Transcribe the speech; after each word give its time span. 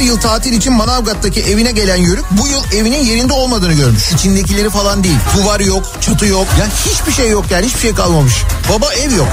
Her 0.00 0.04
yıl 0.06 0.20
tatil 0.20 0.52
için 0.52 0.72
Manavgat'taki 0.72 1.40
evine 1.42 1.72
gelen 1.72 1.96
yörük 1.96 2.24
bu 2.30 2.48
yıl 2.48 2.80
evinin 2.80 3.04
yerinde 3.04 3.32
olmadığını 3.32 3.72
görmüş. 3.72 4.12
İçindekileri 4.12 4.70
falan 4.70 5.04
değil. 5.04 5.16
Duvar 5.36 5.60
yok, 5.60 5.92
çatı 6.00 6.26
yok. 6.26 6.46
Ya 6.60 6.66
hiçbir 6.86 7.12
şey 7.12 7.30
yok 7.30 7.44
yani 7.50 7.66
hiçbir 7.66 7.80
şey 7.80 7.94
kalmamış. 7.94 8.34
Baba 8.72 8.94
ev 8.94 9.14
yok. 9.14 9.28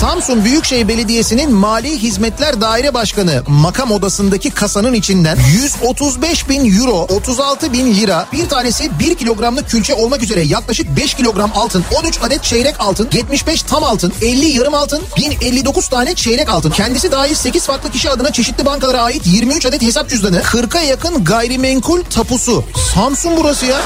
Samsun 0.00 0.44
Büyükşehir 0.44 0.88
Belediyesi'nin 0.88 1.52
Mali 1.52 1.98
Hizmetler 1.98 2.60
Daire 2.60 2.94
Başkanı 2.94 3.42
makam 3.46 3.92
odasındaki 3.92 4.50
kasanın 4.50 4.92
içinden 4.92 5.38
135 5.62 6.48
bin 6.48 6.80
euro, 6.80 6.92
36 6.92 7.72
bin 7.72 7.94
lira, 7.94 8.26
bir 8.32 8.48
tanesi 8.48 8.98
1 8.98 9.14
kilogramlık 9.14 9.70
külçe 9.70 9.94
olmak 9.94 10.22
üzere 10.22 10.40
yaklaşık 10.40 10.96
5 10.96 11.14
kilogram 11.14 11.50
altın, 11.54 11.84
13 12.02 12.18
adet 12.22 12.42
çeyrek 12.42 12.74
altın, 12.78 13.08
75 13.12 13.62
tam 13.62 13.84
altın, 13.84 14.12
50 14.22 14.46
yarım 14.46 14.74
altın, 14.74 15.02
1059 15.16 15.88
tane 15.88 16.14
çeyrek 16.14 16.48
altın. 16.48 16.70
Kendisi 16.70 17.12
dahil 17.12 17.34
8 17.34 17.66
farklı 17.66 17.90
kişi 17.90 18.10
adına 18.10 18.32
çeşitli 18.32 18.66
bankalara 18.66 19.02
ait 19.02 19.26
23 19.46 19.66
adet 19.66 19.82
hesap 19.82 20.10
cüzdanı, 20.10 20.40
40'a 20.40 20.80
yakın 20.80 21.24
gayrimenkul 21.24 22.02
tapusu. 22.02 22.64
Samsun 22.94 23.36
burası 23.36 23.66
ya. 23.66 23.76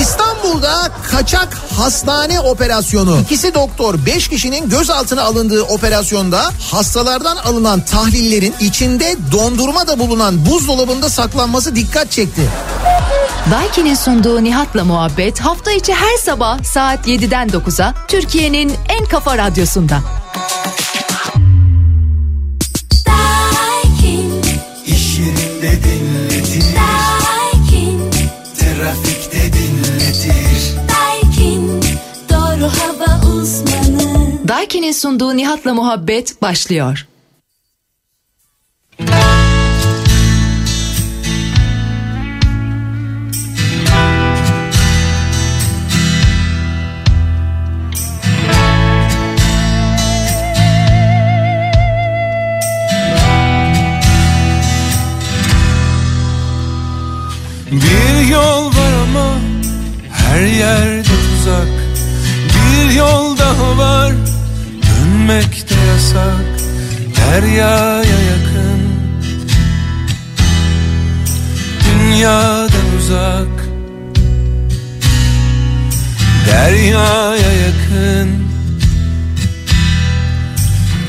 İstanbul'da 0.00 0.90
kaçak 1.10 1.54
hastane 1.76 2.40
operasyonu. 2.40 3.20
İkisi 3.20 3.54
doktor 3.54 4.06
5 4.06 4.28
kişinin 4.28 4.68
gözaltına 4.68 5.22
alındığı 5.22 5.62
operasyonda 5.62 6.50
hastalardan 6.70 7.36
alınan 7.36 7.84
tahlillerin 7.84 8.54
içinde 8.60 9.16
dondurma 9.32 9.86
da 9.86 9.98
bulunan 9.98 10.46
buzdolabında 10.46 11.08
saklanması 11.08 11.76
dikkat 11.76 12.10
çekti. 12.10 12.42
Daiki'nin 13.50 13.94
sunduğu 13.94 14.44
Nihat'la 14.44 14.84
muhabbet 14.84 15.40
hafta 15.40 15.72
içi 15.72 15.94
her 15.94 16.16
sabah 16.16 16.64
saat 16.64 17.08
7'den 17.08 17.48
9'a 17.48 17.94
Türkiye'nin 18.08 18.72
en 18.88 19.04
kafa 19.04 19.38
radyosunda. 19.38 20.23
Daiki'nin 34.48 34.92
sunduğu 34.92 35.36
Nihat'la 35.36 35.74
muhabbet 35.74 36.42
başlıyor. 36.42 37.06
Bir 57.70 58.28
yol 58.30 58.66
var 58.66 58.92
ama 59.02 59.38
her 60.12 60.46
yerde 60.46 61.02
tuzak. 61.02 61.68
Bir 62.54 62.94
yol 62.94 63.38
daha 63.38 63.78
var 63.78 64.12
dönmek 65.28 65.70
de 65.70 65.74
yasak. 65.88 66.44
Deryaya 67.16 68.18
yakın 68.30 68.80
dünyadan 71.84 72.96
uzak. 72.98 73.64
Deryaya 76.46 77.52
yakın 77.52 78.30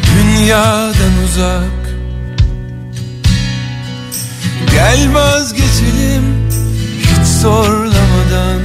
dünyadan 0.06 1.24
uzak. 1.26 1.86
Gel 4.72 5.14
vazgeçelim 5.14 6.50
hiç 7.00 7.28
zorlamadan 7.42 8.62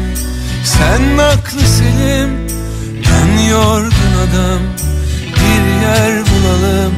Sen 0.65 1.19
aklı 1.19 1.61
selim 1.61 2.31
ben 3.05 3.43
yorgun 3.51 4.13
adam 4.29 4.61
Bir 5.41 5.65
yer 5.83 6.13
bulalım. 6.13 6.95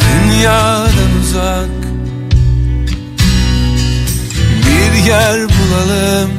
Dünyadan 0.00 1.12
uzak 1.20 1.76
Bir 4.66 5.04
yer 5.04 5.40
bulalım. 5.40 6.30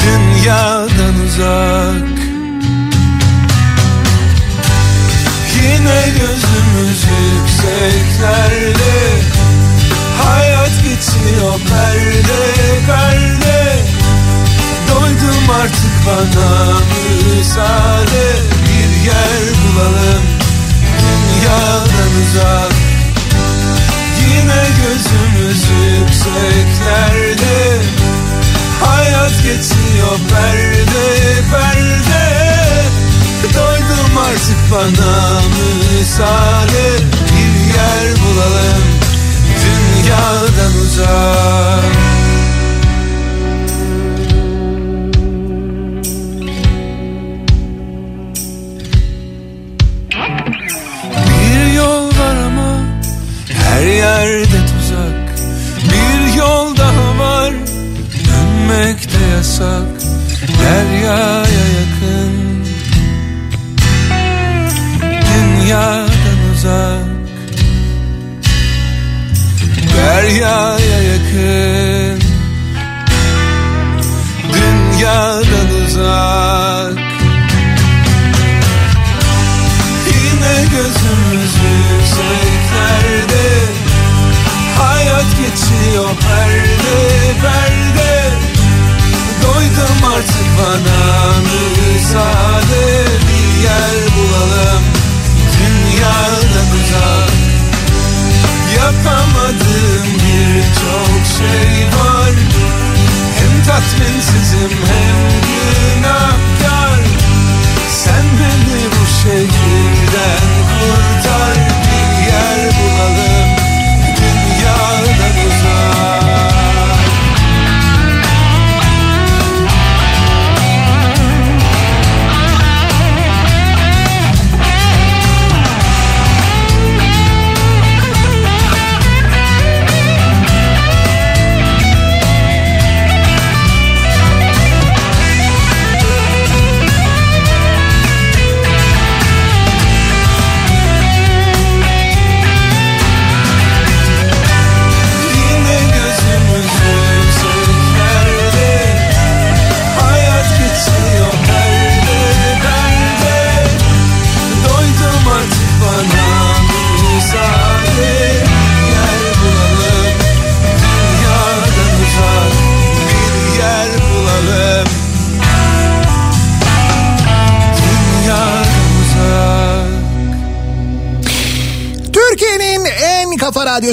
Dünyadan 0.00 1.14
uzak. 1.26 2.14
Yine 5.56 6.04
gözümüz 6.20 7.04
yükseklerde. 7.34 8.94
Hayat 10.22 10.70
geçiyor 10.82 11.60
perde 11.68 12.42
perde 12.86 13.93
Doydum 15.44 15.54
artık 15.62 16.06
bana 16.06 16.78
müsaade 17.36 18.26
Bir 18.64 19.06
yer 19.06 19.42
bulalım 19.54 20.22
dünyadan 21.00 22.12
uzak. 22.22 22.72
Yine 24.20 24.62
gözümüz 24.76 24.93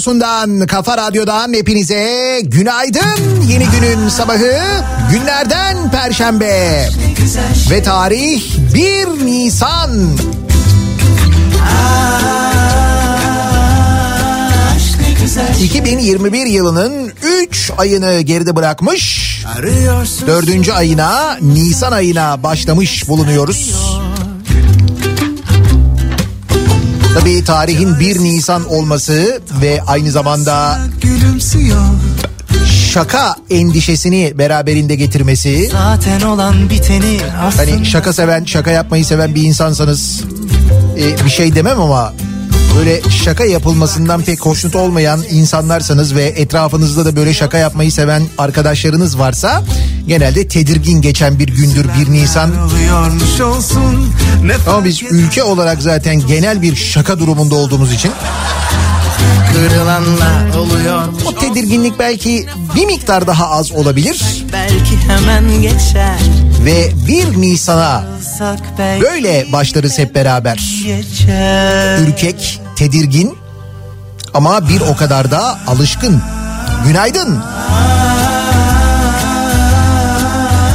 Radyosu'ndan, 0.01 0.67
Kafa 0.67 0.97
Radyo'dan 0.97 1.53
hepinize 1.53 2.41
günaydın. 2.43 3.41
Yeni 3.49 3.65
günün 3.65 4.09
sabahı 4.09 4.57
günlerden 5.11 5.91
Perşembe. 5.91 6.89
Ve 7.69 7.83
tarih 7.83 8.43
1 8.73 9.25
Nisan. 9.25 9.89
2021 15.63 16.45
yılının 16.45 17.11
3 17.43 17.71
ayını 17.77 18.21
geride 18.21 18.55
bırakmış. 18.55 19.31
Dördüncü 20.27 20.71
ayına 20.71 21.37
Nisan 21.41 21.91
ayına 21.91 22.43
başlamış 22.43 23.09
bulunuyoruz. 23.09 23.75
Tabii 27.19 27.43
tarihin 27.43 27.99
1 27.99 28.19
Nisan 28.19 28.69
olması 28.69 29.41
ve 29.61 29.81
aynı 29.87 30.11
zamanda 30.11 30.79
şaka 32.91 33.35
endişesini 33.49 34.33
beraberinde 34.37 34.95
getirmesi. 34.95 35.69
Zaten 35.71 36.21
olan 36.21 36.69
biteni 36.69 37.17
aslında 37.41 37.71
Hani 37.71 37.85
şaka 37.85 38.13
seven, 38.13 38.45
şaka 38.45 38.71
yapmayı 38.71 39.05
seven 39.05 39.35
bir 39.35 39.43
insansanız 39.43 40.23
e, 40.97 41.25
bir 41.25 41.29
şey 41.29 41.55
demem 41.55 41.81
ama 41.81 42.13
böyle 42.77 43.01
şaka 43.09 43.45
yapılmasından 43.45 44.21
pek 44.21 44.41
hoşnut 44.41 44.75
olmayan 44.75 45.23
insanlarsanız 45.31 46.15
ve 46.15 46.23
etrafınızda 46.23 47.05
da 47.05 47.15
böyle 47.15 47.33
şaka 47.33 47.57
yapmayı 47.57 47.91
seven 47.91 48.23
arkadaşlarınız 48.37 49.19
varsa 49.19 49.63
genelde 50.07 50.47
tedirgin 50.47 51.01
geçen 51.01 51.39
bir 51.39 51.47
gündür 51.47 51.85
1 51.99 52.11
Nisan. 52.11 52.51
Ama 54.67 54.85
biz 54.85 55.03
ülke 55.03 55.43
olarak 55.43 55.81
zaten 55.81 56.27
genel 56.27 56.61
bir 56.61 56.75
şaka 56.75 57.19
durumunda 57.19 57.55
olduğumuz 57.55 57.93
için 57.93 58.11
kırılanlar 59.53 60.55
oluyormuş 60.55 61.23
o 61.25 61.35
tedirginlik 61.35 61.99
belki 61.99 62.45
bir 62.75 62.85
miktar 62.85 63.27
daha 63.27 63.49
az 63.49 63.71
olabilir 63.71 64.45
belki 64.53 64.97
hemen 65.07 65.61
geçer 65.61 66.17
ve 66.65 66.91
1 67.07 67.41
Nisan'a 67.41 68.03
böyle 69.01 69.45
başlarız 69.51 69.99
hep 69.99 70.15
beraber. 70.15 70.83
geçer 70.85 71.99
ürkek, 71.99 72.60
tedirgin 72.81 73.37
ama 74.33 74.69
bir 74.69 74.81
o 74.81 74.95
kadar 74.95 75.31
da 75.31 75.59
alışkın. 75.67 76.21
Günaydın. 76.85 77.39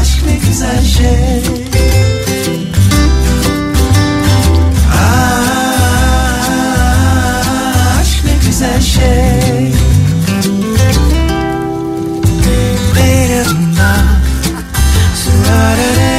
aşk 0.01 0.25
ne 0.27 0.49
güzel 0.49 0.85
şey 0.85 1.43
şey 8.81 9.73
Benim 12.97 13.77
da 13.77 13.97
Ah 15.07 16.16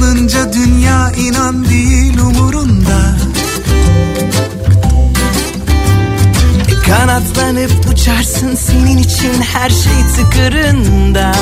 kalınca 0.00 0.52
dünya 0.52 1.12
inan 1.12 1.64
değil 1.64 2.18
umurunda. 2.18 3.16
E, 6.68 6.90
Kanatlanıp 6.90 7.70
uçarsın 7.92 8.54
senin 8.54 8.98
için 8.98 9.42
her 9.42 9.70
şey 9.70 9.92
tıkırında. 10.16 11.32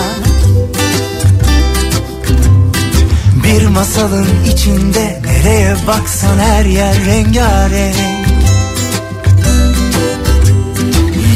Bir 3.44 3.66
masalın 3.66 4.28
içinde 4.52 5.22
nereye 5.24 5.76
baksan 5.86 6.38
her 6.38 6.64
yer 6.64 7.04
rengarenk. 7.06 8.26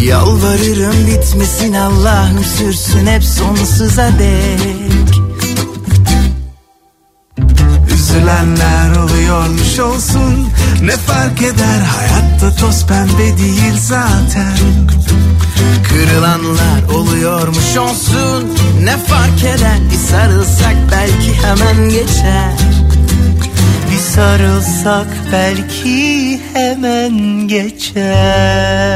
Yalvarırım 0.05 1.07
bitmesin 1.07 1.75
Allah'ım 1.75 2.45
sürsün 2.45 3.07
hep 3.07 3.25
sonsuza 3.25 4.11
dek 4.19 5.00
Üzülenler 8.31 8.97
oluyormuş 8.97 9.79
olsun. 9.79 10.49
Ne 10.83 10.97
fark 10.97 11.43
eder 11.43 11.81
hayatta 11.81 12.57
toz 12.57 12.87
pembe 12.87 13.39
değil 13.39 13.77
zaten. 13.77 14.57
Kırılanlar 15.89 16.95
oluyormuş 16.95 17.77
olsun. 17.77 18.59
Ne 18.83 18.97
fark 18.97 19.45
eder 19.45 19.79
bir 19.91 19.97
sarılsak 19.97 20.77
belki 20.93 21.35
hemen 21.35 21.89
geçer. 21.89 22.55
Bir 23.93 23.99
sarılsak 23.99 25.09
belki 25.33 26.41
hemen 26.55 27.49
geçer 27.49 28.91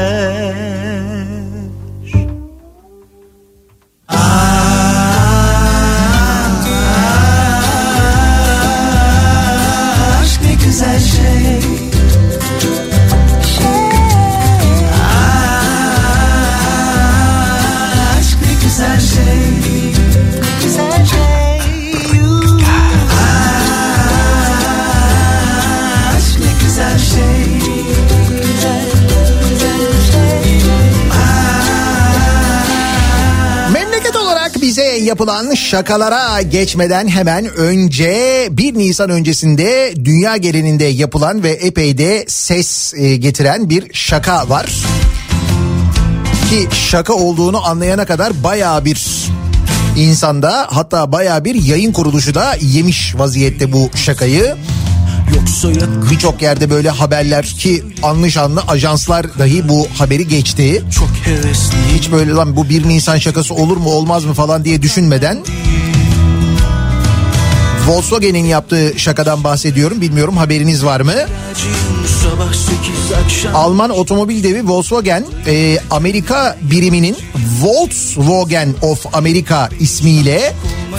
yapılan 35.04 35.54
şakalara 35.54 36.42
geçmeden 36.42 37.08
hemen 37.08 37.46
önce 37.46 38.48
1 38.50 38.74
Nisan 38.74 39.10
öncesinde 39.10 39.94
dünya 40.04 40.36
genelinde 40.36 40.84
yapılan 40.84 41.42
ve 41.42 41.50
epey 41.50 41.98
de 41.98 42.24
ses 42.28 42.94
e, 42.94 43.16
getiren 43.16 43.70
bir 43.70 43.94
şaka 43.94 44.48
var. 44.48 44.66
Ki 46.50 46.68
şaka 46.72 47.12
olduğunu 47.12 47.66
anlayana 47.66 48.04
kadar 48.04 48.44
bayağı 48.44 48.84
bir 48.84 49.06
insanda 49.96 50.66
hatta 50.70 51.12
bayağı 51.12 51.44
bir 51.44 51.54
yayın 51.54 51.92
kuruluşu 51.92 52.34
da 52.34 52.56
yemiş 52.60 53.14
vaziyette 53.18 53.72
bu 53.72 53.90
şakayı. 53.94 54.56
Birçok 56.10 56.42
yerde 56.42 56.70
böyle 56.70 56.90
haberler 56.90 57.44
ki 57.44 57.84
anlı 58.02 58.28
anlı 58.40 58.60
ajanslar 58.68 59.38
dahi 59.38 59.68
bu 59.68 59.86
haberi 59.98 60.28
geçti. 60.28 60.82
Hiç 61.94 62.12
böyle 62.12 62.30
lan 62.30 62.56
bu 62.56 62.68
1 62.68 62.88
Nisan 62.88 63.18
şakası 63.18 63.54
olur 63.54 63.76
mu 63.76 63.90
olmaz 63.90 64.24
mı 64.24 64.34
falan 64.34 64.64
diye 64.64 64.82
düşünmeden 64.82 65.38
Volkswagen'in 67.86 68.44
yaptığı 68.44 68.92
şakadan 68.96 69.44
bahsediyorum. 69.44 70.00
Bilmiyorum 70.00 70.36
haberiniz 70.36 70.84
var 70.84 71.00
mı? 71.00 71.14
Sabah 72.22 72.52
8 72.52 73.12
akşam 73.24 73.56
Alman 73.56 73.90
otomobil 73.90 74.44
devi 74.44 74.68
Volkswagen 74.68 75.24
e, 75.46 75.78
Amerika 75.90 76.56
biriminin 76.62 77.16
Volkswagen 77.60 78.74
of 78.82 79.14
America 79.14 79.68
ismiyle 79.80 80.52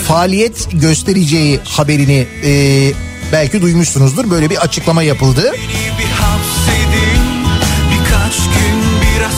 faaliyet 0.08 0.67
göstereceği 0.72 1.60
haberini 1.63 2.27
e, 2.44 2.91
belki 3.36 3.62
duymuşsunuzdur. 3.62 4.30
Böyle 4.32 4.50
bir 4.50 4.58
açıklama 4.58 5.04
yapıldı. 5.04 5.51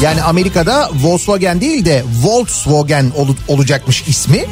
Yani 0.04 0.24
Amerika'da 0.24 0.90
Volkswagen 1.04 1.62
değil 1.62 1.86
de 1.86 2.04
Volkswagen 2.24 3.12
ol- 3.16 3.36
olacakmış 3.48 4.04
ismi. 4.08 4.46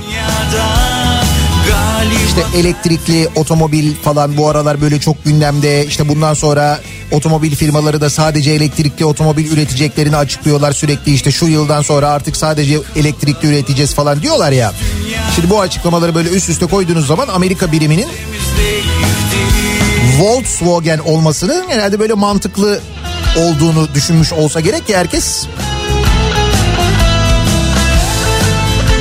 İşte 2.28 2.58
elektrikli 2.58 3.28
otomobil 3.36 3.96
falan 4.04 4.38
bu 4.38 4.50
aralar 4.50 4.82
böyle 4.82 5.00
çok 5.00 5.26
gündemde. 5.26 5.86
İşte 5.86 6.10
bundan 6.10 6.34
sonra 6.34 6.80
otomobil 7.12 7.56
firmaları 7.56 8.02
da 8.02 8.10
sadece 8.10 8.52
elektrikli 8.52 9.06
otomobil 9.06 9.52
üreteceklerini 9.52 10.18
açıklıyorlar 10.18 10.72
sürekli. 10.72 11.14
İşte 11.14 11.32
şu 11.32 11.46
yıldan 11.46 11.82
sonra 11.82 12.10
artık 12.10 12.38
sadece 12.38 12.80
elektrikli 12.96 13.48
üreteceğiz 13.48 13.94
falan 13.96 14.22
diyorlar 14.22 14.52
ya. 14.52 14.74
Şimdi 15.36 15.50
bu 15.50 15.62
açıklamaları 15.62 16.16
böyle 16.16 16.30
üst 16.30 16.50
üste 16.50 16.66
koyduğunuz 16.66 17.08
zaman 17.08 17.28
Amerika 17.28 17.72
biriminin 17.72 18.08
Volkswagen 20.20 20.98
olmasının 21.00 21.68
genelde 21.68 22.00
böyle 22.00 22.14
mantıklı 22.14 22.80
olduğunu 23.38 23.88
düşünmüş 23.94 24.34
olsa 24.34 24.60
gerek 24.60 24.88
ki 24.88 24.98
herkes. 24.98 25.46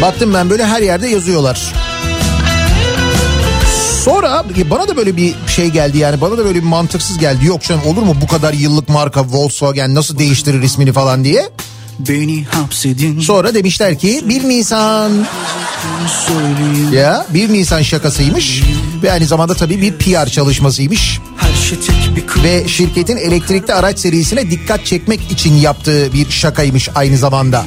Baktım 0.02 0.35
ben 0.35 0.50
böyle 0.50 0.66
her 0.66 0.83
yerde 0.83 1.09
yazıyorlar. 1.09 1.73
Sonra 4.04 4.44
bana 4.71 4.88
da 4.88 4.97
böyle 4.97 5.16
bir 5.16 5.35
şey 5.49 5.68
geldi 5.68 5.99
yani 5.99 6.21
bana 6.21 6.38
da 6.38 6.44
böyle 6.44 6.59
bir 6.59 6.68
mantıksız 6.68 7.18
geldi. 7.18 7.47
Yok 7.47 7.62
canım 7.62 7.87
olur 7.87 8.02
mu 8.02 8.16
bu 8.23 8.26
kadar 8.26 8.52
yıllık 8.52 8.88
marka 8.88 9.25
Volkswagen 9.25 9.94
nasıl 9.94 10.18
değiştirir 10.18 10.62
ismini 10.62 10.92
falan 10.92 11.25
diye. 11.25 11.50
Sonra 13.21 13.54
demişler 13.54 13.99
ki 13.99 14.25
1 14.28 14.49
Nisan 14.49 15.26
ya 16.92 17.26
1 17.34 17.48
Nisan 17.52 17.82
şakasıymış 17.82 18.62
ve 19.02 19.12
aynı 19.12 19.26
zamanda 19.26 19.54
tabii 19.54 19.80
bir 19.80 19.92
PR 19.92 20.26
çalışmasıymış. 20.26 21.00
Şey 21.00 21.78
Ve 22.44 22.68
şirketin 22.68 23.16
elektrikli 23.16 23.72
araç 23.72 23.98
serisine 23.98 24.50
dikkat 24.50 24.86
çekmek 24.86 25.32
için 25.32 25.54
yaptığı 25.54 26.12
bir 26.12 26.30
şakaymış 26.30 26.88
aynı 26.94 27.16
zamanda. 27.16 27.64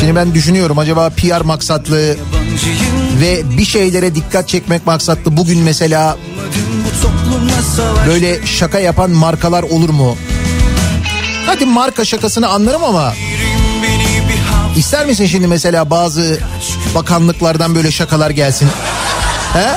Şimdi 0.00 0.14
ben 0.16 0.34
düşünüyorum 0.34 0.78
acaba 0.78 1.10
PR 1.10 1.40
maksatlı 1.40 2.16
ve 3.20 3.42
bir 3.58 3.64
şeylere 3.64 4.14
dikkat 4.14 4.48
çekmek 4.48 4.86
maksatlı 4.86 5.36
bugün 5.36 5.58
mesela 5.58 6.16
böyle 8.08 8.46
şaka 8.46 8.78
yapan 8.78 9.10
markalar 9.10 9.62
olur 9.62 9.90
mu? 9.90 10.16
Hadi 11.48 11.66
marka 11.66 12.04
şakasını 12.04 12.48
anlarım 12.48 12.84
ama 12.84 13.14
ister 14.76 15.06
misin 15.06 15.26
şimdi 15.26 15.46
mesela 15.46 15.90
bazı 15.90 16.38
bakanlıklardan 16.94 17.74
böyle 17.74 17.90
şakalar 17.90 18.30
gelsin? 18.30 18.68
He? 19.52 19.68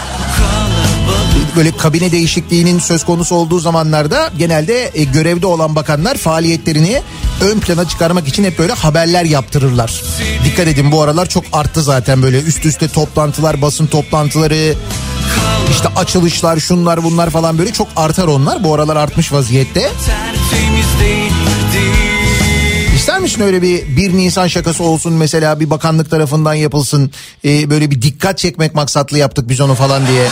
Böyle 1.56 1.78
kabine 1.78 2.12
değişikliğinin 2.12 2.80
söz 2.80 3.06
konusu 3.06 3.36
olduğu 3.36 3.60
zamanlarda 3.60 4.30
genelde 4.38 4.92
e, 4.94 5.04
görevde 5.04 5.48
olan 5.48 5.76
bakanlar 5.76 6.18
faaliyetlerini 6.18 7.02
ön 7.42 7.60
plana 7.60 7.88
çıkarmak 7.88 8.28
için 8.28 8.44
hep 8.44 8.60
böyle 8.60 8.74
haberler 8.74 9.26
yaptırırlar. 9.26 10.04
Dikkat 10.46 10.68
edin 10.68 10.92
bu 10.92 11.02
aralar 11.02 11.30
çok 11.30 11.44
arttı 11.54 11.84
zaten 11.84 12.24
böyle 12.24 12.42
üst 12.42 12.66
üste 12.66 12.88
toplantılar, 12.88 13.62
basın 13.62 13.88
toplantıları, 13.88 14.74
işte 15.72 15.88
açılışlar, 15.96 16.60
şunlar 16.60 17.04
bunlar 17.04 17.30
falan 17.30 17.58
böyle 17.58 17.74
çok 17.74 17.88
artar 17.96 18.28
onlar. 18.28 18.64
Bu 18.64 18.74
aralar 18.74 18.96
artmış 18.96 19.34
vaziyette. 19.34 19.82
tertemiz 19.82 21.00
değildi 21.00 21.21
İster 21.21 21.21
misin 23.32 23.46
öyle 23.46 23.62
bir 23.62 23.98
1 23.98 24.14
Nisan 24.14 24.48
şakası 24.48 24.84
olsun 24.84 25.14
mesela 25.14 25.60
bir 25.60 25.70
bakanlık 25.70 26.10
tarafından 26.10 26.54
yapılsın. 26.54 27.12
Ee, 27.46 27.70
böyle 27.70 27.92
bir 27.92 28.02
dikkat 28.02 28.38
çekmek 28.38 28.76
maksatlı 28.76 29.18
yaptık 29.18 29.50
biz 29.50 29.62
onu 29.62 29.76
falan 29.76 30.02
diye. 30.08 30.28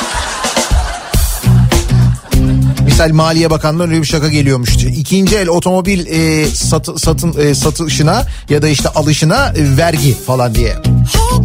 Misal 2.86 3.12
Maliye 3.12 3.50
Bakanlığı 3.50 3.84
öyle 3.84 4.01
bir 4.01 4.06
şaka 4.06 4.29
geliyormuş. 4.29 4.75
İkinci 4.75 5.38
el 5.38 5.48
otomobil 5.48 6.06
e, 6.08 6.46
satı, 6.46 7.00
satın 7.00 7.36
e, 7.39 7.56
satışına 7.56 8.25
ya 8.50 8.62
da 8.62 8.68
işte 8.70 8.89
alışına 8.89 9.48
e, 9.48 9.77
vergi 9.77 10.15
falan 10.27 10.56
diye. 10.56 10.75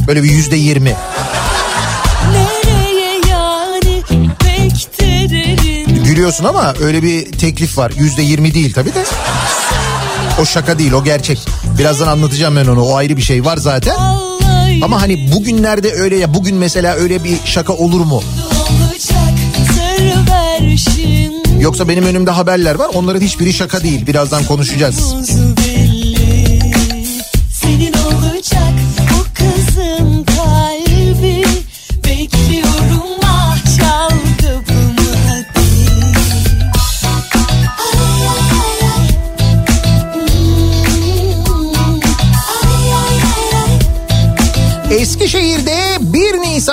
Böyle 0.06 0.22
bir 0.22 0.30
yüzde 0.30 0.56
yirmi. 0.56 0.96
Gülüyorsun 6.04 6.44
ama 6.44 6.74
öyle 6.80 7.02
bir 7.02 7.32
teklif 7.32 7.78
var. 7.78 7.92
Yüzde 7.98 8.22
yirmi 8.22 8.54
değil 8.54 8.72
tabii 8.72 8.94
de. 8.94 9.04
O 10.40 10.44
şaka 10.44 10.78
değil 10.78 10.92
o 10.92 11.04
gerçek. 11.04 11.46
Birazdan 11.78 12.06
anlatacağım 12.08 12.56
ben 12.56 12.66
onu. 12.66 12.82
O 12.82 12.94
ayrı 12.96 13.16
bir 13.16 13.22
şey 13.22 13.44
var 13.44 13.56
zaten. 13.56 13.96
Ama 14.82 15.02
hani 15.02 15.32
bugünlerde 15.32 15.92
öyle 15.92 16.16
ya 16.16 16.34
bugün 16.34 16.56
mesela 16.56 16.94
öyle 16.94 17.24
bir 17.24 17.36
şaka 17.44 17.72
olur 17.72 18.00
mu? 18.00 18.22
Yoksa 21.60 21.88
benim 21.88 22.04
önümde 22.04 22.30
haberler 22.30 22.74
var. 22.74 22.88
Onların 22.94 23.20
hiçbiri 23.20 23.52
şaka 23.52 23.82
değil. 23.82 24.06
Birazdan 24.06 24.44
konuşacağız. 24.44 25.14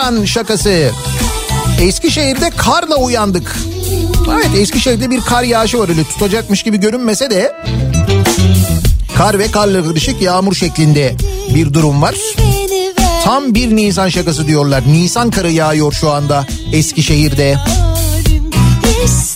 Nisan 0.01 0.25
şakası. 0.25 0.91
Eskişehir'de 1.81 2.50
karla 2.50 2.96
uyandık. 2.96 3.55
Evet 4.34 4.50
Eskişehir'de 4.55 5.10
bir 5.10 5.22
kar 5.22 5.43
yağışı 5.43 5.79
var 5.79 5.89
öyle 5.89 6.03
tutacakmış 6.03 6.63
gibi 6.63 6.77
görünmese 6.77 7.29
de 7.29 7.55
kar 9.17 9.39
ve 9.39 9.51
karla 9.51 9.84
karışık 9.84 10.22
yağmur 10.22 10.55
şeklinde 10.55 11.15
bir 11.55 11.74
durum 11.74 12.01
var. 12.01 12.15
Tam 13.24 13.53
1 13.53 13.75
Nisan 13.75 14.10
şakası 14.10 14.48
diyorlar. 14.48 14.84
Nisan 14.88 15.31
karı 15.31 15.51
yağıyor 15.51 15.91
şu 15.91 16.12
anda 16.12 16.48
Eskişehir'de. 16.74 17.58
yarim 18.22 19.31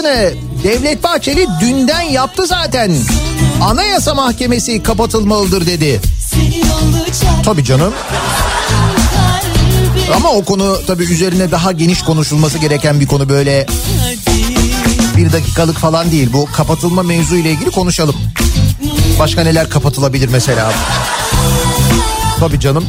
Şakasını 0.00 0.34
Devlet 0.64 1.02
Bahçeli 1.02 1.46
dünden 1.60 2.00
yaptı 2.00 2.46
zaten. 2.46 2.96
Anayasa 3.62 4.14
Mahkemesi 4.14 4.82
kapatılmalıdır 4.82 5.66
dedi. 5.66 6.00
Tabii 7.44 7.64
canım. 7.64 7.92
Ama 10.16 10.30
o 10.30 10.44
konu 10.44 10.78
tabii 10.86 11.04
üzerine 11.04 11.50
daha 11.50 11.72
geniş 11.72 12.02
konuşulması 12.02 12.58
gereken 12.58 13.00
bir 13.00 13.06
konu 13.06 13.28
böyle 13.28 13.66
bir 15.16 15.32
dakikalık 15.32 15.78
falan 15.78 16.10
değil. 16.10 16.28
Bu 16.32 16.48
kapatılma 16.52 17.02
mevzu 17.02 17.36
ile 17.36 17.50
ilgili 17.50 17.70
konuşalım. 17.70 18.16
Başka 19.18 19.42
neler 19.42 19.70
kapatılabilir 19.70 20.28
mesela? 20.28 20.72
Tabii 22.38 22.60
canım. 22.60 22.84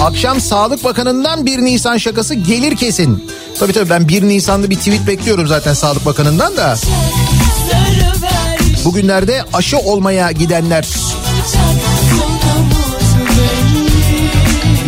Akşam 0.00 0.40
Sağlık 0.40 0.84
Bakanı'ndan 0.84 1.46
1 1.46 1.58
Nisan 1.58 1.96
şakası 1.96 2.34
gelir 2.34 2.76
kesin. 2.76 3.24
Tabii 3.58 3.72
tabii 3.72 3.90
ben 3.90 4.08
1 4.08 4.22
Nisan'da 4.22 4.70
bir 4.70 4.76
tweet 4.76 5.06
bekliyorum 5.06 5.46
zaten 5.46 5.74
Sağlık 5.74 6.06
Bakanı'ndan 6.06 6.56
da. 6.56 6.76
Bugünlerde 8.84 9.44
aşı 9.52 9.78
olmaya 9.78 10.30
gidenler 10.32 10.86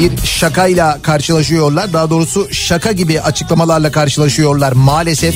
bir 0.00 0.26
şakayla 0.26 0.98
karşılaşıyorlar. 1.02 1.92
Daha 1.92 2.10
doğrusu 2.10 2.48
şaka 2.52 2.92
gibi 2.92 3.20
açıklamalarla 3.20 3.90
karşılaşıyorlar 3.92 4.72
maalesef. 4.72 5.34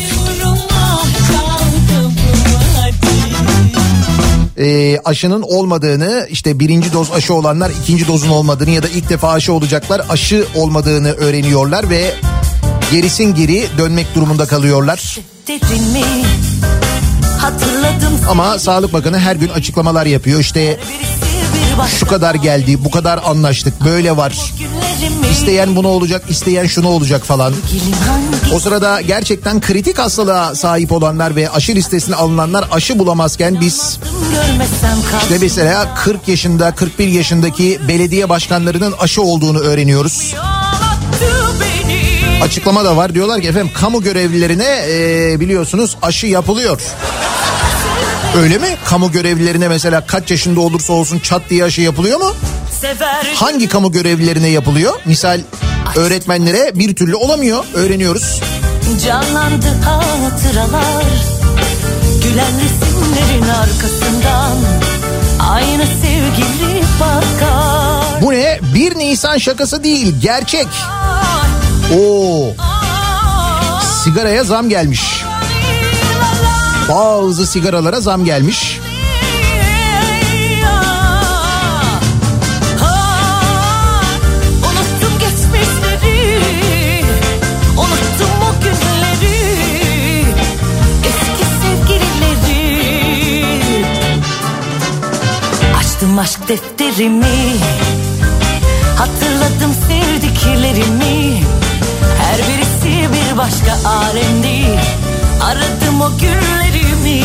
E, 4.58 4.99
aşının 5.04 5.42
olmadığını 5.42 6.26
işte 6.30 6.58
birinci 6.61 6.92
doz 6.92 7.12
aşı 7.12 7.34
olanlar 7.34 7.70
ikinci 7.82 8.06
dozun 8.06 8.28
olmadığını 8.28 8.70
ya 8.70 8.82
da 8.82 8.88
ilk 8.88 9.08
defa 9.08 9.32
aşı 9.32 9.52
olacaklar 9.52 10.02
aşı 10.08 10.46
olmadığını 10.54 11.12
öğreniyorlar 11.12 11.90
ve 11.90 12.14
gerisin 12.92 13.34
geri 13.34 13.66
dönmek 13.78 14.14
durumunda 14.14 14.46
kalıyorlar. 14.46 15.18
Ama 18.28 18.58
Sağlık 18.58 18.92
Bakanı 18.92 19.18
her 19.18 19.37
gün 19.37 19.49
açıklamalar 19.49 20.06
yapıyor. 20.06 20.40
İşte 20.40 20.78
şu 21.99 22.06
kadar 22.06 22.34
geldi 22.34 22.84
bu 22.84 22.90
kadar 22.90 23.20
anlaştık 23.25 23.84
böyle 23.84 24.16
var 24.16 24.52
İsteyen 25.35 25.76
bunu 25.76 25.88
olacak, 25.88 26.23
isteyen 26.29 26.67
şunu 26.67 26.88
olacak 26.88 27.25
falan. 27.25 27.55
O 28.55 28.59
sırada 28.61 29.00
gerçekten 29.00 29.61
kritik 29.61 29.99
hastalığa 29.99 30.55
sahip 30.55 30.93
olanlar 30.93 31.37
ve 31.37 31.50
aşı 31.50 31.75
listesine 31.75 32.14
alınanlar 32.14 32.64
aşı 32.73 32.99
bulamazken 32.99 33.61
biz 33.61 33.99
işte 35.23 35.38
mesela 35.41 35.95
40 35.95 36.29
yaşında 36.29 36.75
41 36.75 37.09
yaşındaki 37.09 37.81
belediye 37.88 38.29
başkanlarının 38.29 38.95
aşı 39.00 39.23
olduğunu 39.23 39.59
öğreniyoruz. 39.59 40.35
Açıklama 42.43 42.85
da 42.85 42.97
var 42.97 43.14
diyorlar 43.14 43.41
ki 43.41 43.49
efendim 43.49 43.71
kamu 43.75 44.03
görevlilerine 44.03 44.85
e, 44.88 45.41
biliyorsunuz 45.41 45.97
aşı 46.03 46.26
yapılıyor. 46.26 46.81
Öyle 48.37 48.59
mi? 48.59 48.76
Kamu 48.85 49.12
görevlilerine 49.12 49.69
mesela 49.69 50.07
kaç 50.07 50.31
yaşında 50.31 50.61
olursa 50.61 50.93
olsun 50.93 51.19
çat 51.19 51.43
diye 51.50 51.64
aşı 51.64 51.81
yapılıyor 51.81 52.21
mu? 52.21 52.33
Hangi 53.35 53.69
kamu 53.69 53.93
görevlilerine 53.93 54.49
yapılıyor? 54.49 54.93
Misal 55.05 55.41
öğretmenlere 55.97 56.73
bir 56.75 56.97
türlü 56.97 57.17
olamıyor. 57.17 57.64
Öğreniyoruz. 57.75 58.41
Canlandı 59.05 59.67
hatıralar 59.85 61.05
Gülen 62.23 62.53
resimlerin 62.61 63.49
arkasından 63.49 64.57
Aynı 65.50 65.85
sevgili 65.87 66.85
bakar 67.00 68.23
Bu 68.23 68.33
ne? 68.33 68.61
1 68.75 68.99
Nisan 68.99 69.38
şakası 69.38 69.85
değil, 69.85 70.14
gerçek. 70.23 70.67
Oo, 71.99 72.47
sigaraya 74.05 74.45
zam 74.45 74.69
gelmiş. 74.69 75.25
Bazı 76.88 77.47
sigaralara 77.47 78.00
zam 78.00 78.25
gelmiş. 78.25 78.81
Aşk 96.25 96.49
defterimi. 96.49 97.57
Hatırladım 98.97 99.75
sevdiklerimi. 99.88 101.43
Her 102.19 102.38
birisi 102.38 103.12
bir 103.12 103.38
başka 103.38 103.88
alemdi. 103.88 104.81
Aradım 105.43 106.00
o 106.00 106.11
günlerimi. 106.19 107.25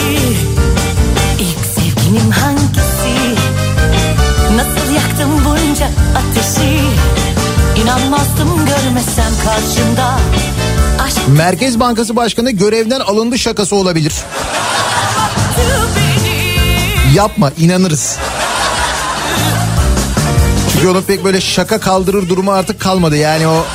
İlk 1.39 1.65
sevgilim 1.75 2.31
hangisi? 2.31 3.35
Nasıl 4.55 4.93
yaktım 4.93 5.29
bunca 5.45 5.85
ateşi? 6.15 6.79
İnanmazdım 7.83 8.65
görmesem 8.65 9.31
karşımda. 9.45 10.19
Aşk 11.03 11.27
Merkez 11.27 11.79
Bankası 11.79 12.15
Başkanı 12.15 12.51
görevden 12.51 12.99
alındı 12.99 13.39
şakası 13.39 13.75
olabilir. 13.75 14.13
Yapma 17.15 17.51
inanırız. 17.57 18.17
Çünkü 20.79 20.91
onun 20.91 21.01
pek 21.01 21.23
böyle 21.23 21.41
şaka 21.41 21.79
kaldırır 21.79 22.29
durumu 22.29 22.51
artık 22.51 22.79
kalmadı. 22.79 23.17
Yani 23.17 23.47
o 23.47 23.65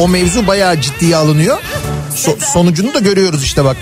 o 0.00 0.08
mevzu 0.08 0.46
bayağı 0.46 0.80
ciddiye 0.80 1.16
alınıyor. 1.16 1.58
So- 2.16 2.44
sonucunu 2.52 2.94
da 2.94 2.98
görüyoruz 2.98 3.42
işte 3.44 3.64
bak. 3.64 3.76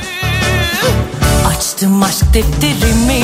Açtım 1.48 2.02
aşk 2.02 2.34
defterimi 2.34 3.22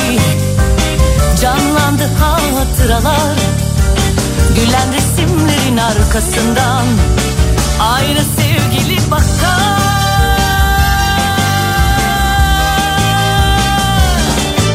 Canlandı 1.40 2.08
hatıralar 2.20 3.36
Gülen 4.54 4.88
resimlerin 4.94 5.76
arkasından 5.76 6.84
Aynı 7.80 8.20
sevgili 8.36 9.10
bakar 9.10 9.80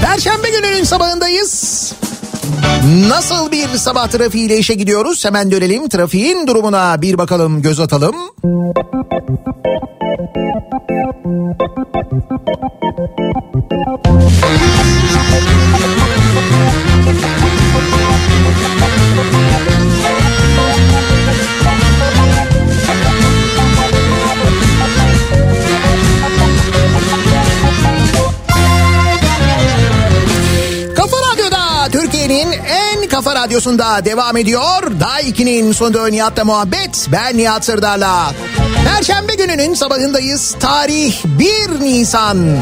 Perşembe 0.01 0.49
gününün 0.49 0.83
sabahındayız. 0.83 1.74
Nasıl 2.85 3.51
bir 3.51 3.67
sabah 3.67 4.07
trafiğiyle 4.07 4.57
işe 4.57 4.73
gidiyoruz? 4.73 5.25
Hemen 5.25 5.51
dönelim 5.51 5.89
trafiğin 5.89 6.47
durumuna 6.47 7.01
bir 7.01 7.17
bakalım 7.17 7.61
göz 7.61 7.79
atalım. 7.79 8.15
Kafa 13.33 13.44
radyosunda 33.55 34.05
devam 34.05 34.37
ediyor. 34.37 34.99
Daha 34.99 35.21
2'nin 35.21 35.71
sonunda 35.71 36.07
Nihat'la 36.07 36.45
muhabbet. 36.45 37.07
Ben 37.11 37.37
Nihat 37.37 37.65
Sırdar'la. 37.65 38.31
Perşembe 38.85 39.35
gününün 39.35 39.73
sabahındayız. 39.73 40.55
Tarih 40.59 41.15
1 41.25 41.45
Nisan. 41.85 42.57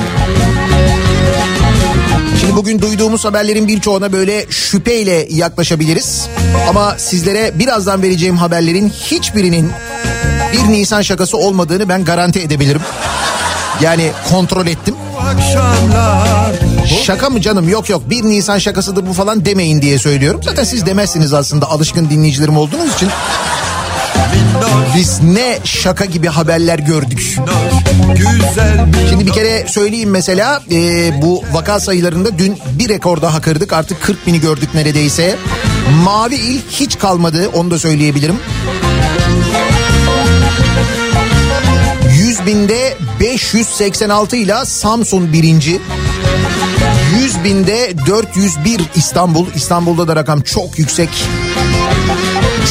Şimdi 2.39 2.55
bugün 2.55 2.81
duyduğumuz 2.81 3.25
haberlerin 3.25 3.67
birçoğuna 3.67 4.11
böyle 4.13 4.45
şüpheyle 4.49 5.27
yaklaşabiliriz. 5.29 6.27
Ama 6.69 6.95
sizlere 6.97 7.59
birazdan 7.59 8.01
vereceğim 8.01 8.37
haberlerin 8.37 8.89
hiçbirinin 8.89 9.71
1 10.67 10.71
Nisan 10.71 11.01
şakası 11.01 11.37
olmadığını 11.37 11.89
ben 11.89 12.05
garanti 12.05 12.39
edebilirim. 12.39 12.81
Yani 13.81 14.11
kontrol 14.31 14.67
ettim. 14.67 14.95
akşamlar 15.19 16.62
Şaka 16.93 17.29
mı 17.29 17.41
canım 17.41 17.69
yok 17.69 17.89
yok 17.89 18.09
1 18.09 18.23
Nisan 18.23 18.57
şakasıdır 18.57 19.07
bu 19.07 19.13
falan 19.13 19.45
demeyin 19.45 19.81
diye 19.81 19.99
söylüyorum. 19.99 20.41
Zaten 20.43 20.63
siz 20.63 20.85
demezsiniz 20.85 21.33
aslında 21.33 21.69
alışkın 21.69 22.09
dinleyicilerim 22.09 22.57
olduğunuz 22.57 22.93
için. 22.93 23.09
Biz 24.95 25.23
ne 25.23 25.59
şaka 25.63 26.05
gibi 26.05 26.27
haberler 26.27 26.79
gördük. 26.79 27.37
Şimdi 29.09 29.27
bir 29.27 29.31
kere 29.31 29.67
söyleyeyim 29.67 30.09
mesela 30.09 30.61
e, 30.71 31.11
bu 31.21 31.43
vaka 31.51 31.79
sayılarında 31.79 32.37
dün 32.37 32.57
bir 32.79 32.89
rekor 32.89 33.21
daha 33.21 33.41
kırdık 33.41 33.73
artık 33.73 34.01
40 34.01 34.27
bini 34.27 34.41
gördük 34.41 34.69
neredeyse. 34.73 35.35
Mavi 36.03 36.35
il 36.35 36.61
hiç 36.69 36.97
kalmadı 36.99 37.49
onu 37.53 37.71
da 37.71 37.79
söyleyebilirim. 37.79 38.35
100 42.17 42.45
binde 42.45 42.97
586 43.19 44.35
ile 44.35 44.65
Samsun 44.65 45.33
birinci. 45.33 45.81
100 47.33 47.43
binde 47.43 47.93
401 48.07 48.81
İstanbul. 48.95 49.47
İstanbul'da 49.55 50.07
da 50.07 50.15
rakam 50.15 50.41
çok 50.41 50.79
yüksek. 50.79 51.09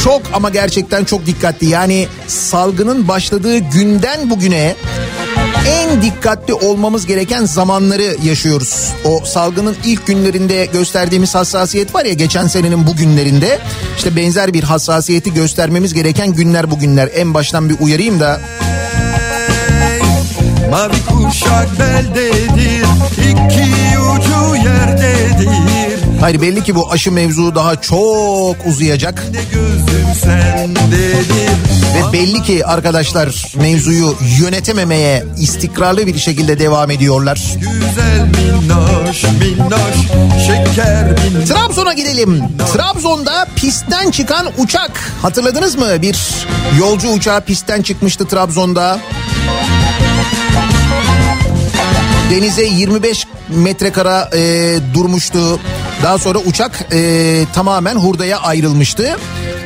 Çok 0.04 0.22
ama 0.32 0.50
gerçekten 0.50 1.04
çok 1.04 1.26
dikkatli. 1.26 1.66
Yani 1.66 2.08
salgının 2.26 3.08
başladığı 3.08 3.58
günden 3.58 4.30
bugüne 4.30 4.74
en 5.66 6.02
dikkatli 6.02 6.54
olmamız 6.54 7.06
gereken 7.06 7.44
zamanları 7.44 8.16
yaşıyoruz. 8.24 8.88
O 9.04 9.24
salgının 9.24 9.76
ilk 9.84 10.06
günlerinde 10.06 10.66
gösterdiğimiz 10.72 11.34
hassasiyet 11.34 11.94
var 11.94 12.04
ya 12.04 12.12
geçen 12.12 12.46
senenin 12.46 12.86
bu 12.86 12.96
günlerinde 12.96 13.58
işte 13.96 14.16
benzer 14.16 14.52
bir 14.52 14.62
hassasiyeti 14.62 15.34
göstermemiz 15.34 15.94
gereken 15.94 16.32
günler 16.32 16.70
bugünler. 16.70 17.08
En 17.14 17.34
baştan 17.34 17.68
bir 17.68 17.76
uyarayım 17.80 18.20
da 18.20 18.40
Mavi 20.70 20.96
kuşak 21.08 21.68
beldedir 21.78 22.81
hayır 26.22 26.40
belli 26.40 26.64
ki 26.64 26.74
bu 26.74 26.92
aşı 26.92 27.12
mevzu 27.12 27.54
daha 27.54 27.80
çok 27.80 28.56
uzayacak. 28.66 29.24
Ve 31.94 32.12
belli 32.12 32.42
ki 32.42 32.66
arkadaşlar 32.66 33.52
mevzuyu 33.56 34.16
yönetememeye 34.40 35.24
istikrarlı 35.38 36.06
bir 36.06 36.18
şekilde 36.18 36.58
devam 36.58 36.90
ediyorlar. 36.90 37.40
Güzel 37.54 38.20
minnoş 38.20 39.22
minnoş 39.24 39.96
şeker 40.46 41.04
minnoş 41.04 41.48
Trabzon'a 41.48 41.92
gidelim. 41.92 42.42
Trabzon'da 42.72 43.46
pistten 43.56 44.10
çıkan 44.10 44.46
uçak. 44.58 44.90
Hatırladınız 45.22 45.76
mı? 45.76 46.02
Bir 46.02 46.16
yolcu 46.78 47.08
uçağı 47.08 47.40
pistten 47.40 47.82
çıkmıştı 47.82 48.26
Trabzon'da. 48.28 48.98
Denize 52.32 52.64
25 52.64 53.26
metrekara 53.48 54.30
e, 54.34 54.40
durmuştu. 54.94 55.60
Daha 56.02 56.18
sonra 56.18 56.38
uçak 56.38 56.86
e, 56.92 57.44
tamamen 57.54 57.96
hurdaya 57.96 58.38
ayrılmıştı. 58.38 59.16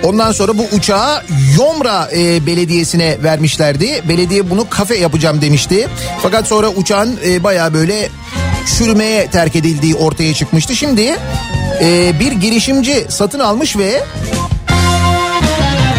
Ondan 0.05 0.33
sonra 0.33 0.59
bu 0.59 0.63
uçağı 0.73 1.23
Yomra 1.59 2.09
e, 2.17 2.47
Belediyesi'ne 2.47 3.23
vermişlerdi. 3.23 4.03
Belediye 4.09 4.51
bunu 4.51 4.71
kafe 4.71 4.97
yapacağım 4.99 5.41
demişti. 5.41 5.89
Fakat 6.23 6.47
sonra 6.47 6.69
uçağın 6.69 7.19
e, 7.27 7.45
baya 7.45 7.75
böyle 7.75 8.09
çürümeye 8.79 9.31
terk 9.31 9.57
edildiği 9.57 9.95
ortaya 9.95 10.35
çıkmıştı. 10.35 10.77
Şimdi 10.77 11.17
e, 11.81 12.21
bir 12.21 12.33
girişimci 12.33 13.07
satın 13.09 13.39
almış 13.39 13.77
ve 13.77 14.05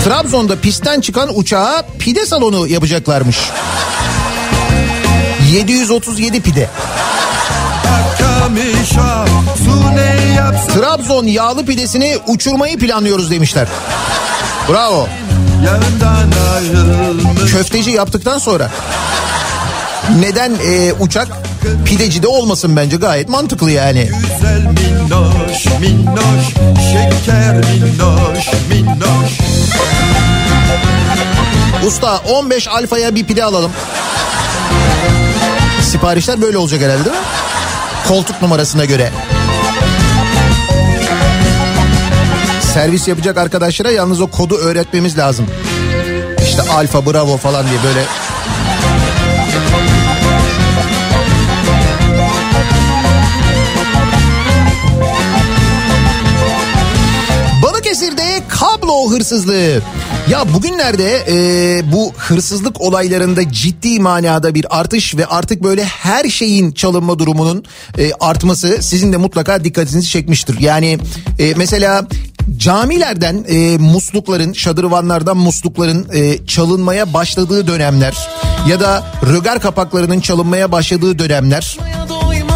Trabzon'da 0.04 0.60
pistten 0.60 1.02
çıkan 1.02 1.38
uçağa 1.38 1.84
pide 2.00 2.26
salonu 2.26 2.68
yapacaklarmış. 2.68 3.38
737 5.48 6.42
pide. 6.42 6.70
Trabzon 10.74 11.26
yağlı 11.26 11.66
pidesini 11.66 12.18
uçurmayı 12.28 12.78
planlıyoruz 12.80 13.32
demişler. 13.32 13.68
Bravo. 14.70 15.08
Köfteci 17.52 17.92
yaptıktan 17.92 18.38
sonra 18.38 18.72
neden 20.20 20.52
e, 20.66 20.94
uçak 21.00 21.28
pidecide 21.86 22.28
olmasın 22.28 22.76
bence 22.76 22.98
gayet 22.98 23.30
mantıklı 23.30 23.72
yani. 23.72 24.10
Güzel 24.22 24.62
minnoş 24.62 25.66
minnoş 25.80 26.46
Şeker 26.92 27.56
minnoş 27.56 28.48
minnoş 28.70 29.32
Usta 31.88 32.18
15 32.18 32.68
alfaya 32.68 33.16
bir 33.16 33.26
pide 33.26 33.44
alalım. 33.44 33.72
Siparişler 35.88 36.41
böyle 36.41 36.58
olacak 36.58 36.82
herhalde 36.82 37.06
değil 37.06 37.15
mi? 37.15 37.21
Koltuk 38.08 38.41
numarasına 38.41 38.86
göre. 38.86 39.12
Servis 42.73 43.08
yapacak 43.08 43.38
arkadaşlara 43.38 43.91
yalnız 43.91 44.21
o 44.21 44.28
kodu 44.28 44.56
öğretmemiz 44.58 45.17
lazım. 45.17 45.45
İşte 46.43 46.62
alfa 46.62 47.06
bravo 47.06 47.38
falan 47.38 47.65
diye 47.69 47.84
böyle. 47.84 48.04
Balıkesir'de 57.63 58.43
kablo 58.47 59.12
hırsızlığı. 59.12 59.82
Ya 60.32 60.54
bugünlerde 60.54 61.24
e, 61.28 61.92
bu 61.92 62.13
hırsızlık 62.18 62.82
olaylarında 62.82 63.52
ciddi 63.52 64.00
manada 64.00 64.56
bir 64.56 64.80
artış 64.80 65.16
ve 65.16 65.26
artık 65.26 65.63
böyle 65.63 65.84
her 65.84 66.30
şeyin 66.30 66.72
çalınma 66.72 67.20
durumunun 67.20 67.63
e, 67.98 68.12
artması 68.20 68.78
sizin 68.82 69.13
de 69.13 69.18
mutlaka 69.18 69.63
dikkatinizi 69.63 70.10
çekmiştir. 70.10 70.60
Yani 70.60 71.00
e, 71.40 71.54
mesela 71.58 72.08
camilerden 72.58 73.46
e, 73.48 73.78
muslukların, 73.78 74.54
şadırvanlardan 74.54 75.38
muslukların 75.38 76.08
e, 76.13 76.46
çalınmaya 76.46 77.13
başladığı 77.13 77.68
dönemler 77.68 78.30
ya 78.70 78.80
da 78.80 79.04
rögar 79.34 79.62
kapaklarının 79.62 80.20
çalınmaya 80.20 80.72
başladığı 80.72 81.20
dönemler 81.20 81.78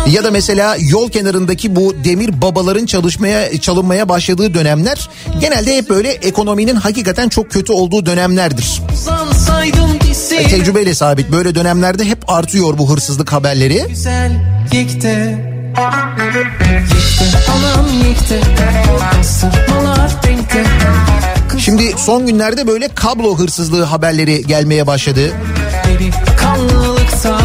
ya 0.10 0.24
da 0.24 0.32
mesela 0.32 0.76
yol 0.80 1.10
kenarındaki 1.10 1.76
bu 1.76 1.96
demir 2.04 2.42
babaların 2.42 2.86
çalışmaya 2.86 3.62
çalınmaya 3.62 4.10
başladığı 4.10 4.54
dönemler 4.54 5.10
genelde 5.40 5.78
hep 5.78 5.90
böyle 5.90 6.12
ekonominin 6.12 6.76
hakikaten 6.76 7.30
çok 7.30 7.52
kötü 7.52 7.74
olduğu 7.74 8.06
dönemlerdir. 8.06 8.82
E, 10.38 10.48
tecrübeyle 10.48 10.96
sabit 10.96 11.32
böyle 11.32 11.56
dönemlerde 11.56 12.06
hep 12.06 12.30
artıyor 12.30 12.78
bu 12.78 12.90
hırsızlık 12.94 13.34
haberleri. 13.34 13.86
güzel 13.90 14.32
yekte 14.74 15.38
Şimdi 21.60 21.94
son 21.98 22.28
günlerde 22.28 22.68
böyle 22.68 22.88
kablo 22.88 23.40
hırsızlığı 23.40 23.84
haberleri 23.84 24.48
gelmeye 24.48 24.88
başladı. 24.88 25.32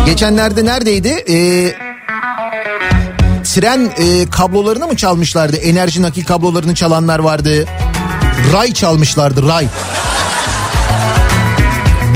Geçenlerde 0.07 0.65
neredeydi? 0.65 1.09
Ee, 1.09 1.86
tren 3.55 3.91
e, 3.99 4.31
kablolarını 4.31 4.87
mı 4.87 4.97
çalmışlardı? 4.97 5.57
Enerji 5.57 6.03
nakil 6.03 6.25
kablolarını 6.25 6.75
çalanlar 6.75 7.19
vardı. 7.19 7.67
Ray 8.53 8.73
çalmışlardı 8.73 9.49
ray. 9.49 9.67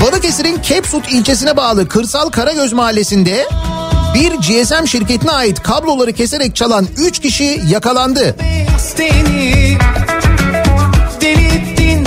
Balıkesir'in 0.05 0.57
Kepsut 0.57 1.11
ilçesine 1.11 1.57
bağlı 1.57 1.87
Kırsal 1.87 2.29
Karagöz 2.29 2.73
mahallesinde 2.73 3.47
bir 4.13 4.31
GSM 4.31 4.85
şirketine 4.85 5.31
ait 5.31 5.61
kabloları 5.63 6.13
keserek 6.13 6.55
çalan 6.55 6.87
3 6.97 7.19
kişi 7.19 7.61
yakalandı. 7.67 8.35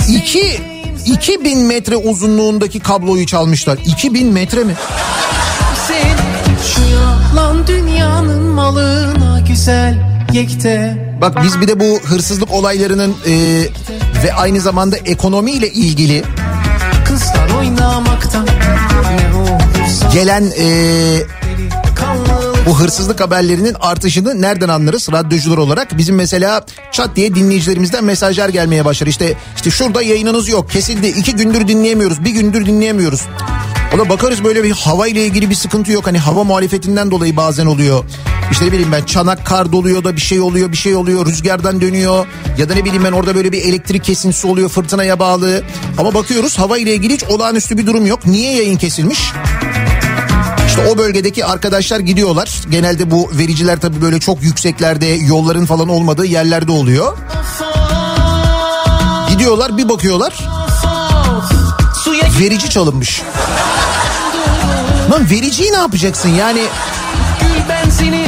2 0.09 0.59
2000 1.05 1.59
metre 1.59 1.95
uzunluğundaki 1.95 2.79
kabloyu 2.79 3.25
çalmışlar. 3.25 3.77
2000 3.85 4.27
metre 4.27 4.63
mi? 4.63 4.75
sen 5.87 6.17
Şu 6.73 6.81
yalan 6.81 7.67
dünyanın 7.67 8.14
malına 8.65 9.39
güzel 9.39 9.95
yekte 10.33 10.97
Bak 11.21 11.43
biz 11.43 11.61
bir 11.61 11.67
de 11.67 11.79
bu 11.79 11.99
hırsızlık 12.03 12.51
olaylarının 12.51 13.15
e, 13.27 13.33
ve 14.23 14.33
aynı 14.33 14.61
zamanda 14.61 14.97
ekonomiyle 14.97 15.69
ilgili 15.71 16.23
gelen 20.13 20.43
e, 20.59 20.67
bu 22.65 22.79
hırsızlık 22.79 23.21
haberlerinin 23.21 23.75
artışını 23.79 24.41
nereden 24.41 24.69
anlarız 24.69 25.11
radyocular 25.11 25.57
olarak? 25.57 25.97
Bizim 25.97 26.15
mesela 26.15 26.65
çat 26.91 27.15
diye 27.15 27.35
dinleyicilerimizden 27.35 28.03
mesajlar 28.03 28.49
gelmeye 28.49 28.85
başlar. 28.85 29.07
İşte 29.07 29.33
işte 29.55 29.71
şurada 29.71 30.01
yayınınız 30.01 30.49
yok 30.49 30.71
kesildi 30.71 31.07
iki 31.07 31.35
gündür 31.35 31.67
dinleyemiyoruz 31.67 32.25
bir 32.25 32.31
gündür 32.31 32.65
dinleyemiyoruz. 32.65 33.21
Ona 33.95 34.09
bakarız 34.09 34.43
böyle 34.43 34.63
bir 34.63 34.71
hava 34.71 35.07
ile 35.07 35.25
ilgili 35.25 35.49
bir 35.49 35.55
sıkıntı 35.55 35.91
yok. 35.91 36.07
Hani 36.07 36.17
hava 36.17 36.43
muhalefetinden 36.43 37.11
dolayı 37.11 37.35
bazen 37.37 37.65
oluyor. 37.65 38.03
İşte 38.51 38.65
ne 38.65 38.71
bileyim 38.71 38.91
ben 38.91 39.03
çanak 39.03 39.45
kar 39.45 39.71
doluyor 39.71 40.03
da 40.03 40.15
bir 40.15 40.21
şey 40.21 40.39
oluyor 40.39 40.71
bir 40.71 40.77
şey 40.77 40.95
oluyor 40.95 41.25
rüzgardan 41.25 41.81
dönüyor. 41.81 42.25
Ya 42.57 42.69
da 42.69 42.73
ne 42.73 42.85
bileyim 42.85 43.03
ben 43.03 43.11
orada 43.11 43.35
böyle 43.35 43.51
bir 43.51 43.61
elektrik 43.61 44.03
kesintisi 44.03 44.47
oluyor 44.47 44.69
fırtınaya 44.69 45.19
bağlı. 45.19 45.63
Ama 45.97 46.13
bakıyoruz 46.13 46.59
hava 46.59 46.77
ile 46.77 46.93
ilgili 46.93 47.13
hiç 47.13 47.23
olağanüstü 47.23 47.77
bir 47.77 47.87
durum 47.87 48.05
yok. 48.05 48.25
Niye 48.25 48.55
yayın 48.55 48.77
kesilmiş? 48.77 49.19
İşte 50.67 50.87
o 50.87 50.97
bölgedeki 50.97 51.45
arkadaşlar 51.45 51.99
gidiyorlar. 51.99 52.61
Genelde 52.69 53.11
bu 53.11 53.29
vericiler 53.33 53.79
tabii 53.79 54.01
böyle 54.01 54.19
çok 54.19 54.43
yükseklerde 54.43 55.05
yolların 55.05 55.65
falan 55.65 55.89
olmadığı 55.89 56.25
yerlerde 56.25 56.71
oluyor. 56.71 57.17
Gidiyorlar 59.29 59.77
bir 59.77 59.89
bakıyorlar 59.89 60.33
verici 62.39 62.69
çalınmış. 62.69 63.21
Lan 65.11 65.29
vericiyi 65.29 65.71
ne 65.71 65.77
yapacaksın 65.77 66.29
yani 66.29 66.61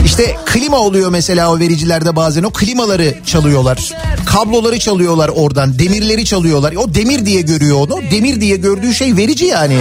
işte 0.06 0.36
klima 0.46 0.78
oluyor 0.78 1.10
mesela 1.12 1.52
o 1.52 1.60
vericilerde 1.60 2.16
bazen 2.16 2.44
o 2.44 2.52
klimaları 2.52 3.16
çalıyorlar. 3.26 3.94
Kabloları 4.26 4.80
çalıyorlar 4.80 5.30
oradan 5.30 5.80
demirleri 5.80 6.26
çalıyorlar. 6.26 6.74
O 6.78 6.94
demir 6.94 7.26
diye 7.26 7.42
görüyor 7.42 7.78
onu 7.78 8.02
demir 8.12 8.42
diye 8.42 8.56
gördüğü 8.58 8.94
şey 8.94 9.16
verici 9.18 9.46
yani. 9.46 9.78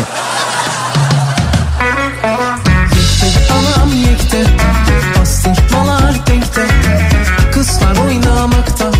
Kızlar 7.53 7.97
oynamakta 8.07 8.91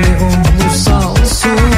Ne 0.00 0.24
olursa 0.24 1.08
olsun 1.08 1.75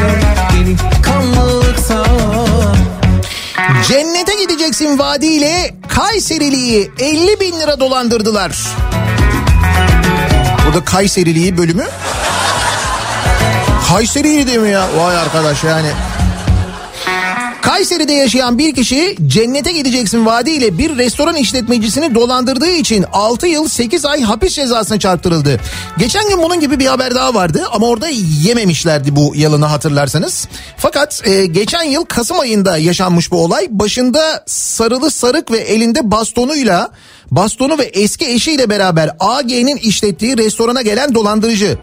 Cennete 3.89 4.35
gideceksin 4.35 4.99
vaadiyle 4.99 5.75
Kayserili'yi 5.89 6.91
50 6.99 7.41
bin 7.41 7.61
lira 7.61 7.81
dolandırdılar. 7.81 8.59
Burada 10.67 10.85
Kayserili'yi 10.85 11.59
bölümü. 11.59 11.87
Kayseri'ydi 13.89 14.59
mi 14.59 14.71
ya? 14.71 14.89
Vay 14.97 15.17
arkadaş 15.17 15.65
yani. 15.65 15.89
Kayseri'de 17.79 18.13
yaşayan 18.13 18.59
bir 18.59 18.75
kişi 18.75 19.17
cennete 19.27 19.73
gideceksin 19.73 20.27
vaadiyle 20.27 20.79
bir 20.79 20.99
restoran 20.99 21.37
işletmecisini 21.37 22.15
dolandırdığı 22.15 22.71
için 22.71 23.05
6 23.13 23.47
yıl 23.47 23.69
8 23.69 24.05
ay 24.05 24.23
hapis 24.23 24.55
cezasına 24.55 24.99
çarptırıldı. 24.99 25.61
Geçen 25.99 26.29
gün 26.29 26.43
bunun 26.43 26.61
gibi 26.61 26.79
bir 26.79 26.87
haber 26.87 27.15
daha 27.15 27.35
vardı 27.35 27.65
ama 27.73 27.87
orada 27.87 28.09
yememişlerdi 28.43 29.17
bu 29.17 29.33
yalanı 29.37 29.65
hatırlarsanız. 29.65 30.49
Fakat 30.77 31.23
e, 31.27 31.47
geçen 31.47 31.83
yıl 31.83 32.05
Kasım 32.05 32.41
ayında 32.41 32.79
yaşanmış 32.79 33.31
bu 33.31 33.45
olay. 33.45 33.67
Başında 33.71 34.45
sarılı 34.47 35.11
sarık 35.11 35.51
ve 35.51 35.59
elinde 35.59 36.11
bastonuyla 36.11 36.91
bastonu 37.31 37.79
ve 37.79 37.85
eski 37.85 38.27
eşiyle 38.27 38.71
beraber 38.71 39.11
AG'nin 39.21 39.77
işlettiği 39.77 40.39
restorana 40.39 40.83
gelen 40.83 41.15
dolandırıcı. 41.15 41.79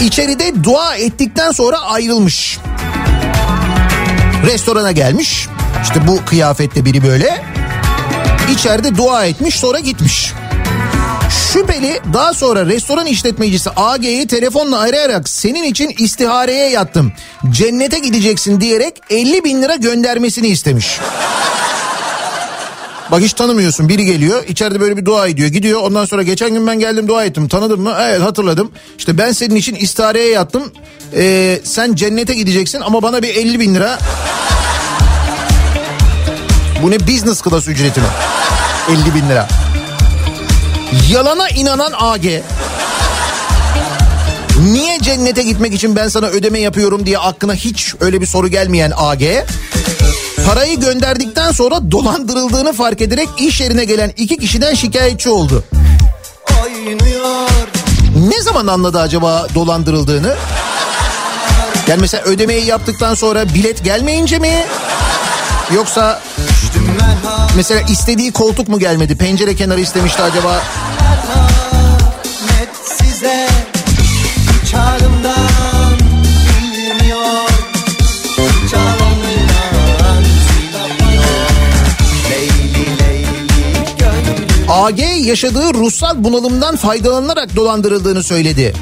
İçeride 0.00 0.64
dua 0.64 0.96
ettikten 0.96 1.50
sonra 1.50 1.78
ayrılmış 1.78 2.58
restorana 4.46 4.92
gelmiş. 4.92 5.48
İşte 5.82 6.06
bu 6.06 6.24
kıyafette 6.24 6.84
biri 6.84 7.02
böyle. 7.04 7.44
İçeride 8.52 8.96
dua 8.96 9.24
etmiş 9.24 9.54
sonra 9.54 9.78
gitmiş. 9.78 10.32
Şüpheli 11.52 12.00
daha 12.12 12.34
sonra 12.34 12.66
restoran 12.66 13.06
işletmecisi 13.06 13.70
AG'yi 13.76 14.26
telefonla 14.26 14.80
arayarak 14.80 15.28
senin 15.28 15.62
için 15.62 15.94
istihareye 15.98 16.70
yattım. 16.70 17.12
Cennete 17.50 17.98
gideceksin 17.98 18.60
diyerek 18.60 19.00
50 19.10 19.44
bin 19.44 19.62
lira 19.62 19.74
göndermesini 19.76 20.46
istemiş. 20.46 21.00
Bak 23.10 23.22
hiç 23.22 23.32
tanımıyorsun 23.32 23.88
biri 23.88 24.04
geliyor 24.04 24.44
içeride 24.48 24.80
böyle 24.80 24.96
bir 24.96 25.04
dua 25.04 25.26
ediyor 25.26 25.48
gidiyor 25.48 25.80
ondan 25.82 26.04
sonra 26.04 26.22
geçen 26.22 26.50
gün 26.54 26.66
ben 26.66 26.78
geldim 26.78 27.08
dua 27.08 27.24
ettim 27.24 27.48
tanıdın 27.48 27.80
mı? 27.80 27.94
Evet 28.00 28.20
hatırladım 28.20 28.70
işte 28.98 29.18
ben 29.18 29.32
senin 29.32 29.54
için 29.54 29.74
istihareye 29.74 30.30
yattım 30.30 30.72
Ee, 31.16 31.60
sen 31.64 31.94
cennete 31.94 32.34
gideceksin 32.34 32.80
ama 32.80 33.02
bana 33.02 33.22
bir 33.22 33.28
50 33.28 33.60
bin 33.60 33.74
lira 33.74 33.98
bu 36.82 36.90
ne 36.90 37.00
business 37.00 37.42
class 37.42 37.68
ücreti 37.68 38.00
mi? 38.00 38.06
50 38.90 39.14
bin 39.14 39.28
lira. 39.28 39.48
Yalana 41.10 41.48
inanan 41.48 41.92
AG. 41.98 42.24
Niye 44.72 44.98
cennete 45.02 45.42
gitmek 45.42 45.74
için 45.74 45.96
ben 45.96 46.08
sana 46.08 46.26
ödeme 46.26 46.58
yapıyorum 46.60 47.06
diye 47.06 47.18
aklına 47.18 47.54
hiç 47.54 47.94
öyle 48.00 48.20
bir 48.20 48.26
soru 48.26 48.48
gelmeyen 48.48 48.92
AG. 48.96 49.22
Parayı 50.46 50.80
gönderdikten 50.80 51.52
sonra 51.52 51.90
dolandırıldığını 51.90 52.72
fark 52.72 53.00
ederek 53.00 53.28
iş 53.38 53.60
yerine 53.60 53.84
gelen 53.84 54.12
iki 54.16 54.36
kişiden 54.36 54.74
şikayetçi 54.74 55.30
oldu. 55.30 55.64
Ne 58.28 58.42
zaman 58.42 58.66
anladı 58.66 59.00
acaba 59.00 59.46
dolandırıldığını? 59.54 60.34
Yani 61.88 62.00
mesela 62.00 62.24
ödemeyi 62.24 62.66
yaptıktan 62.66 63.14
sonra 63.14 63.54
bilet 63.54 63.84
gelmeyince 63.84 64.38
mi? 64.38 64.64
Yoksa 65.74 66.20
mesela 67.56 67.80
istediği 67.80 68.32
koltuk 68.32 68.68
mu 68.68 68.78
gelmedi? 68.78 69.16
Pencere 69.16 69.56
kenarı 69.56 69.80
istemişti 69.80 70.22
acaba? 70.22 70.62
AG 84.86 85.00
yaşadığı 85.20 85.74
ruhsal 85.74 86.24
bunalımdan 86.24 86.76
faydalanarak 86.76 87.56
dolandırıldığını 87.56 88.22
söyledi. 88.22 88.74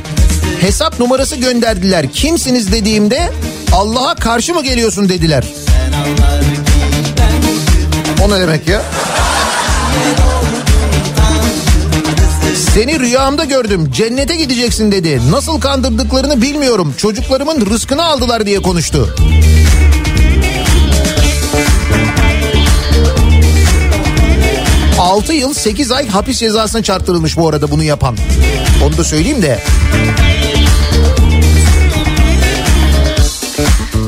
Hesap 0.61 1.01
numarası 1.01 1.37
gönderdiler. 1.37 2.13
Kimsiniz 2.13 2.73
dediğimde 2.73 3.33
Allah'a 3.73 4.15
karşı 4.15 4.55
mı 4.55 4.63
geliyorsun 4.63 5.09
dediler. 5.09 5.45
O 8.25 8.31
ne 8.31 8.41
demek 8.41 8.69
ya? 8.69 8.83
Seni 12.75 13.01
rüyamda 13.01 13.45
gördüm. 13.45 13.91
Cennete 13.93 14.37
gideceksin 14.37 14.93
dedi. 14.93 15.21
Nasıl 15.31 15.61
kandırdıklarını 15.61 16.43
bilmiyorum. 16.43 16.95
Çocuklarımın 16.99 17.67
rızkını 17.67 18.05
aldılar 18.05 18.47
diye 18.47 18.63
konuştu. 18.63 19.17
Altı 25.05 25.33
yıl 25.33 25.55
8 25.55 25.91
ay 25.91 26.09
hapis 26.09 26.39
cezasına 26.39 26.83
çarptırılmış 26.83 27.37
bu 27.37 27.49
arada 27.49 27.71
bunu 27.71 27.83
yapan. 27.83 28.17
Onu 28.85 28.97
da 28.97 29.05
söyleyeyim 29.05 29.43
de. 29.43 29.63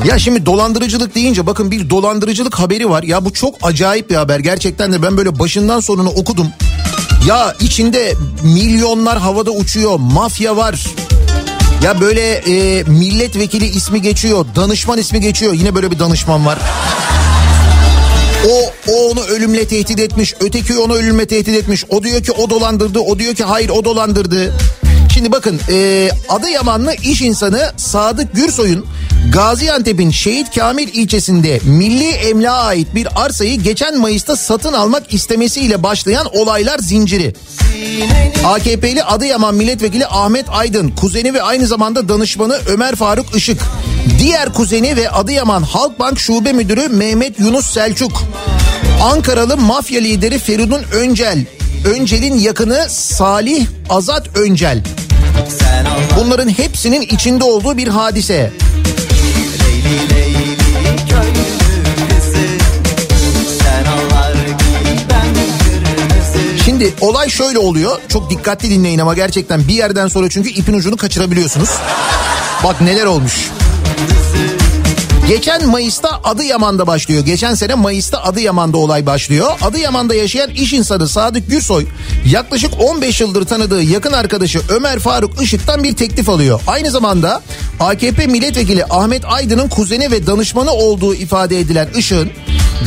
Ya 0.05 0.19
şimdi 0.19 0.45
dolandırıcılık 0.45 1.15
deyince 1.15 1.45
bakın 1.45 1.71
bir 1.71 1.89
dolandırıcılık 1.89 2.55
haberi 2.55 2.89
var. 2.89 3.03
Ya 3.03 3.25
bu 3.25 3.33
çok 3.33 3.55
acayip 3.61 4.09
bir 4.09 4.15
haber. 4.15 4.39
Gerçekten 4.39 4.93
de 4.93 5.01
ben 5.01 5.17
böyle 5.17 5.39
başından 5.39 5.79
sonunu 5.79 6.09
okudum. 6.09 6.47
Ya 7.27 7.55
içinde 7.59 8.13
milyonlar 8.43 9.17
havada 9.17 9.51
uçuyor. 9.51 9.99
Mafya 9.99 10.57
var. 10.57 10.83
Ya 11.83 12.01
böyle 12.01 12.33
e, 12.33 12.83
milletvekili 12.83 13.65
ismi 13.65 14.01
geçiyor. 14.01 14.45
Danışman 14.55 14.97
ismi 14.97 15.21
geçiyor. 15.21 15.53
Yine 15.53 15.75
böyle 15.75 15.91
bir 15.91 15.99
danışman 15.99 16.45
var. 16.45 16.59
O, 18.87 19.11
onu 19.11 19.23
ölümle 19.23 19.67
tehdit 19.67 19.99
etmiş. 19.99 20.33
Öteki 20.39 20.77
onu 20.77 20.93
ölümle 20.95 21.27
tehdit 21.27 21.55
etmiş. 21.55 21.85
O 21.89 22.03
diyor 22.03 22.23
ki 22.23 22.31
o 22.31 22.49
dolandırdı. 22.49 22.99
O 22.99 23.19
diyor 23.19 23.35
ki 23.35 23.43
hayır 23.43 23.69
o 23.69 23.85
dolandırdı. 23.85 24.53
Şimdi 25.13 25.31
bakın 25.31 25.59
e, 25.69 26.09
Adıyamanlı 26.29 26.93
iş 26.93 27.21
insanı 27.21 27.71
Sadık 27.77 28.33
Gürsoy'un 28.35 28.85
Gaziantep'in 29.33 30.11
Şehit 30.11 30.55
Kamil 30.55 30.87
ilçesinde 30.87 31.59
milli 31.63 32.09
emlağa 32.09 32.51
ait 32.51 32.95
bir 32.95 33.07
arsayı 33.15 33.61
geçen 33.61 33.97
Mayıs'ta 33.97 34.35
satın 34.35 34.73
almak 34.73 35.13
istemesiyle 35.13 35.83
başlayan 35.83 36.27
olaylar 36.33 36.79
zinciri. 36.79 37.33
AKP'li 38.45 39.03
Adıyaman 39.03 39.55
Milletvekili 39.55 40.07
Ahmet 40.07 40.45
Aydın, 40.49 40.89
kuzeni 40.89 41.33
ve 41.33 41.41
aynı 41.41 41.67
zamanda 41.67 42.09
danışmanı 42.09 42.59
Ömer 42.67 42.95
Faruk 42.95 43.35
Işık, 43.35 43.61
diğer 44.19 44.53
kuzeni 44.53 44.95
ve 44.95 45.09
Adıyaman 45.09 45.63
Halkbank 45.63 46.19
Şube 46.19 46.53
Müdürü 46.53 46.87
Mehmet 46.87 47.39
Yunus 47.39 47.73
Selçuk, 47.73 48.23
Ankaralı 49.01 49.57
mafya 49.57 50.01
lideri 50.01 50.39
Feridun 50.39 50.81
Öncel, 50.93 51.45
Öncel'in 51.85 52.37
yakını 52.37 52.85
Salih 52.89 53.67
Azat 53.89 54.37
Öncel. 54.37 54.83
Bunların 56.19 56.49
hepsinin 56.49 57.01
içinde 57.01 57.43
olduğu 57.43 57.77
bir 57.77 57.87
hadise. 57.87 58.51
Şimdi 66.65 66.93
olay 67.01 67.29
şöyle 67.29 67.59
oluyor. 67.59 67.99
Çok 68.07 68.29
dikkatli 68.29 68.69
dinleyin 68.69 68.99
ama 68.99 69.13
gerçekten 69.13 69.67
bir 69.67 69.73
yerden 69.73 70.07
sonra 70.07 70.29
çünkü 70.29 70.49
ipin 70.49 70.73
ucunu 70.73 70.97
kaçırabiliyorsunuz. 70.97 71.69
Bak 72.63 72.81
neler 72.81 73.05
olmuş. 73.05 73.49
Geçen 75.27 75.67
Mayıs'ta 75.67 76.09
Adıyaman'da 76.23 76.87
başlıyor. 76.87 77.25
Geçen 77.25 77.53
sene 77.53 77.75
Mayıs'ta 77.75 78.23
Adıyaman'da 78.23 78.77
olay 78.77 79.05
başlıyor. 79.05 79.51
Adıyaman'da 79.61 80.15
yaşayan 80.15 80.49
iş 80.49 80.73
insanı 80.73 81.07
Sadık 81.07 81.49
Gürsoy 81.49 81.85
yaklaşık 82.31 82.71
15 82.79 83.21
yıldır 83.21 83.45
tanıdığı 83.45 83.83
yakın 83.83 84.13
arkadaşı 84.13 84.59
Ömer 84.69 84.99
Faruk 84.99 85.41
Işık'tan 85.41 85.83
bir 85.83 85.95
teklif 85.95 86.29
alıyor. 86.29 86.61
Aynı 86.67 86.91
zamanda 86.91 87.41
AKP 87.79 88.27
milletvekili 88.27 88.85
Ahmet 88.89 89.25
Aydın'ın 89.25 89.69
kuzeni 89.69 90.11
ve 90.11 90.27
danışmanı 90.27 90.71
olduğu 90.71 91.15
ifade 91.15 91.59
edilen 91.59 91.87
Işık'ın 91.97 92.31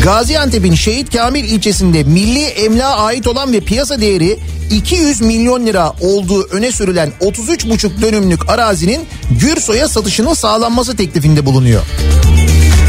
Gaziantep'in 0.05 0.75
Şehit 0.75 1.17
Kamil 1.17 1.45
ilçesinde 1.45 2.03
milli 2.05 2.45
emlağa 2.45 2.97
ait 2.97 3.27
olan 3.27 3.53
ve 3.53 3.61
piyasa 3.61 4.01
değeri 4.01 4.39
200 4.71 5.21
milyon 5.21 5.67
lira 5.67 5.93
olduğu 6.01 6.43
öne 6.43 6.73
sürülen 6.73 7.13
33,5 7.21 8.03
dönümlük 8.03 8.49
arazinin 8.51 9.01
Gürsoy'a 9.41 9.89
satışının 9.89 10.35
sağlanması 10.35 10.97
teklifinde 10.97 11.47
bulunuyor. 11.47 11.83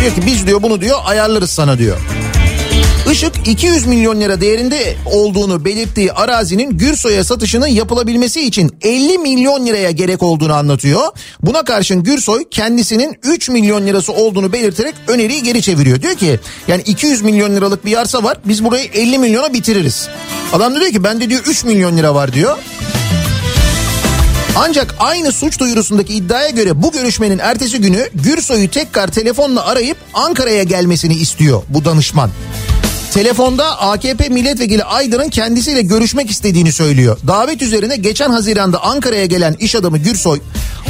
Diyor 0.01 0.15
ki 0.15 0.21
biz 0.25 0.47
diyor 0.47 0.63
bunu 0.63 0.81
diyor 0.81 0.99
ayarlarız 1.05 1.49
sana 1.49 1.77
diyor. 1.77 1.97
Işık 3.11 3.47
200 3.47 3.85
milyon 3.85 4.21
lira 4.21 4.41
değerinde 4.41 4.95
olduğunu 5.05 5.65
belirttiği 5.65 6.13
arazinin 6.13 6.77
Gürsoy'a 6.77 7.23
satışının 7.23 7.67
yapılabilmesi 7.67 8.41
için 8.41 8.77
50 8.81 9.17
milyon 9.17 9.65
liraya 9.65 9.91
gerek 9.91 10.23
olduğunu 10.23 10.53
anlatıyor. 10.53 11.01
Buna 11.41 11.63
karşın 11.63 12.03
Gürsoy 12.03 12.43
kendisinin 12.51 13.19
3 13.23 13.49
milyon 13.49 13.87
lirası 13.87 14.13
olduğunu 14.13 14.53
belirterek 14.53 14.95
öneriyi 15.07 15.43
geri 15.43 15.61
çeviriyor. 15.61 16.01
Diyor 16.01 16.15
ki 16.15 16.39
yani 16.67 16.81
200 16.81 17.21
milyon 17.21 17.55
liralık 17.55 17.85
bir 17.85 17.97
arsa 17.97 18.23
var 18.23 18.37
biz 18.45 18.63
burayı 18.63 18.85
50 18.93 19.17
milyona 19.17 19.53
bitiririz. 19.53 20.07
Adam 20.53 20.75
da 20.75 20.79
diyor 20.79 20.91
ki 20.91 21.03
bende 21.03 21.29
diyor 21.29 21.41
3 21.47 21.63
milyon 21.63 21.97
lira 21.97 22.15
var 22.15 22.33
diyor. 22.33 22.57
Ancak 24.55 24.95
aynı 24.99 25.31
suç 25.31 25.59
duyurusundaki 25.59 26.13
iddiaya 26.13 26.49
göre 26.49 26.81
bu 26.81 26.91
görüşmenin 26.91 27.37
ertesi 27.37 27.81
günü 27.81 28.09
Gürsoy'u 28.13 28.69
tekrar 28.69 29.07
telefonla 29.07 29.65
arayıp 29.65 29.97
Ankara'ya 30.13 30.63
gelmesini 30.63 31.13
istiyor 31.13 31.63
bu 31.69 31.85
danışman. 31.85 32.29
Telefonda 33.11 33.79
AKP 33.79 34.29
milletvekili 34.29 34.83
Aydın'ın 34.83 35.29
kendisiyle 35.29 35.81
görüşmek 35.81 36.31
istediğini 36.31 36.71
söylüyor. 36.71 37.17
Davet 37.27 37.61
üzerine 37.61 37.95
geçen 37.95 38.29
Haziran'da 38.29 38.83
Ankara'ya 38.83 39.25
gelen 39.25 39.53
iş 39.53 39.75
adamı 39.75 39.97
Gürsoy 39.97 40.39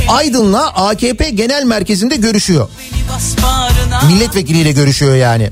Aydın'la 0.07 0.67
AKP 0.67 1.29
genel 1.29 1.63
merkezinde 1.63 2.15
görüşüyor. 2.15 2.69
Milletvekiliyle 4.07 4.71
görüşüyor 4.71 5.15
yani. 5.15 5.49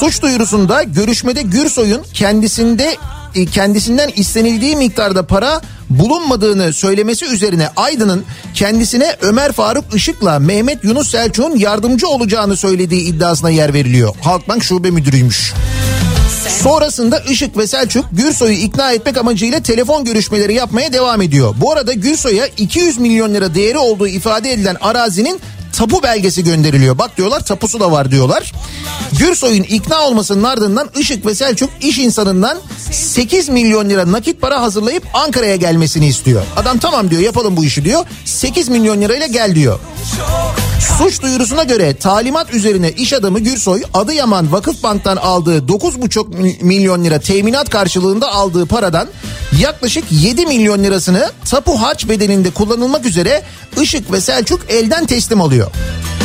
Suç 0.00 0.22
duyurusunda 0.22 0.82
görüşmede 0.82 1.42
Gürsoy'un 1.42 2.02
kendisinde 2.14 2.96
e, 3.34 3.46
kendisinden 3.46 4.10
istenildiği 4.16 4.76
miktarda 4.76 5.26
para 5.26 5.60
bulunmadığını 5.90 6.72
söylemesi 6.72 7.24
üzerine 7.24 7.68
Aydın'ın 7.76 8.24
kendisine 8.54 9.16
Ömer 9.20 9.52
Faruk 9.52 9.84
Işık'la 9.94 10.38
Mehmet 10.38 10.84
Yunus 10.84 11.10
Selçuk'un 11.10 11.56
yardımcı 11.56 12.08
olacağını 12.08 12.56
söylediği 12.56 13.02
iddiasına 13.02 13.50
yer 13.50 13.74
veriliyor. 13.74 14.14
Halkbank 14.20 14.64
Şube 14.64 14.90
Müdürüymüş. 14.90 15.52
Sonrasında 16.48 17.18
Işık 17.18 17.56
ve 17.56 17.66
Selçuk 17.66 18.04
Gürsoy'u 18.12 18.52
ikna 18.52 18.92
etmek 18.92 19.16
amacıyla 19.18 19.60
telefon 19.60 20.04
görüşmeleri 20.04 20.54
yapmaya 20.54 20.92
devam 20.92 21.22
ediyor. 21.22 21.54
Bu 21.60 21.72
arada 21.72 21.92
Gürsoy'a 21.92 22.46
200 22.46 22.98
milyon 22.98 23.34
lira 23.34 23.54
değeri 23.54 23.78
olduğu 23.78 24.08
ifade 24.08 24.52
edilen 24.52 24.76
arazinin 24.80 25.40
tapu 25.72 26.02
belgesi 26.02 26.44
gönderiliyor. 26.44 26.98
Bak 26.98 27.16
diyorlar 27.16 27.40
tapusu 27.44 27.80
da 27.80 27.92
var 27.92 28.10
diyorlar. 28.10 28.52
Gürsoy'un 29.18 29.62
ikna 29.62 30.02
olmasının 30.02 30.44
ardından 30.44 30.90
Işık 30.98 31.26
ve 31.26 31.34
Selçuk 31.34 31.70
iş 31.80 31.98
insanından 31.98 32.58
8 32.90 33.48
milyon 33.48 33.90
lira 33.90 34.12
nakit 34.12 34.40
para 34.40 34.60
hazırlayıp 34.62 35.04
Ankara'ya 35.14 35.56
gelmesini 35.56 36.06
istiyor. 36.06 36.42
Adam 36.56 36.78
tamam 36.78 37.10
diyor 37.10 37.22
yapalım 37.22 37.56
bu 37.56 37.64
işi 37.64 37.84
diyor. 37.84 38.04
8 38.24 38.68
milyon 38.68 39.00
lirayla 39.00 39.26
gel 39.26 39.54
diyor. 39.54 39.78
Suç 40.82 41.22
duyurusuna 41.22 41.62
göre 41.62 41.96
talimat 41.96 42.54
üzerine 42.54 42.90
iş 42.90 43.12
adamı 43.12 43.40
Gürsoy 43.40 43.82
Adıyaman 43.94 44.52
Vakıfbank'tan 44.52 45.16
aldığı 45.16 45.58
9,5 45.58 46.62
milyon 46.64 47.04
lira 47.04 47.18
teminat 47.18 47.70
karşılığında 47.70 48.32
aldığı 48.32 48.66
paradan 48.66 49.08
yaklaşık 49.60 50.04
7 50.10 50.46
milyon 50.46 50.84
lirasını 50.84 51.30
tapu 51.50 51.80
harç 51.82 52.08
bedeninde 52.08 52.50
kullanılmak 52.50 53.06
üzere 53.06 53.42
Işık 53.82 54.12
ve 54.12 54.20
Selçuk 54.20 54.60
elden 54.70 55.06
teslim 55.06 55.40
alıyor. 55.40 55.70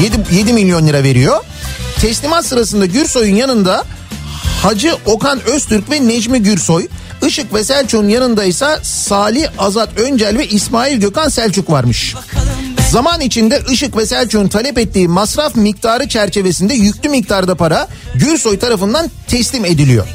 7, 0.04 0.36
7 0.36 0.54
milyon 0.54 0.88
lira 0.88 1.04
veriyor. 1.04 1.43
Teslimat 2.02 2.46
sırasında 2.46 2.86
Gürsoy'un 2.86 3.36
yanında 3.36 3.86
Hacı 4.63 4.96
Okan 5.06 5.39
Öztürk 5.46 5.91
ve 5.91 6.08
Necmi 6.08 6.43
Gürsoy. 6.43 6.88
Işık 7.28 7.54
ve 7.54 7.63
Selçuk'un 7.63 8.10
yanında 8.10 8.43
ise 8.43 8.80
Salih 8.84 9.48
Azat 9.58 10.00
Öncel 10.00 10.38
ve 10.38 10.48
İsmail 10.48 11.00
Gökhan 11.00 11.30
Selçuk 11.30 11.72
varmış. 11.72 12.15
Zaman 12.91 13.21
içinde 13.21 13.62
Işık 13.71 13.97
ve 13.97 14.06
Selçuk'un 14.06 14.47
talep 14.47 14.78
ettiği 14.78 15.08
masraf 15.08 15.56
miktarı 15.56 16.08
çerçevesinde 16.08 16.73
yüklü 16.73 17.10
miktarda 17.10 17.56
para 17.56 17.88
Gürsoy 18.15 18.60
tarafından 18.60 19.12
teslim 19.28 19.65
ediliyor. 19.65 20.08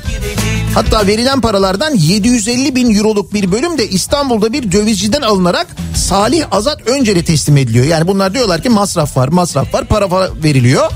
Hatta 0.75 1.07
verilen 1.07 1.41
paralardan 1.41 1.95
750 1.95 2.75
bin 2.75 2.95
euroluk 2.97 3.35
bir 3.35 3.53
bölüm 3.53 3.79
de 3.79 3.89
İstanbul'da 3.89 4.53
bir 4.53 4.73
dövizciden 4.73 5.23
alınarak 5.23 5.67
Salih 5.97 6.45
Azat 6.51 6.89
Öncel'e 6.89 7.25
teslim 7.25 7.57
ediliyor. 7.57 7.85
Yani 7.85 8.09
bunlar 8.09 8.35
diyorlar 8.35 8.63
ki 8.63 8.69
masraf 8.69 9.17
var 9.17 9.29
masraf 9.29 9.75
var 9.75 9.85
para 9.85 10.05
fa- 10.05 10.45
veriliyor. 10.45 10.91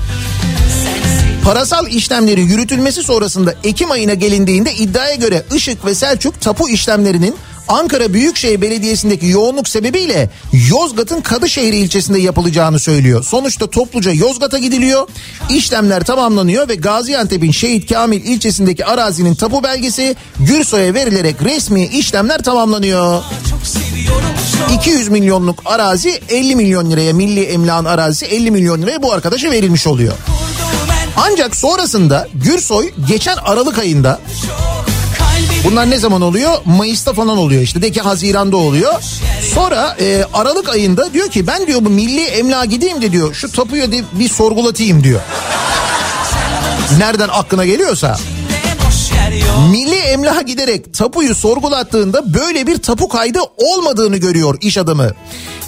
Parasal 1.43 1.87
işlemleri 1.87 2.41
yürütülmesi 2.41 3.03
sonrasında 3.03 3.53
Ekim 3.63 3.91
ayına 3.91 4.13
gelindiğinde 4.13 4.73
iddiaya 4.73 5.15
göre 5.15 5.43
Işık 5.55 5.85
ve 5.85 5.95
Selçuk 5.95 6.41
tapu 6.41 6.69
işlemlerinin 6.69 7.35
Ankara 7.67 8.13
Büyükşehir 8.13 8.61
Belediyesi'ndeki 8.61 9.27
yoğunluk 9.27 9.67
sebebiyle 9.67 10.29
Yozgat'ın 10.69 11.21
Kadışehir 11.21 11.73
ilçesinde 11.73 12.19
yapılacağını 12.19 12.79
söylüyor. 12.79 13.23
Sonuçta 13.23 13.69
topluca 13.69 14.11
Yozgat'a 14.11 14.57
gidiliyor. 14.57 15.07
İşlemler 15.49 16.03
tamamlanıyor 16.03 16.69
ve 16.69 16.75
Gaziantep'in 16.75 17.51
Şehit 17.51 17.93
Kamil 17.93 18.23
ilçesindeki 18.23 18.85
arazinin 18.85 19.35
tapu 19.35 19.63
belgesi 19.63 20.15
Gürsoy'a 20.39 20.93
verilerek 20.93 21.35
resmi 21.43 21.85
işlemler 21.85 22.43
tamamlanıyor. 22.43 23.23
200 24.73 25.07
milyonluk 25.07 25.61
arazi 25.65 26.19
50 26.29 26.55
milyon 26.55 26.91
liraya 26.91 27.13
milli 27.13 27.43
emlakın 27.43 27.85
arazisi 27.85 28.25
50 28.25 28.51
milyon 28.51 28.81
liraya 28.81 29.03
bu 29.03 29.13
arkadaşa 29.13 29.51
verilmiş 29.51 29.87
oluyor. 29.87 30.13
Ancak 31.17 31.55
sonrasında 31.55 32.27
Gürsoy 32.33 32.91
geçen 33.07 33.37
Aralık 33.37 33.79
ayında 33.79 34.19
Bunlar 35.63 35.89
ne 35.89 35.97
zaman 35.97 36.21
oluyor? 36.21 36.51
Mayıs'ta 36.65 37.13
falan 37.13 37.37
oluyor 37.37 37.61
işte. 37.61 37.81
De 37.81 37.91
ki 37.91 38.01
Haziran'da 38.01 38.57
oluyor. 38.57 38.93
Sonra 39.53 39.95
e, 39.99 40.23
Aralık 40.33 40.69
ayında 40.69 41.13
diyor 41.13 41.29
ki 41.29 41.47
ben 41.47 41.67
diyor 41.67 41.85
bu 41.85 41.89
milli 41.89 42.23
emlağa 42.23 42.65
gideyim 42.65 43.01
de 43.01 43.11
diyor 43.11 43.33
şu 43.33 43.51
tapuyu 43.51 43.91
de 43.91 44.03
bir 44.13 44.29
sorgulatayım 44.29 45.03
diyor. 45.03 45.21
Nereden 46.97 47.29
aklına 47.29 47.65
geliyorsa. 47.65 48.17
Milli 49.71 49.95
emlaha 49.95 50.41
giderek 50.41 50.93
tapuyu 50.93 51.35
sorgulattığında 51.35 52.33
böyle 52.33 52.67
bir 52.67 52.77
tapu 52.77 53.07
kaydı 53.09 53.39
olmadığını 53.57 54.17
görüyor 54.17 54.57
iş 54.61 54.77
adamı. 54.77 55.11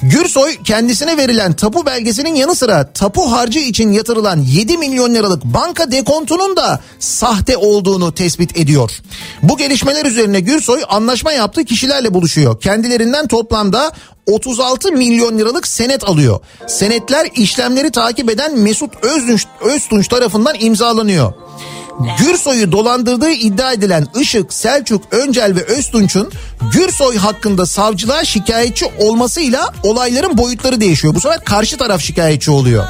Gürsoy 0.04 0.56
kendisine 0.64 1.18
verilen 1.18 1.54
tapu 1.54 1.86
belgesinin 1.86 2.36
yanı 2.36 2.56
sıra 2.56 2.94
tapu 2.94 3.32
harcı 3.32 3.60
için 3.60 3.92
yatırılan 3.92 4.38
7 4.38 4.78
milyon 4.78 5.16
liralık 5.16 5.44
banka 5.44 5.92
dekontunun 5.92 6.56
da 6.56 6.80
sahte 7.00 7.58
olduğunu 7.58 8.14
tespit 8.14 8.58
ediyor. 8.58 8.92
Bu 9.44 9.58
gelişmeler 9.58 10.06
üzerine 10.06 10.40
Gürsoy 10.40 10.82
anlaşma 10.90 11.32
yaptığı 11.32 11.66
kişilerle 11.66 12.14
buluşuyor. 12.14 12.60
Kendilerinden 12.60 13.28
toplamda 13.28 13.92
36 14.28 14.92
milyon 14.92 15.38
liralık 15.38 15.68
senet 15.68 16.04
alıyor. 16.04 16.40
Senetler 16.68 17.28
işlemleri 17.36 17.92
takip 17.92 18.32
eden 18.32 18.60
Mesut 18.60 19.06
Öztunç, 19.06 19.46
Öztunç 19.62 20.08
tarafından 20.08 20.56
imzalanıyor. 20.60 21.34
Gürsoy'u 22.20 22.72
dolandırdığı 22.72 23.32
iddia 23.32 23.74
edilen 23.74 24.08
Işık, 24.20 24.54
Selçuk, 24.54 25.02
Öncel 25.12 25.56
ve 25.56 25.64
Öztunç'un 25.64 26.32
Gürsoy 26.74 27.18
hakkında 27.18 27.66
savcılığa 27.66 28.26
şikayetçi 28.26 28.86
olmasıyla 29.00 29.74
olayların 29.84 30.38
boyutları 30.38 30.82
değişiyor. 30.82 31.16
Bu 31.16 31.20
sefer 31.20 31.44
karşı 31.44 31.78
taraf 31.78 32.02
şikayetçi 32.02 32.52
oluyor. 32.52 32.86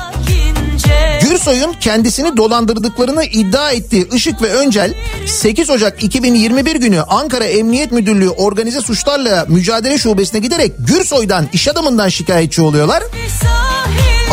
Gürsoy'un 1.22 1.74
kendisini 1.74 2.38
dolandırdıklarını 2.38 3.24
iddia 3.24 3.72
ettiği 3.72 4.08
Işık 4.14 4.42
ve 4.42 4.54
Öncel 4.54 4.94
8 5.28 5.70
Ocak 5.70 6.04
2021 6.04 6.76
günü 6.76 7.02
Ankara 7.02 7.44
Emniyet 7.44 7.92
Müdürlüğü 7.92 8.30
Organize 8.30 8.82
Suçlarla 8.82 9.46
Mücadele 9.48 9.98
Şubesi'ne 9.98 10.40
giderek 10.40 10.72
Gürsoy'dan 10.80 11.48
iş 11.54 11.68
adamından 11.68 12.10
şikayetçi 12.10 12.62
oluyorlar. 12.62 13.04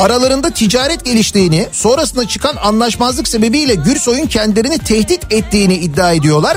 Aralarında 0.00 0.50
ticaret 0.50 1.04
geliştiğini, 1.04 1.66
sonrasında 1.72 2.28
çıkan 2.28 2.56
anlaşmazlık 2.56 3.28
sebebiyle 3.28 3.74
Gürsoy'un 3.74 4.26
kendilerini 4.26 4.78
tehdit 4.78 5.32
ettiğini 5.32 5.74
iddia 5.74 6.12
ediyorlar. 6.12 6.56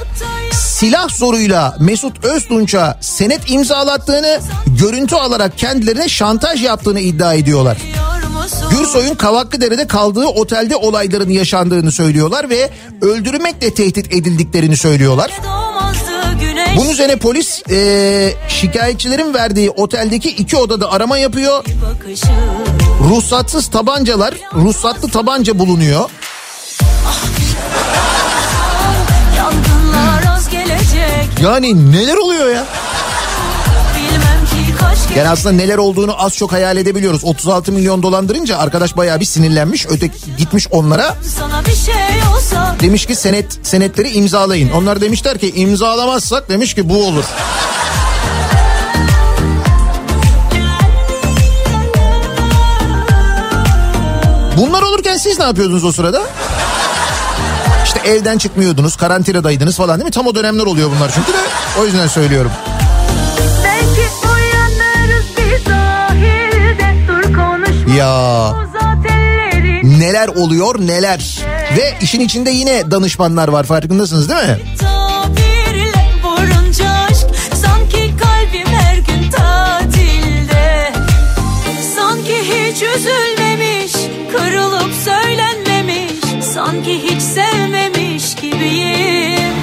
Silah 0.53 1.09
zoruyla 1.09 1.77
Mesut 1.79 2.25
Öztunç'a 2.25 2.97
senet 3.01 3.51
imzalattığını, 3.51 4.39
görüntü 4.79 5.15
alarak 5.15 5.57
kendilerine 5.57 6.09
şantaj 6.09 6.63
yaptığını 6.63 6.99
iddia 6.99 7.33
ediyorlar. 7.33 7.77
Gürsoy'un 8.71 9.15
Kavaklıdere'de 9.15 9.87
kaldığı 9.87 10.25
otelde 10.25 10.75
olayların 10.75 11.29
yaşandığını 11.29 11.91
söylüyorlar 11.91 12.49
ve 12.49 12.69
öldürmekle 13.01 13.73
tehdit 13.73 14.13
edildiklerini 14.13 14.77
söylüyorlar. 14.77 15.31
Bunun 16.77 16.89
üzerine 16.89 17.15
polis 17.15 17.61
eee, 17.69 18.35
şikayetçilerin 18.47 19.33
verdiği 19.33 19.69
oteldeki 19.71 20.29
iki 20.29 20.57
odada 20.57 20.91
arama 20.91 21.17
yapıyor. 21.17 21.63
Ruhsatsız 23.09 23.67
tabancalar, 23.67 24.33
ruhsatlı 24.55 25.09
tabanca 25.09 25.59
bulunuyor. 25.59 26.09
Gelecek 30.51 31.41
Yani 31.43 31.91
neler 31.91 32.17
oluyor 32.17 32.49
ya? 32.55 32.65
Yani 35.17 35.29
aslında 35.29 35.55
neler 35.55 35.77
olduğunu 35.77 36.23
az 36.23 36.35
çok 36.35 36.51
hayal 36.51 36.77
edebiliyoruz. 36.77 37.23
36 37.23 37.71
milyon 37.71 38.03
dolandırınca 38.03 38.57
arkadaş 38.57 38.97
bayağı 38.97 39.19
bir 39.19 39.25
sinirlenmiş. 39.25 39.85
Öte 39.89 40.09
gitmiş 40.37 40.67
onlara 40.71 41.15
şey 41.85 41.93
olsa 42.35 42.75
demiş 42.79 43.05
ki 43.05 43.15
senet 43.15 43.59
senetleri 43.63 44.09
imzalayın. 44.11 44.71
Onlar 44.71 45.01
demişler 45.01 45.37
ki 45.37 45.51
imzalamazsak 45.55 46.49
demiş 46.49 46.73
ki 46.73 46.89
bu 46.89 47.05
olur. 47.05 47.25
Bunlar 54.57 54.81
olurken 54.81 55.17
siz 55.17 55.39
ne 55.39 55.45
yapıyordunuz 55.45 55.83
o 55.83 55.91
sırada? 55.91 56.21
İşte 57.85 57.99
evden 58.09 58.37
çıkmıyordunuz, 58.37 58.95
karantinadaydınız 58.95 59.77
falan 59.77 59.99
değil 59.99 60.05
mi? 60.05 60.11
Tam 60.11 60.27
o 60.27 60.35
dönemler 60.35 60.65
oluyor 60.65 60.89
bunlar 60.95 61.11
çünkü 61.15 61.33
de 61.33 61.37
o 61.81 61.85
yüzden 61.85 62.07
söylüyorum. 62.07 62.51
Ya 67.97 68.53
neler 69.83 70.27
oluyor 70.27 70.79
neler. 70.79 71.39
Ve 71.77 71.93
işin 72.01 72.19
içinde 72.19 72.49
yine 72.51 72.91
danışmanlar 72.91 73.47
var 73.47 73.63
farkındasınız 73.63 74.29
değil 74.29 74.41
mi? 74.41 74.57
Üzülmemiş 82.99 83.93
Kırılıp 84.31 84.93
söylenmemiş 85.05 86.11
Sanki 86.53 87.03
hiç 87.03 87.21
sevmemiş 87.21 88.35
gibiyim 88.35 89.53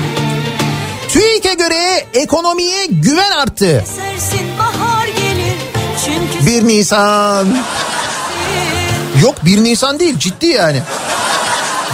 TÜİK'e 1.08 1.54
göre 1.54 2.06
ekonomiye 2.14 2.86
güven 2.86 3.30
arttı. 3.30 3.84
Sersin 3.96 4.46
bahar 4.58 5.06
gelir 5.06 5.56
Çünkü 6.04 6.46
1 6.46 6.68
Nisan. 6.68 7.46
Yok 9.22 9.34
1 9.44 9.64
Nisan 9.64 9.98
değil 10.00 10.18
ciddi 10.18 10.46
yani. 10.46 10.82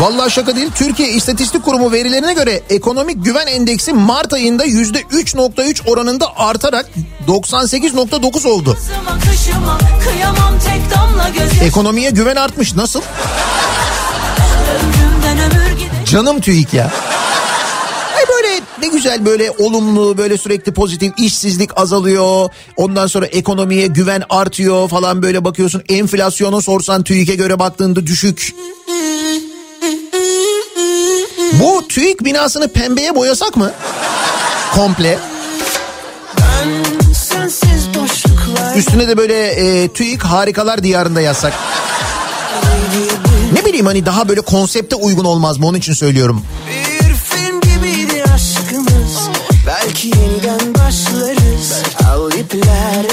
Vallahi 0.00 0.30
şaka 0.30 0.56
değil. 0.56 0.70
Türkiye 0.74 1.08
İstatistik 1.08 1.64
Kurumu 1.64 1.92
verilerine 1.92 2.32
göre 2.32 2.60
ekonomik 2.70 3.24
güven 3.24 3.46
endeksi 3.46 3.92
Mart 3.92 4.32
ayında 4.32 4.66
%3.3 4.66 5.90
oranında 5.90 6.36
artarak 6.36 6.86
98.9 7.28 8.48
oldu. 8.48 8.76
Kışıma 9.20 9.78
Ekonomiye 11.64 12.10
güven 12.10 12.36
artmış. 12.36 12.74
Nasıl? 12.76 13.02
Canım 16.10 16.40
TÜİK 16.40 16.74
ya. 16.74 16.90
Ne 18.82 18.88
güzel 18.88 19.26
böyle 19.26 19.50
olumlu 19.50 20.18
böyle 20.18 20.38
sürekli 20.38 20.72
pozitif 20.72 21.12
işsizlik 21.16 21.80
azalıyor. 21.80 22.48
Ondan 22.76 23.06
sonra 23.06 23.26
ekonomiye 23.26 23.86
güven 23.86 24.22
artıyor 24.30 24.88
falan 24.88 25.22
böyle 25.22 25.44
bakıyorsun. 25.44 25.82
Enflasyonu 25.88 26.62
sorsan 26.62 27.02
TÜİK'e 27.02 27.34
göre 27.34 27.58
baktığında 27.58 28.06
düşük. 28.06 28.54
Bu 31.52 31.88
TÜİK 31.88 32.24
binasını 32.24 32.68
pembeye 32.68 33.14
boyasak 33.14 33.56
mı? 33.56 33.72
Komple. 34.74 35.18
Üstüne 38.76 39.08
de 39.08 39.16
böyle 39.16 39.46
e, 39.46 39.88
TÜİK 39.88 40.24
harikalar 40.24 40.82
diyarında 40.82 41.20
yazsak. 41.20 41.52
Ne 43.52 43.64
bileyim 43.64 43.86
hani 43.86 44.06
daha 44.06 44.28
böyle 44.28 44.40
konsepte 44.40 44.96
uygun 44.96 45.24
olmaz 45.24 45.58
mı 45.58 45.66
onun 45.66 45.78
için 45.78 45.92
söylüyorum. 45.92 46.42
Bir 46.68 46.81
Belki 49.92 50.08
yeniden 50.08 50.74
başlarız 50.74 51.82
Al 52.08 52.32
ipler 52.32 53.06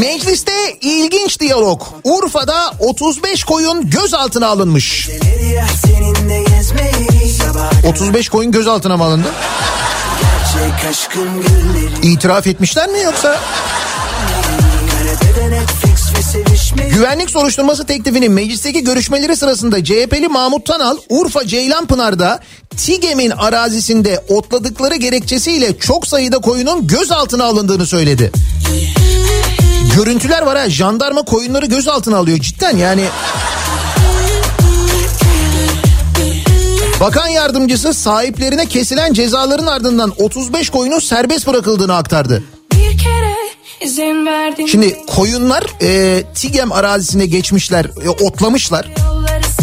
Mecliste 0.00 0.52
ilginç 0.80 1.40
diyalog. 1.40 1.82
Urfa'da 2.04 2.72
35 2.78 3.44
koyun 3.44 3.90
gözaltına 3.90 4.46
alınmış. 4.46 5.08
ya 5.54 5.66
seninle 5.86 6.42
gezmeyi 6.42 7.32
Sabah 7.32 7.84
35 7.88 8.28
koyun 8.28 8.52
gözaltına 8.52 8.96
mı 8.96 9.04
alındı? 9.04 9.28
İtiraf 12.02 12.46
etmişler 12.46 12.88
mi 12.88 12.98
yoksa? 13.00 13.40
Güvenlik 16.74 17.30
soruşturması 17.30 17.86
teklifinin 17.86 18.32
meclisteki 18.32 18.84
görüşmeleri 18.84 19.36
sırasında 19.36 19.84
CHP'li 19.84 20.28
Mahmut 20.28 20.66
Tanal, 20.66 20.96
Urfa 21.08 21.46
Ceylanpınar'da 21.46 22.40
TİGEM'in 22.76 23.30
arazisinde 23.30 24.24
otladıkları 24.28 24.96
gerekçesiyle 24.96 25.78
çok 25.78 26.06
sayıda 26.06 26.38
koyunun 26.38 26.86
gözaltına 26.86 27.44
alındığını 27.44 27.86
söyledi. 27.86 28.32
Görüntüler 29.96 30.42
var 30.42 30.58
ha 30.58 30.70
jandarma 30.70 31.22
koyunları 31.22 31.66
gözaltına 31.66 32.16
alıyor 32.16 32.38
cidden 32.38 32.76
yani. 32.76 33.04
Bakan 37.00 37.28
yardımcısı 37.28 37.94
sahiplerine 37.94 38.66
kesilen 38.66 39.12
cezaların 39.12 39.66
ardından 39.66 40.12
35 40.18 40.70
koyunun 40.70 40.98
serbest 40.98 41.46
bırakıldığını 41.46 41.96
aktardı. 41.96 42.42
Bir 42.72 42.98
kere. 42.98 43.35
Şimdi 44.68 44.96
koyunlar 45.06 45.64
e, 45.82 46.22
TİGEM 46.34 46.72
arazisine 46.72 47.26
geçmişler, 47.26 47.84
e, 48.04 48.08
otlamışlar. 48.08 48.88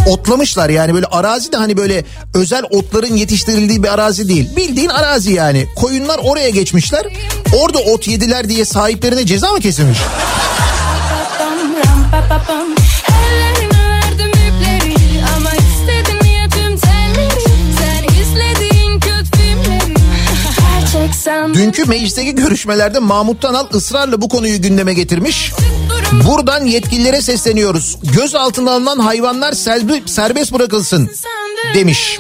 Otlamışlar 0.08 0.70
yani 0.70 0.94
böyle 0.94 1.06
arazi 1.06 1.52
de 1.52 1.58
hani 1.58 1.78
böyle 1.78 2.04
özel 2.34 2.64
otların 2.72 3.16
yetiştirildiği 3.16 3.84
bir 3.84 3.94
arazi 3.94 4.30
değil. 4.30 4.56
Bildiğin 4.56 4.90
arazi 4.90 5.34
yani. 5.34 5.68
Koyunlar 5.76 6.20
oraya 6.24 6.50
geçmişler. 6.50 7.06
Orada 7.64 7.80
ot 7.80 8.08
yediler 8.08 8.50
diye 8.50 8.66
sahiplerine 8.66 9.26
ceza 9.26 9.52
mı 9.52 9.60
kesilmiş? 9.60 9.98
Dünkü 21.54 21.86
meclisteki 21.86 22.36
görüşmelerde 22.36 23.00
Mahmut 23.00 23.42
Tanal 23.42 23.68
ısrarla 23.74 24.22
bu 24.22 24.30
konuyu 24.30 24.62
gündeme 24.62 24.94
getirmiş. 24.94 25.52
Buradan 26.28 26.66
yetkililere 26.66 27.22
sesleniyoruz. 27.22 27.98
Gözaltına 28.16 28.72
alınan 28.72 29.00
hayvanlar 29.00 29.54
serbest 30.06 30.54
bırakılsın 30.54 31.12
demiş. 31.76 32.20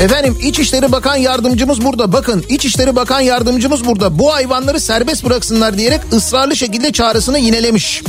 Efendim 0.00 0.38
İçişleri 0.42 0.92
Bakan 0.92 1.16
Yardımcımız 1.16 1.84
burada. 1.84 2.12
Bakın 2.12 2.44
İçişleri 2.48 2.96
Bakan 2.96 3.20
Yardımcımız 3.20 3.84
burada. 3.84 4.18
Bu 4.18 4.34
hayvanları 4.34 4.80
serbest 4.80 5.24
bıraksınlar 5.24 5.78
diyerek 5.78 6.00
ısrarlı 6.12 6.56
şekilde 6.56 6.92
çağrısını 6.92 7.38
yinelemiş. 7.38 8.02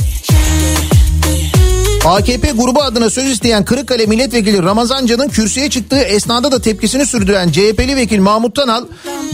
AKP 2.04 2.50
grubu 2.50 2.82
adına 2.82 3.10
söz 3.10 3.24
isteyen 3.24 3.64
Kırıkkale 3.64 4.06
Milletvekili 4.06 4.62
Ramazan 4.62 5.06
Can'ın 5.06 5.28
kürsüye 5.28 5.70
çıktığı 5.70 6.00
esnada 6.00 6.52
da 6.52 6.60
tepkisini 6.60 7.06
sürdüren 7.06 7.52
CHP'li 7.52 7.96
vekil 7.96 8.20
Mahmut 8.20 8.56
Tanal, 8.56 8.84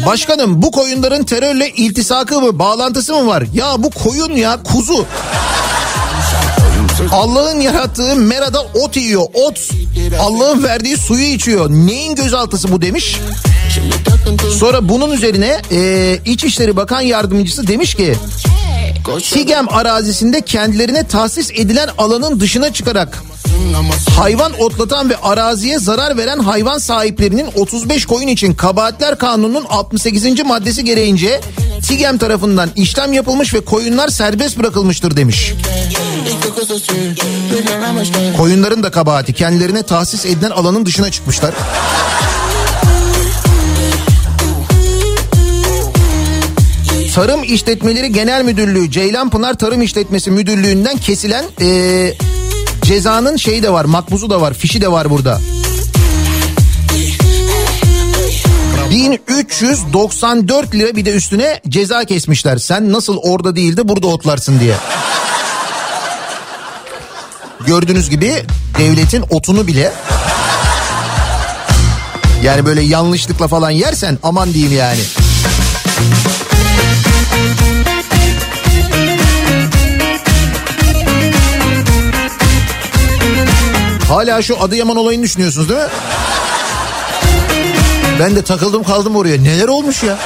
Başkanım 0.07 0.63
bu 0.63 0.71
koyunların 0.71 1.25
terörle 1.25 1.71
iltisakı 1.71 2.41
mı 2.41 2.59
bağlantısı 2.59 3.15
mı 3.15 3.27
var? 3.27 3.45
Ya 3.55 3.75
bu 3.79 3.91
koyun 3.91 4.37
ya 4.37 4.63
kuzu. 4.63 5.07
Allah'ın 7.13 7.61
yarattığı 7.61 8.17
merada 8.17 8.61
ot 8.61 8.97
yiyor. 8.97 9.27
Ot. 9.35 9.71
Allah'ın 10.21 10.63
verdiği 10.63 10.97
suyu 10.97 11.25
içiyor. 11.27 11.71
Neyin 11.71 12.15
gözaltısı 12.15 12.73
bu 12.73 12.83
demiş. 12.83 13.17
Sonra 14.59 14.89
bunun 14.89 15.13
üzerine 15.13 15.63
e, 15.73 16.19
İçişleri 16.25 16.77
Bakan 16.77 17.01
Yardımcısı 17.01 17.67
demiş 17.67 17.95
ki 17.95 18.15
TİGEM 19.19 19.69
arazisinde 19.69 20.41
kendilerine 20.41 21.07
tahsis 21.07 21.51
edilen 21.51 21.89
alanın 21.99 22.41
dışına 22.41 22.73
çıkarak 22.73 23.23
hayvan 24.19 24.53
otlatan 24.61 25.11
ve 25.11 25.17
araziye 25.17 25.79
zarar 25.79 26.17
veren 26.17 26.39
hayvan 26.39 26.79
sahiplerinin 26.79 27.49
35 27.55 28.07
koyun 28.07 28.29
için 28.29 28.55
kabahatler 28.55 29.19
kanununun 29.19 29.65
68. 29.69 30.45
maddesi 30.45 30.85
gereğince 30.85 31.41
TİGEM 31.89 32.19
tarafından 32.19 32.71
işlem 32.77 33.13
yapılmış 33.13 33.55
ve 33.55 33.61
koyunlar 33.61 34.09
serbest 34.09 34.59
bırakılmıştır 34.59 35.17
demiş. 35.17 35.53
Koyunların 38.37 38.83
da 38.83 38.91
kabahati 38.91 39.33
kendilerine 39.33 39.83
tahsis 39.83 40.27
edilen 40.27 40.51
alanın 40.51 40.87
dışına 40.87 41.11
çıkmışlar. 41.11 41.55
Tarım 47.21 47.45
İşletmeleri 47.45 48.13
Genel 48.13 48.45
Müdürlüğü 48.45 48.91
Ceylanpınar 48.91 49.55
Tarım 49.55 49.83
İşletmesi 49.83 50.31
Müdürlüğü'nden 50.31 50.97
kesilen 50.97 51.45
eee, 51.61 52.17
cezanın 52.83 53.37
şeyi 53.37 53.63
de 53.63 53.73
var 53.73 53.85
makbuzu 53.85 54.31
da 54.31 54.41
var 54.41 54.55
fişi 54.55 54.81
de 54.81 54.93
var 54.93 55.11
burada. 55.11 55.41
1394 58.91 60.75
lira 60.75 60.97
bir 60.97 61.05
de 61.05 61.11
üstüne 61.11 61.61
ceza 61.69 62.05
kesmişler. 62.05 62.59
Sen 62.59 62.93
nasıl 62.93 63.17
orada 63.17 63.57
değil 63.57 63.77
de 63.77 63.89
burada 63.89 64.07
otlarsın 64.07 64.61
diye. 64.61 64.75
Gördüğünüz 67.67 68.11
gibi 68.11 68.43
devletin 68.79 69.25
otunu 69.31 69.67
bile 69.67 69.93
yani 72.43 72.67
böyle 72.67 72.83
yanlışlıkla 72.83 73.49
falan 73.49 73.71
yersen 73.71 74.19
aman 74.23 74.55
diyeyim 74.55 74.77
yani. 74.77 75.01
Hala 84.09 84.43
şu 84.43 84.63
Adıyaman 84.63 84.97
olayını 84.97 85.23
düşünüyorsunuz 85.23 85.69
değil 85.69 85.81
mi? 85.81 85.87
Ben 88.21 88.37
de 88.37 88.43
takıldım 88.43 88.83
kaldım 88.83 89.17
oraya. 89.17 89.43
Neler 89.43 89.69
olmuş 89.69 90.03
ya? 90.03 90.19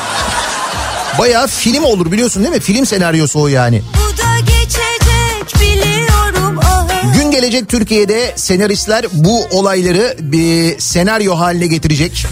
Bayağı 1.18 1.46
film 1.46 1.84
olur 1.84 2.12
biliyorsun 2.12 2.42
değil 2.44 2.54
mi? 2.54 2.60
Film 2.60 2.86
senaryosu 2.86 3.40
o 3.40 3.48
yani. 3.48 3.82
Bu 3.94 4.18
da 4.18 4.38
geçecek 4.40 5.60
biliyorum 5.60 6.60
ah 6.62 7.14
Gün 7.14 7.30
gelecek 7.30 7.68
Türkiye'de 7.68 8.32
senaristler 8.36 9.04
bu 9.12 9.44
olayları 9.50 10.16
bir 10.20 10.78
senaryo 10.80 11.38
haline 11.38 11.66
getirecek. 11.66 12.26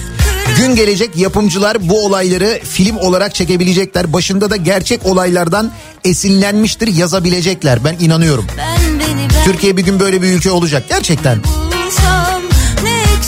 Gün 0.62 0.74
gelecek 0.74 1.16
yapımcılar 1.16 1.88
bu 1.88 2.06
olayları 2.06 2.60
film 2.64 2.96
olarak 2.96 3.34
çekebilecekler. 3.34 4.12
Başında 4.12 4.50
da 4.50 4.56
gerçek 4.56 5.06
olaylardan 5.06 5.72
esinlenmiştir 6.04 6.86
yazabilecekler. 6.86 7.84
Ben 7.84 7.96
inanıyorum. 8.00 8.46
Ben 8.58 9.00
beni 9.00 9.28
ben 9.34 9.44
Türkiye 9.44 9.76
bir 9.76 9.82
gün 9.82 10.00
böyle 10.00 10.22
bir 10.22 10.32
ülke 10.32 10.50
olacak 10.50 10.84
gerçekten. 10.88 11.38
bulsam 11.38 12.42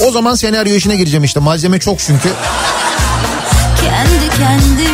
O 0.09 0.11
zaman 0.11 0.35
senaryo 0.35 0.74
işine 0.74 0.97
gireceğim 0.97 1.24
işte. 1.24 1.41
Malzeme 1.41 1.78
çok 1.78 1.99
çünkü. 1.99 2.28
kendi 3.80 4.37
kendimle 4.39 4.94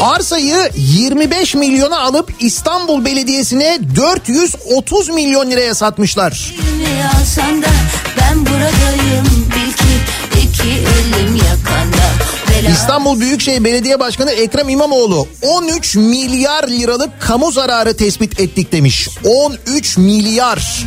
Arsayı 0.00 0.70
25 0.76 1.54
milyona 1.54 2.00
alıp 2.00 2.32
İstanbul 2.40 3.04
Belediyesi'ne 3.04 3.78
430 3.96 5.08
milyon 5.08 5.50
liraya 5.50 5.74
satmışlar. 5.74 6.54
İstanbul 12.72 13.20
Büyükşehir 13.20 13.64
Belediye 13.64 14.00
Başkanı 14.00 14.30
Ekrem 14.30 14.68
İmamoğlu 14.68 15.28
13 15.42 15.96
milyar 15.96 16.68
liralık 16.68 17.20
kamu 17.20 17.52
zararı 17.52 17.96
tespit 17.96 18.40
ettik 18.40 18.72
demiş. 18.72 19.08
13 19.24 19.98
milyar. 19.98 20.84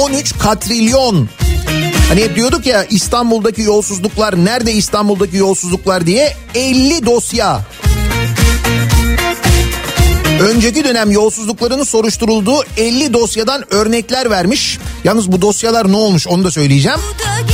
13 0.00 0.38
katrilyon. 0.38 1.28
Hani 2.08 2.20
hep 2.22 2.36
diyorduk 2.36 2.66
ya 2.66 2.84
İstanbul'daki 2.84 3.62
yolsuzluklar 3.62 4.44
nerede 4.44 4.72
İstanbul'daki 4.72 5.36
yolsuzluklar 5.36 6.06
diye 6.06 6.36
50 6.54 7.06
dosya. 7.06 7.60
Önceki 10.40 10.84
dönem 10.84 11.10
yolsuzluklarının 11.10 11.84
soruşturulduğu 11.84 12.62
50 12.76 13.12
dosyadan 13.12 13.74
örnekler 13.74 14.30
vermiş. 14.30 14.78
Yalnız 15.04 15.32
bu 15.32 15.42
dosyalar 15.42 15.92
ne 15.92 15.96
olmuş 15.96 16.26
onu 16.26 16.44
da 16.44 16.50
söyleyeceğim. 16.50 16.98
Ah 17.24 17.48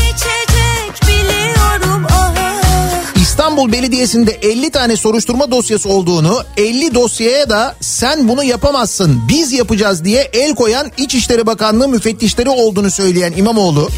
İstanbul 3.16 3.72
Belediyesi'nde 3.72 4.30
50 4.30 4.70
tane 4.70 4.97
soruşturma 4.97 5.51
dosyası 5.51 5.89
olduğunu, 5.89 6.43
50 6.57 6.95
dosyaya 6.95 7.51
da 7.51 7.74
sen 7.80 8.28
bunu 8.28 8.45
yapamazsın, 8.45 9.22
biz 9.28 9.53
yapacağız 9.53 10.05
diye 10.05 10.30
el 10.32 10.55
koyan 10.55 10.91
İçişleri 10.97 11.47
Bakanlığı 11.47 11.89
müfettişleri 11.89 12.51
olduğunu 12.51 12.91
söyleyen 12.91 13.32
İmamoğlu, 13.37 13.89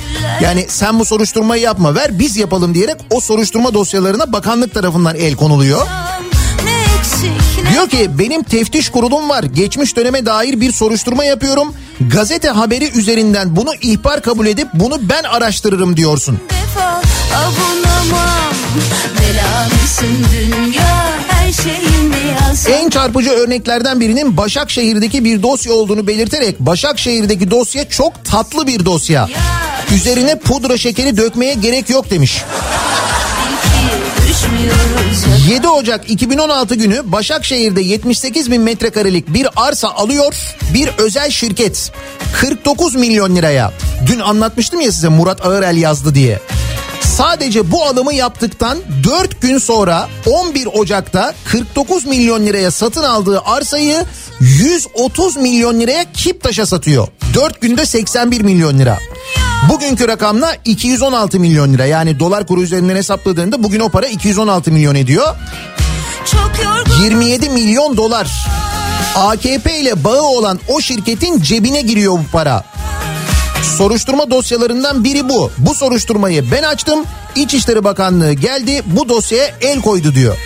yani 0.43 0.67
sen 0.69 0.99
bu 0.99 1.05
soruşturmayı 1.05 1.63
yapma 1.63 1.95
ver 1.95 2.19
biz 2.19 2.37
yapalım 2.37 2.75
diyerek 2.75 2.97
o 3.11 3.21
soruşturma 3.21 3.75
dosyalarına 3.75 4.33
bakanlık 4.33 4.75
tarafından 4.75 5.17
el 5.17 5.35
konuluyor. 5.35 5.87
Diyor 7.73 7.89
ki 7.89 8.11
benim 8.19 8.43
teftiş 8.43 8.91
kurulum 8.91 9.29
var. 9.29 9.45
Geçmiş 9.45 9.97
döneme 9.97 10.27
dair 10.27 10.61
bir 10.61 10.73
soruşturma 10.73 11.25
yapıyorum. 11.25 11.75
Gazete 12.01 12.49
haberi 12.49 12.91
üzerinden 12.91 13.57
bunu 13.57 13.75
ihbar 13.81 14.23
kabul 14.23 14.47
edip 14.47 14.69
bunu 14.75 14.99
ben 15.09 15.23
araştırırım 15.23 15.97
diyorsun. 15.97 16.41
defa 16.51 17.03
avunamam 17.37 18.55
Belamısın 19.21 20.27
dünya 20.33 21.15
her 21.29 22.73
En 22.73 22.91
çarpıcı 22.91 23.31
örneklerden 23.31 24.01
birinin 24.01 24.37
Başakşehir'deki 24.37 25.25
bir 25.25 25.43
dosya 25.43 25.73
olduğunu 25.73 26.07
belirterek 26.07 26.61
Başakşehir'deki 26.61 27.51
dosya 27.51 27.89
çok 27.89 28.25
tatlı 28.25 28.67
bir 28.67 28.85
dosya. 28.85 29.29
Üzerine 29.95 30.39
pudra 30.39 30.77
şekeri 30.77 31.17
dökmeye 31.17 31.55
gerek 31.55 31.91
yok 31.91 32.11
demiş. 32.11 32.43
Ki 34.37 34.43
düşmüyoruz 34.43 35.49
ya 35.49 35.55
7 35.55 35.69
Ocak 35.69 36.11
2016 36.11 36.75
günü 36.75 37.13
Başakşehir'de 37.13 37.81
78 37.81 38.51
bin 38.51 38.63
metrekarelik 38.63 39.35
bir 39.35 39.49
arsa 39.57 39.89
alıyor 39.89 40.35
bir 40.75 40.89
özel 40.99 41.31
şirket 41.31 41.93
49 42.41 42.95
milyon 42.95 43.37
liraya. 43.37 43.73
Dün 44.07 44.21
anlatmıştım 44.21 44.81
ya 44.81 44.93
size 44.93 45.09
Murat 45.09 45.47
Ağırel 45.47 45.77
yazdı 45.77 46.15
diye. 46.15 46.41
Sadece 47.01 47.71
bu 47.71 47.85
alımı 47.85 48.15
yaptıktan 48.15 48.79
4 49.05 49.43
gün 49.43 49.59
sonra 49.59 50.09
11 50.27 50.67
Ocak'ta 50.67 51.35
49 51.45 52.07
milyon 52.07 52.47
liraya 52.47 52.71
satın 52.71 53.03
aldığı 53.03 53.41
arsayı 53.41 54.05
130 54.41 55.37
milyon 55.37 55.81
liraya 55.81 56.13
Kiptaş'a 56.13 56.67
satıyor. 56.67 57.09
4 57.35 57.61
günde 57.61 57.87
81 57.87 58.41
milyon 58.41 58.79
lira. 58.79 58.99
Bugünkü 59.69 60.09
rakamla 60.09 60.57
216 60.65 61.41
milyon 61.41 61.73
lira 61.73 61.87
yani 61.87 62.21
dolar 62.21 62.47
kuru 62.47 62.63
üzerinden 62.63 62.97
hesapladığında 62.97 63.63
bugün 63.63 63.81
o 63.81 63.89
para 63.89 64.07
216 64.07 64.73
milyon 64.73 64.95
ediyor. 64.95 65.37
Çok 66.33 66.65
yorgun 66.65 67.03
27 67.05 67.51
milyon 67.51 67.97
dolar. 67.97 68.47
AKP 69.17 69.79
ile 69.81 70.05
bağı 70.05 70.23
olan 70.23 70.61
o 70.69 70.81
şirketin 70.81 71.41
cebine 71.41 71.81
giriyor 71.83 72.13
bu 72.13 72.25
para. 72.33 72.65
Soruşturma 73.79 74.31
dosyalarından 74.31 75.05
biri 75.05 75.29
bu. 75.29 75.51
Bu 75.59 75.75
soruşturmayı 75.75 76.51
ben 76.53 76.63
açtım. 76.63 77.05
İçişleri 77.37 77.85
Bakanlığı 77.85 78.33
geldi 78.33 78.83
bu 78.87 79.09
dosyaya 79.09 79.55
el 79.61 79.81
koydu 79.81 80.15
diyor. 80.15 80.37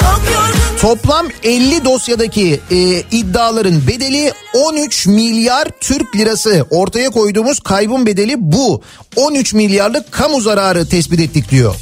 çok 0.00 0.20
yorgun 0.34 0.39
Toplam 0.80 1.26
50 1.42 1.84
dosyadaki 1.84 2.60
e, 2.70 2.76
iddiaların 3.00 3.86
bedeli 3.86 4.32
13 4.54 5.06
milyar 5.06 5.68
Türk 5.80 6.16
lirası. 6.16 6.66
Ortaya 6.70 7.10
koyduğumuz 7.10 7.60
kaybın 7.60 8.06
bedeli 8.06 8.34
bu. 8.38 8.82
13 9.16 9.54
milyarlık 9.54 10.12
kamu 10.12 10.40
zararı 10.40 10.86
tespit 10.86 11.20
ettik 11.20 11.50
diyor. 11.50 11.74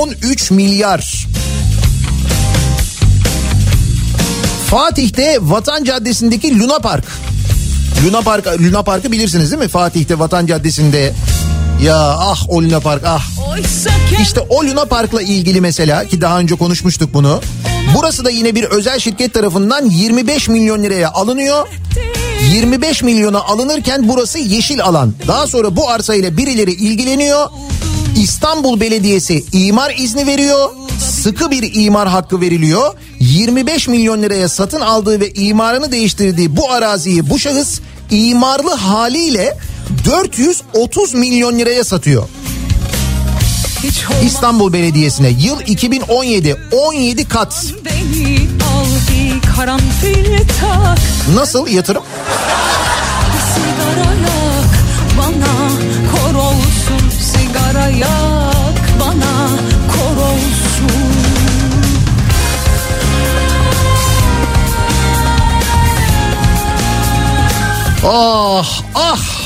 13 0.00 0.50
milyar. 0.50 1.26
Fatih'te 4.66 5.38
Vatan 5.40 5.84
Caddesi'ndeki 5.84 6.58
Luna 6.58 6.78
Park. 6.78 7.04
Luna 8.06 8.20
Park 8.20 8.46
Luna 8.46 8.82
Park'ı 8.82 9.12
bilirsiniz 9.12 9.50
değil 9.50 9.62
mi? 9.62 9.68
Fatih'te 9.68 10.18
Vatan 10.18 10.46
Caddesi'nde. 10.46 11.14
Ya 11.82 11.96
ah 12.18 12.48
o 12.48 12.62
Luna 12.62 12.80
Park 12.80 13.02
ah. 13.06 13.22
İşte 14.22 14.40
o 14.40 14.64
Luna 14.64 14.84
Park'la 14.84 15.22
ilgili 15.22 15.60
mesela 15.60 16.04
ki 16.04 16.20
daha 16.20 16.38
önce 16.38 16.54
konuşmuştuk 16.54 17.14
bunu. 17.14 17.40
Burası 17.96 18.24
da 18.24 18.30
yine 18.30 18.54
bir 18.54 18.64
özel 18.64 18.98
şirket 18.98 19.34
tarafından 19.34 19.84
25 19.84 20.48
milyon 20.48 20.82
liraya 20.82 21.10
alınıyor. 21.10 21.68
25 22.52 23.02
milyona 23.02 23.40
alınırken 23.40 24.08
burası 24.08 24.38
yeşil 24.38 24.82
alan. 24.82 25.14
Daha 25.26 25.46
sonra 25.46 25.76
bu 25.76 25.90
arsayla 25.90 26.36
birileri 26.36 26.72
ilgileniyor. 26.72 27.46
İstanbul 28.16 28.80
Belediyesi 28.80 29.44
imar 29.52 29.94
izni 29.98 30.26
veriyor. 30.26 30.70
Sıkı 31.22 31.50
bir 31.50 31.84
imar 31.84 32.08
hakkı 32.08 32.40
veriliyor. 32.40 32.94
25 33.20 33.88
milyon 33.88 34.22
liraya 34.22 34.48
satın 34.48 34.80
aldığı 34.80 35.20
ve 35.20 35.32
imarını 35.32 35.92
değiştirdiği 35.92 36.56
bu 36.56 36.70
araziyi 36.72 37.30
bu 37.30 37.38
şahıs 37.38 37.80
imarlı 38.10 38.70
haliyle 38.74 39.56
430 40.08 41.14
milyon 41.14 41.58
liraya 41.58 41.84
satıyor. 41.84 42.28
İstanbul 44.24 44.72
Belediyesi'ne 44.72 45.28
yıl 45.28 45.60
2017 45.60 46.56
17 46.72 47.28
kat. 47.28 47.66
Beni 47.84 48.48
al 48.62 48.84
Nasıl 51.34 51.68
yatırım? 51.68 52.02
Bana 55.18 55.70
kor 56.12 56.34
olsun 56.34 57.10
Sigara 57.20 57.88
yak 57.88 59.00
bana 59.00 59.48
kor 59.92 60.16
olsun 60.16 60.88
Ah 68.04 68.82
ah 68.94 69.37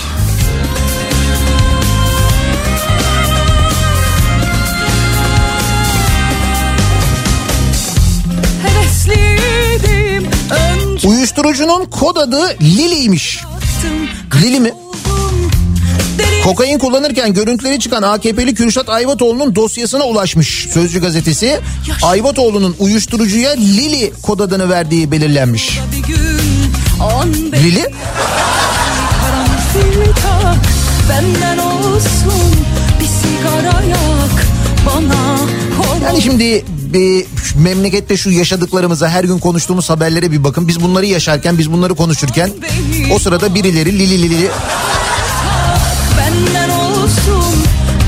uyuşturucunun 11.05 11.85
kod 11.85 12.17
adı 12.17 12.57
Lili'ymiş. 12.61 13.41
Lili 14.43 14.61
mi? 14.61 14.73
Kokain 16.45 16.79
kullanırken 16.79 17.35
görüntüleri 17.35 17.81
çıkan 17.81 18.03
AKP'li 18.03 18.55
Kürşat 18.55 18.89
Ayvatoğlu'nun 18.89 19.55
dosyasına 19.55 20.05
ulaşmış 20.05 20.69
Sözcü 20.73 21.01
gazetesi. 21.01 21.61
Ayvatoğlu'nun 22.03 22.77
uyuşturucuya 22.79 23.51
Lili 23.51 24.13
kod 24.23 24.41
adını 24.41 24.69
verdiği 24.71 25.11
belirlenmiş. 25.11 25.79
Lili? 27.55 27.87
Yani 36.05 36.23
şimdi 36.23 36.65
bir 36.93 37.27
memlekette 37.57 38.17
şu 38.17 38.31
yaşadıklarımıza 38.31 39.09
her 39.09 39.25
gün 39.25 39.39
konuştuğumuz 39.39 39.91
haberlere 39.91 40.33
bir 40.33 40.45
bakın. 40.45 40.69
Biz 40.69 40.83
bunları 40.83 41.07
yaşarken 41.07 41.59
biz 41.59 41.73
bunları 41.73 41.95
konuşurken 41.95 42.51
o 43.13 43.19
sırada 43.19 43.55
birileri 43.55 43.99
Lili 43.99 44.23
Lili 44.23 44.51
Benden 46.19 46.69
olsun 46.71 47.55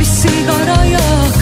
bir 0.00 0.04
sigara 0.04 0.84
yak 0.84 1.34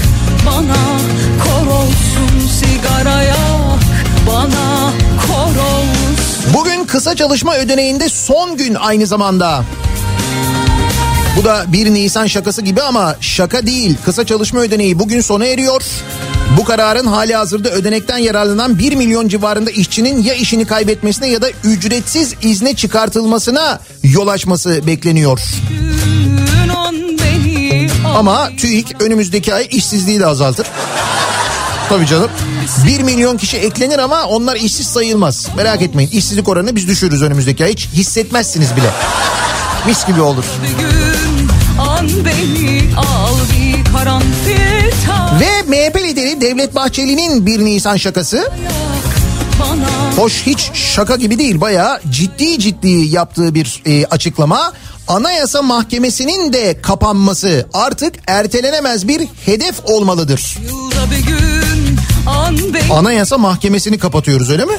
bana 0.47 1.01
kor 1.45 1.66
olsun 1.66 2.49
sigara 2.61 3.22
yak 3.22 3.80
bana 4.26 4.93
kor 5.26 5.51
olsun. 5.51 6.16
Bugün 6.55 6.84
kısa 6.84 7.16
çalışma 7.16 7.57
ödeneğinde 7.57 8.09
son 8.09 8.57
gün 8.57 8.74
aynı 8.74 9.07
zamanda. 9.07 9.64
Bu 11.36 11.45
da 11.45 11.64
1 11.68 11.95
Nisan 11.95 12.26
şakası 12.26 12.62
gibi 12.62 12.82
ama 12.82 13.16
şaka 13.20 13.66
değil. 13.66 13.97
Kısa 14.05 14.26
çalışma 14.26 14.61
ödeneği 14.61 14.99
bugün 14.99 15.20
sona 15.20 15.45
eriyor. 15.45 15.82
Bu 16.57 16.64
kararın 16.64 17.07
hali 17.07 17.34
hazırda 17.34 17.70
ödenekten 17.70 18.18
yararlanan 18.18 18.78
1 18.78 18.94
milyon 18.94 19.28
civarında 19.28 19.70
işçinin 19.70 20.22
ya 20.22 20.34
işini 20.34 20.64
kaybetmesine 20.64 21.28
ya 21.28 21.42
da 21.42 21.46
ücretsiz 21.64 22.34
izne 22.42 22.76
çıkartılmasına 22.76 23.80
yol 24.03 24.28
açması 24.28 24.86
bekleniyor. 24.86 25.40
Ama 28.16 28.50
TÜİK 28.57 29.03
önümüzdeki 29.03 29.55
ay 29.55 29.68
işsizliği 29.70 30.20
de 30.20 30.26
azaltır. 30.26 30.66
Tabii 31.88 32.07
canım. 32.07 32.30
1 32.86 33.03
milyon 33.03 33.36
kişi 33.36 33.57
eklenir 33.57 33.98
ama 33.98 34.24
onlar 34.24 34.57
işsiz 34.57 34.86
sayılmaz. 34.86 35.48
Merak 35.57 35.82
etmeyin 35.82 36.11
işsizlik 36.11 36.48
oranını 36.48 36.76
biz 36.76 36.88
düşürürüz 36.88 37.22
önümüzdeki 37.22 37.64
ay. 37.64 37.72
Hiç 37.72 37.88
hissetmezsiniz 37.88 38.76
bile. 38.76 38.90
Mis 39.86 40.07
gibi 40.07 40.20
olur. 40.20 40.44
Bir 40.62 40.82
gün 40.82 41.48
an 41.78 42.09
beni 42.24 42.94
al 42.96 43.36
bir 43.53 43.92
karanfil 43.92 44.71
MHP 45.72 45.96
lideri 46.02 46.40
Devlet 46.40 46.74
Bahçeli'nin 46.74 47.46
1 47.46 47.64
Nisan 47.64 47.96
şakası. 47.96 48.50
Hoş 50.16 50.42
hiç 50.46 50.70
şaka 50.74 51.16
gibi 51.16 51.38
değil 51.38 51.60
bayağı 51.60 52.00
ciddi 52.10 52.58
ciddi 52.58 52.88
yaptığı 52.88 53.54
bir 53.54 53.82
e, 53.86 54.06
açıklama. 54.06 54.72
Anayasa 55.08 55.62
Mahkemesi'nin 55.62 56.52
de 56.52 56.80
kapanması 56.82 57.66
artık 57.72 58.14
ertelenemez 58.26 59.08
bir 59.08 59.28
hedef 59.44 59.74
olmalıdır. 59.84 60.58
bir 61.10 61.26
gün 61.26 61.98
Anayasa 62.92 63.38
Mahkemesi'ni 63.38 63.98
kapatıyoruz 63.98 64.50
öyle 64.50 64.64
mi? 64.64 64.74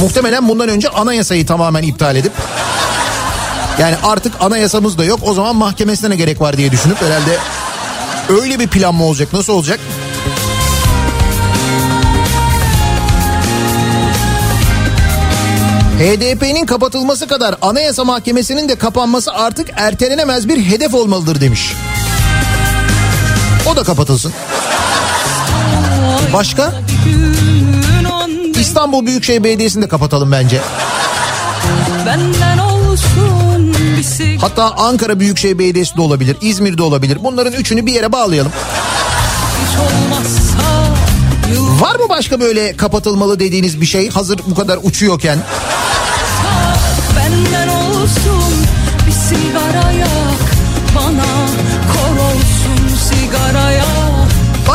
Muhtemelen 0.00 0.48
bundan 0.48 0.68
önce 0.68 0.88
anayasayı 0.88 1.46
tamamen 1.46 1.82
iptal 1.82 2.16
edip 2.16 2.32
yani 3.78 3.96
artık 4.02 4.32
anayasamız 4.40 4.98
da 4.98 5.04
yok 5.04 5.20
o 5.22 5.34
zaman 5.34 5.56
mahkemesine 5.56 6.10
ne 6.10 6.16
gerek 6.16 6.40
var 6.40 6.56
diye 6.56 6.72
düşünüp 6.72 7.02
herhalde 7.02 7.38
öyle 8.28 8.58
bir 8.58 8.68
plan 8.68 8.94
mı 8.94 9.04
olacak 9.04 9.32
nasıl 9.32 9.52
olacak? 9.52 9.80
HDP'nin 15.98 16.66
kapatılması 16.66 17.26
kadar 17.26 17.54
Anayasa 17.62 18.04
Mahkemesi'nin 18.04 18.68
de 18.68 18.76
kapanması 18.76 19.32
artık 19.32 19.68
ertelenemez 19.76 20.48
bir 20.48 20.64
hedef 20.64 20.94
olmalıdır 20.94 21.40
demiş. 21.40 21.72
O 23.72 23.76
da 23.76 23.82
kapatılsın. 23.82 24.32
Başka? 26.32 26.72
İstanbul 28.60 29.06
Büyükşehir 29.06 29.44
Belediyesi'ni 29.44 29.82
de 29.82 29.88
kapatalım 29.88 30.32
bence. 30.32 30.60
benden 32.06 32.65
Hatta 34.40 34.70
Ankara 34.76 35.20
Büyükşehir 35.20 35.58
Belediyesi 35.58 35.96
de 35.96 36.00
olabilir, 36.00 36.36
İzmir'de 36.40 36.82
olabilir. 36.82 37.18
Bunların 37.24 37.52
üçünü 37.52 37.86
bir 37.86 37.92
yere 37.92 38.12
bağlayalım. 38.12 38.52
Var 41.80 41.94
mı 41.94 42.08
başka 42.08 42.40
böyle 42.40 42.76
kapatılmalı 42.76 43.40
dediğiniz 43.40 43.80
bir 43.80 43.86
şey 43.86 44.10
hazır 44.10 44.40
bu 44.46 44.54
kadar 44.54 44.78
uçuyorken? 44.82 45.38
benden 47.16 47.68
olsun 47.68 48.54
bir 49.06 49.12
sigara 49.12 49.92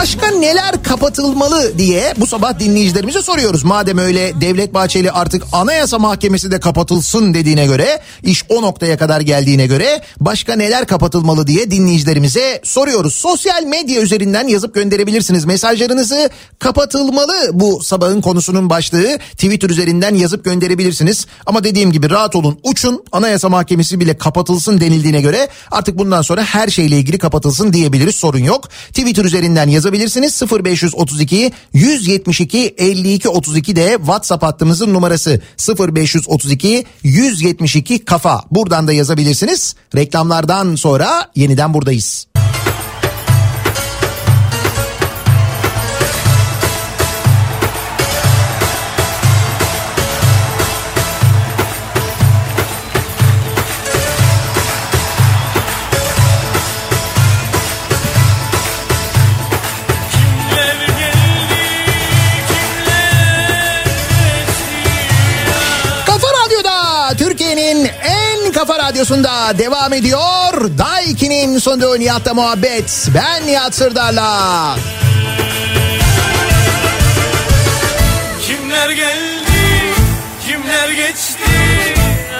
Başka 0.01 0.27
neler 0.31 0.83
kapatılmalı 0.83 1.77
diye 1.77 2.13
bu 2.17 2.27
sabah 2.27 2.59
dinleyicilerimize 2.59 3.21
soruyoruz. 3.21 3.63
Madem 3.63 3.97
öyle 3.97 4.41
Devlet 4.41 4.73
Bahçeli 4.73 5.11
artık 5.11 5.43
Anayasa 5.51 5.99
Mahkemesi 5.99 6.51
de 6.51 6.59
kapatılsın 6.59 7.33
dediğine 7.33 7.65
göre, 7.65 8.01
iş 8.23 8.43
o 8.49 8.61
noktaya 8.61 8.97
kadar 8.97 9.21
geldiğine 9.21 9.67
göre 9.67 10.01
başka 10.19 10.55
neler 10.55 10.87
kapatılmalı 10.87 11.47
diye 11.47 11.71
dinleyicilerimize 11.71 12.61
soruyoruz. 12.63 13.13
Sosyal 13.13 13.63
medya 13.63 14.01
üzerinden 14.01 14.47
yazıp 14.47 14.75
gönderebilirsiniz 14.75 15.45
mesajlarınızı. 15.45 16.29
Kapatılmalı 16.59 17.33
bu 17.53 17.83
sabahın 17.83 18.21
konusunun 18.21 18.69
başlığı 18.69 19.17
Twitter 19.17 19.69
üzerinden 19.69 20.15
yazıp 20.15 20.45
gönderebilirsiniz. 20.45 21.25
Ama 21.45 21.63
dediğim 21.63 21.91
gibi 21.91 22.09
rahat 22.09 22.35
olun 22.35 22.59
uçun 22.63 23.03
Anayasa 23.11 23.49
Mahkemesi 23.49 23.99
bile 23.99 24.17
kapatılsın 24.17 24.81
denildiğine 24.81 25.21
göre 25.21 25.47
artık 25.71 25.97
bundan 25.97 26.21
sonra 26.21 26.43
her 26.43 26.67
şeyle 26.67 26.97
ilgili 26.97 27.17
kapatılsın 27.17 27.73
diyebiliriz 27.73 28.15
sorun 28.15 28.43
yok. 28.43 28.69
Twitter 28.87 29.25
üzerinden 29.25 29.67
yazabilirsiniz 29.91 30.41
0532 30.41 31.51
172 31.73 32.75
52 32.77 33.29
32 33.29 33.75
de 33.75 33.95
WhatsApp 33.97 34.43
hattımızın 34.43 34.93
numarası 34.93 35.41
0532 35.79 36.85
172 37.03 38.05
kafa 38.05 38.43
buradan 38.51 38.87
da 38.87 38.93
yazabilirsiniz. 38.93 39.75
Reklamlardan 39.95 40.75
sonra 40.75 41.31
yeniden 41.35 41.73
buradayız. 41.73 42.30
Kafa 68.61 68.77
radyosunda 68.79 69.57
devam 69.57 69.93
ediyor. 69.93 70.77
Daiki'nin 70.77 71.59
sunduğu 71.59 71.99
Nihat'la 71.99 72.33
muhabbet. 72.33 73.07
Ben 73.15 73.47
Nihat 73.47 73.75
Sırdar'la. 73.75 74.75
Kimler 78.47 78.89
geldi, 78.89 79.93
kimler 80.47 80.89
geçti 80.89 81.51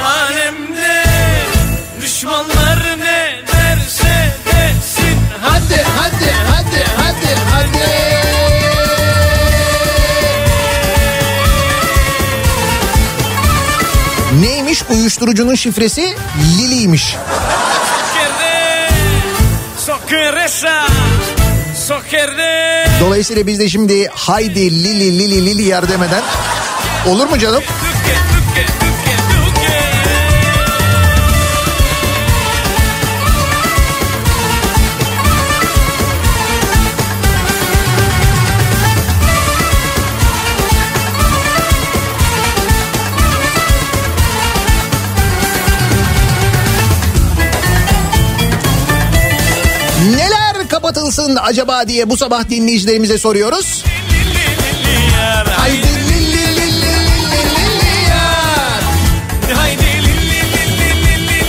alemde 0.06 1.04
Düşmanlar 2.02 2.91
uyuşturucunun 14.92 15.56
şifresi? 15.56 16.16
Lili'ymiş. 16.58 17.16
Dolayısıyla 23.02 23.48
biz 23.48 23.60
de 23.60 23.70
şimdi 23.70 24.08
haydi 24.08 24.84
Lili 24.84 25.20
Lili 25.20 25.46
Lili 25.46 25.64
yer 25.64 25.90
demeden 25.90 26.24
olur 27.08 27.26
mu 27.28 27.40
canım? 27.40 27.64
Kapatılsın 50.94 51.38
acaba 51.42 51.88
diye 51.88 52.10
bu 52.10 52.18
sabah 52.18 52.50
dinleyicilerimize 52.50 53.18
soruyoruz. 53.18 53.84
Haydi. 55.46 55.88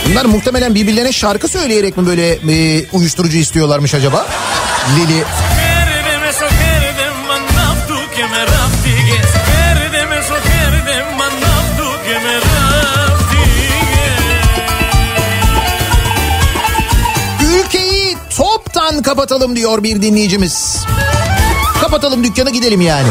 Bunlar 0.09 0.25
muhtemelen 0.25 0.75
birbirlerine 0.75 1.11
şarkı 1.11 1.47
söyleyerek 1.47 1.97
mi 1.97 2.07
böyle 2.07 2.31
e, 2.31 2.85
uyuşturucu 2.91 3.37
istiyorlarmış 3.37 3.93
acaba? 3.93 4.27
Lili 4.97 5.23
kapatalım 19.13 19.55
diyor 19.55 19.83
bir 19.83 20.01
dinleyicimiz. 20.01 20.77
Kapatalım 21.81 22.23
dükkanı 22.23 22.49
gidelim 22.49 22.81
yani. 22.81 23.07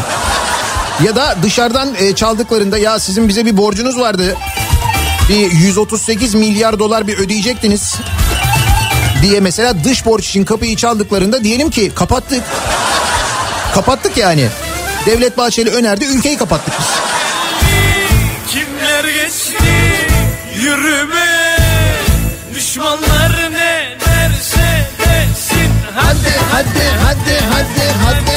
Ya 1.04 1.16
da 1.16 1.36
dışarıdan 1.42 1.94
e, 1.98 2.14
çaldıklarında 2.14 2.78
ya 2.78 2.98
sizin 2.98 3.28
bize 3.28 3.46
bir 3.46 3.56
borcunuz 3.56 3.98
vardı. 3.98 4.36
Bir 5.28 5.52
138 5.52 6.34
milyar 6.34 6.78
dolar 6.78 7.06
bir 7.06 7.18
ödeyecektiniz. 7.18 7.94
Diye 9.22 9.40
mesela 9.40 9.84
dış 9.84 10.06
borç 10.06 10.28
için 10.28 10.44
kapıyı 10.44 10.76
çaldıklarında 10.76 11.44
diyelim 11.44 11.70
ki 11.70 11.92
kapattık. 11.94 12.42
Kapattık 13.74 14.16
yani. 14.16 14.48
Devlet 15.06 15.38
Bahçeli 15.38 15.70
önerdi 15.70 16.04
ülkeyi 16.04 16.36
kapattık 16.36 16.74
biz. 16.78 16.86
Kimler 18.52 19.04
geçti 19.04 19.64
yürüme 20.62 21.52
Düşmanlar 22.54 23.21
hadi 28.04 28.32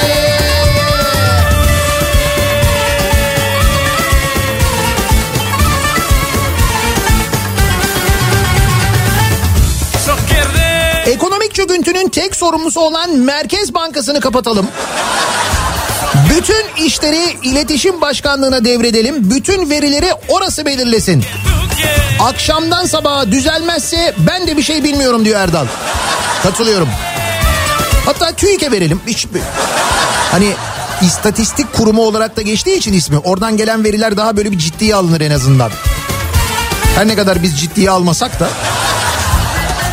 Ekonomik 11.05 11.53
çöküntünün 11.53 12.09
tek 12.09 12.35
sorumlusu 12.35 12.79
olan 12.79 13.15
Merkez 13.15 13.73
Bankası'nı 13.73 14.19
kapatalım. 14.19 14.67
Bütün 16.29 16.85
işleri 16.85 17.37
iletişim 17.43 18.01
başkanlığına 18.01 18.65
devredelim. 18.65 19.15
Bütün 19.31 19.69
verileri 19.69 20.09
orası 20.27 20.65
belirlesin. 20.65 21.25
Akşamdan 22.19 22.85
sabaha 22.85 23.31
düzelmezse 23.31 24.13
ben 24.17 24.47
de 24.47 24.57
bir 24.57 24.63
şey 24.63 24.83
bilmiyorum 24.83 25.25
diyor 25.25 25.39
Erdal. 25.39 25.65
Katılıyorum. 26.43 26.89
Hatta 28.05 28.31
TÜİK'e 28.31 28.71
verelim. 28.71 29.01
Hiç, 29.07 29.27
hani 30.31 30.53
istatistik 31.01 31.73
kurumu 31.73 32.01
olarak 32.01 32.37
da 32.37 32.41
geçtiği 32.41 32.77
için 32.77 32.93
ismi. 32.93 33.17
Oradan 33.17 33.57
gelen 33.57 33.83
veriler 33.83 34.17
daha 34.17 34.37
böyle 34.37 34.51
bir 34.51 34.57
ciddiye 34.57 34.95
alınır 34.95 35.21
en 35.21 35.31
azından. 35.31 35.71
Her 36.95 37.07
ne 37.07 37.15
kadar 37.15 37.43
biz 37.43 37.59
ciddiye 37.59 37.89
almasak 37.89 38.39
da 38.39 38.49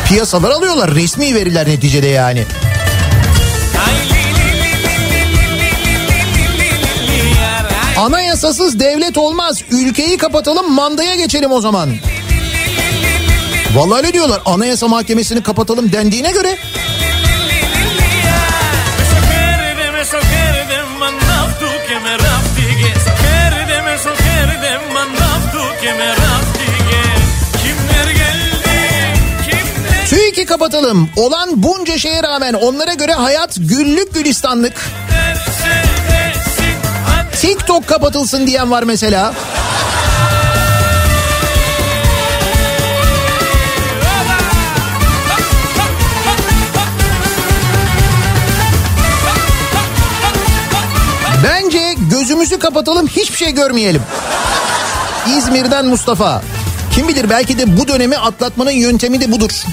piyasalar 0.07 0.49
alıyorlar 0.51 0.95
resmi 0.95 1.35
veriler 1.35 1.67
neticede 1.67 2.07
yani. 2.07 2.43
Anayasasız 7.97 8.79
devlet 8.79 9.17
olmaz. 9.17 9.61
Ülkeyi 9.71 10.17
kapatalım 10.17 10.73
mandaya 10.73 11.15
geçelim 11.15 11.51
o 11.51 11.61
zaman. 11.61 11.89
Vallahi 13.75 13.97
öyle 13.97 14.13
diyorlar. 14.13 14.41
Anayasa 14.45 14.87
Mahkemesi'ni 14.87 15.43
kapatalım 15.43 15.91
dendiğine 15.91 16.31
göre 16.31 16.57
και 21.93 21.99
με 22.07 22.15
ράφτυγες 22.25 23.03
Χαίρετε 23.21 23.77
με 23.85 23.93
στο 24.01 24.13
χαίρετε 24.23 24.71
μαν 24.93 25.09
και 25.81 25.91
με 25.99 26.09
ράφτυγες 26.23 27.21
TÜİK'i 30.09 30.45
kapatalım. 30.45 31.09
Olan 31.15 31.63
bunca 31.63 31.97
şeye 31.97 32.23
rağmen 32.23 32.53
onlara 32.53 32.93
göre 32.93 33.13
hayat 33.13 33.55
güllük 33.57 34.13
gülistanlık. 34.13 34.81
TikTok 37.41 37.87
kapatılsın 37.87 38.47
diyen 38.47 38.71
var 38.71 38.83
mesela. 38.83 39.33
Bence 51.73 51.95
gözümüzü 52.11 52.59
kapatalım 52.59 53.07
hiçbir 53.07 53.37
şey 53.37 53.51
görmeyelim. 53.51 54.01
İzmir'den 55.37 55.85
Mustafa. 55.85 56.41
Kim 56.95 57.07
bilir 57.07 57.29
belki 57.29 57.57
de 57.57 57.77
bu 57.77 57.87
dönemi 57.87 58.17
atlatmanın 58.17 58.71
yöntemi 58.71 59.21
de 59.21 59.31
budur. 59.31 59.63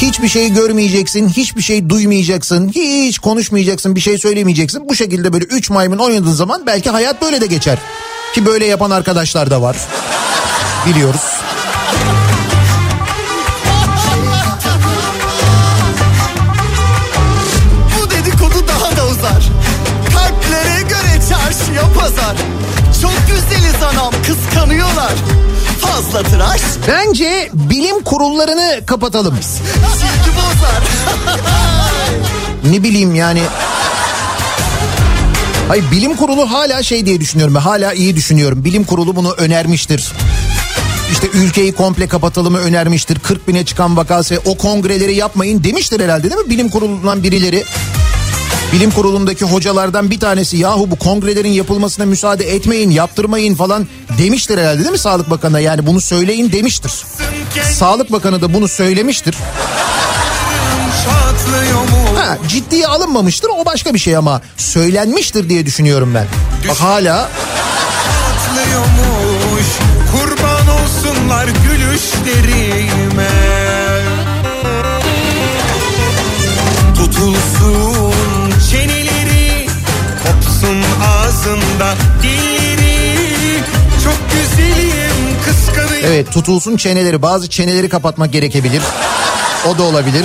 Hiçbir 0.00 0.28
şey 0.28 0.52
görmeyeceksin, 0.52 1.28
hiçbir 1.28 1.62
şey 1.62 1.88
duymayacaksın, 1.88 2.68
hiç 2.68 3.18
konuşmayacaksın, 3.18 3.96
bir 3.96 4.00
şey 4.00 4.18
söylemeyeceksin. 4.18 4.88
Bu 4.88 4.94
şekilde 4.94 5.32
böyle 5.32 5.44
üç 5.44 5.70
maymun 5.70 5.98
oynadığın 5.98 6.32
zaman 6.32 6.66
belki 6.66 6.90
hayat 6.90 7.22
böyle 7.22 7.40
de 7.40 7.46
geçer. 7.46 7.78
Ki 8.34 8.46
böyle 8.46 8.66
yapan 8.66 8.90
arkadaşlar 8.90 9.50
da 9.50 9.62
var. 9.62 9.76
Biliyoruz. 10.86 11.39
Fazla 26.00 26.22
tıraş 26.22 26.60
Bence 26.88 27.50
bilim 27.52 28.02
kurullarını 28.02 28.86
kapatalım. 28.86 29.34
Cildi 29.40 30.36
bozar 30.36 30.82
Ne 32.72 32.82
bileyim 32.82 33.14
yani. 33.14 33.42
Hayır 35.68 35.84
bilim 35.92 36.16
kurulu 36.16 36.50
hala 36.50 36.82
şey 36.82 37.06
diye 37.06 37.20
düşünüyorum. 37.20 37.54
ben, 37.54 37.60
Hala 37.60 37.92
iyi 37.92 38.16
düşünüyorum. 38.16 38.64
Bilim 38.64 38.84
kurulu 38.84 39.16
bunu 39.16 39.32
önermiştir. 39.32 40.12
İşte 41.12 41.26
ülkeyi 41.34 41.72
komple 41.72 42.08
kapatalımı 42.08 42.58
önermiştir. 42.58 43.18
40 43.18 43.48
bine 43.48 43.64
çıkan 43.64 43.96
vakası 43.96 44.38
o 44.44 44.56
kongreleri 44.56 45.14
yapmayın 45.14 45.64
demiştir 45.64 46.00
herhalde 46.00 46.30
değil 46.30 46.42
mi? 46.42 46.50
Bilim 46.50 46.68
kurulundan 46.68 47.22
birileri. 47.22 47.64
Bilim 48.72 48.90
kurulundaki 48.90 49.44
hocalardan 49.44 50.10
bir 50.10 50.20
tanesi 50.20 50.56
yahu 50.56 50.90
bu 50.90 50.96
kongrelerin 50.96 51.52
yapılmasına 51.52 52.06
müsaade 52.06 52.54
etmeyin, 52.54 52.90
yaptırmayın 52.90 53.54
falan 53.54 53.86
demiştir 54.18 54.58
herhalde 54.58 54.78
değil 54.78 54.90
mi 54.90 54.98
Sağlık 54.98 55.30
Bakanı'na? 55.30 55.60
Yani 55.60 55.86
bunu 55.86 56.00
söyleyin 56.00 56.52
demiştir. 56.52 56.92
Sağlık 57.72 58.12
Bakanı 58.12 58.42
da 58.42 58.54
bunu 58.54 58.68
söylemiştir. 58.68 59.36
Ha, 62.16 62.38
ciddiye 62.48 62.86
alınmamıştır 62.86 63.48
o 63.48 63.64
başka 63.64 63.94
bir 63.94 63.98
şey 63.98 64.16
ama 64.16 64.42
söylenmiştir 64.56 65.48
diye 65.48 65.66
düşünüyorum 65.66 66.14
ben. 66.14 66.26
Bak 66.68 66.76
hala 66.76 67.28
Kurban 70.12 70.68
olsunlar 70.68 71.46
gülüşlerime 71.46 73.49
Kopsun 80.60 80.82
ağzında 81.02 81.94
dilleri 82.22 83.60
Çok 84.04 84.18
güzelim 84.32 85.42
kıskanıyor 85.44 86.04
evet 86.04 86.32
tutulsun 86.32 86.76
çeneleri 86.76 87.22
bazı 87.22 87.48
çeneleri 87.48 87.88
kapatmak 87.88 88.32
gerekebilir. 88.32 88.82
O 89.68 89.78
da 89.78 89.82
olabilir. 89.82 90.24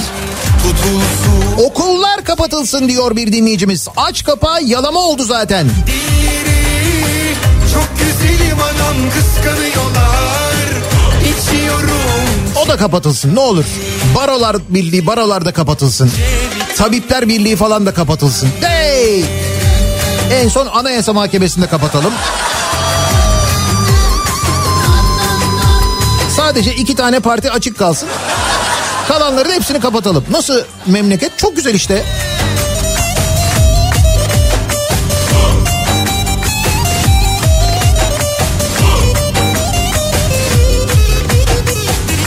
Tutulsun 0.64 1.66
Okullar 1.66 2.24
kapatılsın 2.24 2.88
diyor 2.88 3.16
bir 3.16 3.34
dinleyicimiz. 3.34 3.88
Aç 3.98 4.24
kapağı 4.24 4.64
yalama 4.64 5.00
oldu 5.00 5.24
zaten. 5.24 5.66
dilleri 5.66 7.36
Çok 7.74 7.90
güzelim 8.00 8.58
anam 8.60 8.96
kıskanıyorlar 9.14 10.56
İçiyorum 11.22 11.90
O 12.66 12.68
da 12.68 12.78
kapatılsın 12.78 13.36
ne 13.36 13.40
olur. 13.40 13.66
Barolar 14.16 14.58
Birliği 14.70 15.08
barolar 15.08 15.46
da 15.46 15.52
kapatılsın. 15.52 16.12
Tabipler 16.78 17.30
Birliği 17.30 17.56
falan 17.56 17.86
da 17.86 17.94
kapatılsın. 17.94 18.50
Hey! 18.62 19.45
En 20.32 20.50
son 20.50 20.68
Anayasa 20.68 21.14
Mahkemesi'nde 21.14 21.68
kapatalım. 21.68 22.14
Sadece 26.38 26.76
iki 26.76 26.96
tane 26.96 27.20
parti 27.20 27.52
açık 27.52 27.78
kalsın. 27.78 28.10
Kalanları 29.08 29.50
da 29.50 29.54
hepsini 29.54 29.80
kapatalım. 29.80 30.26
Nasıl 30.32 30.62
memleket? 30.86 31.38
Çok 31.38 31.56
güzel 31.56 31.74
işte. 31.76 32.04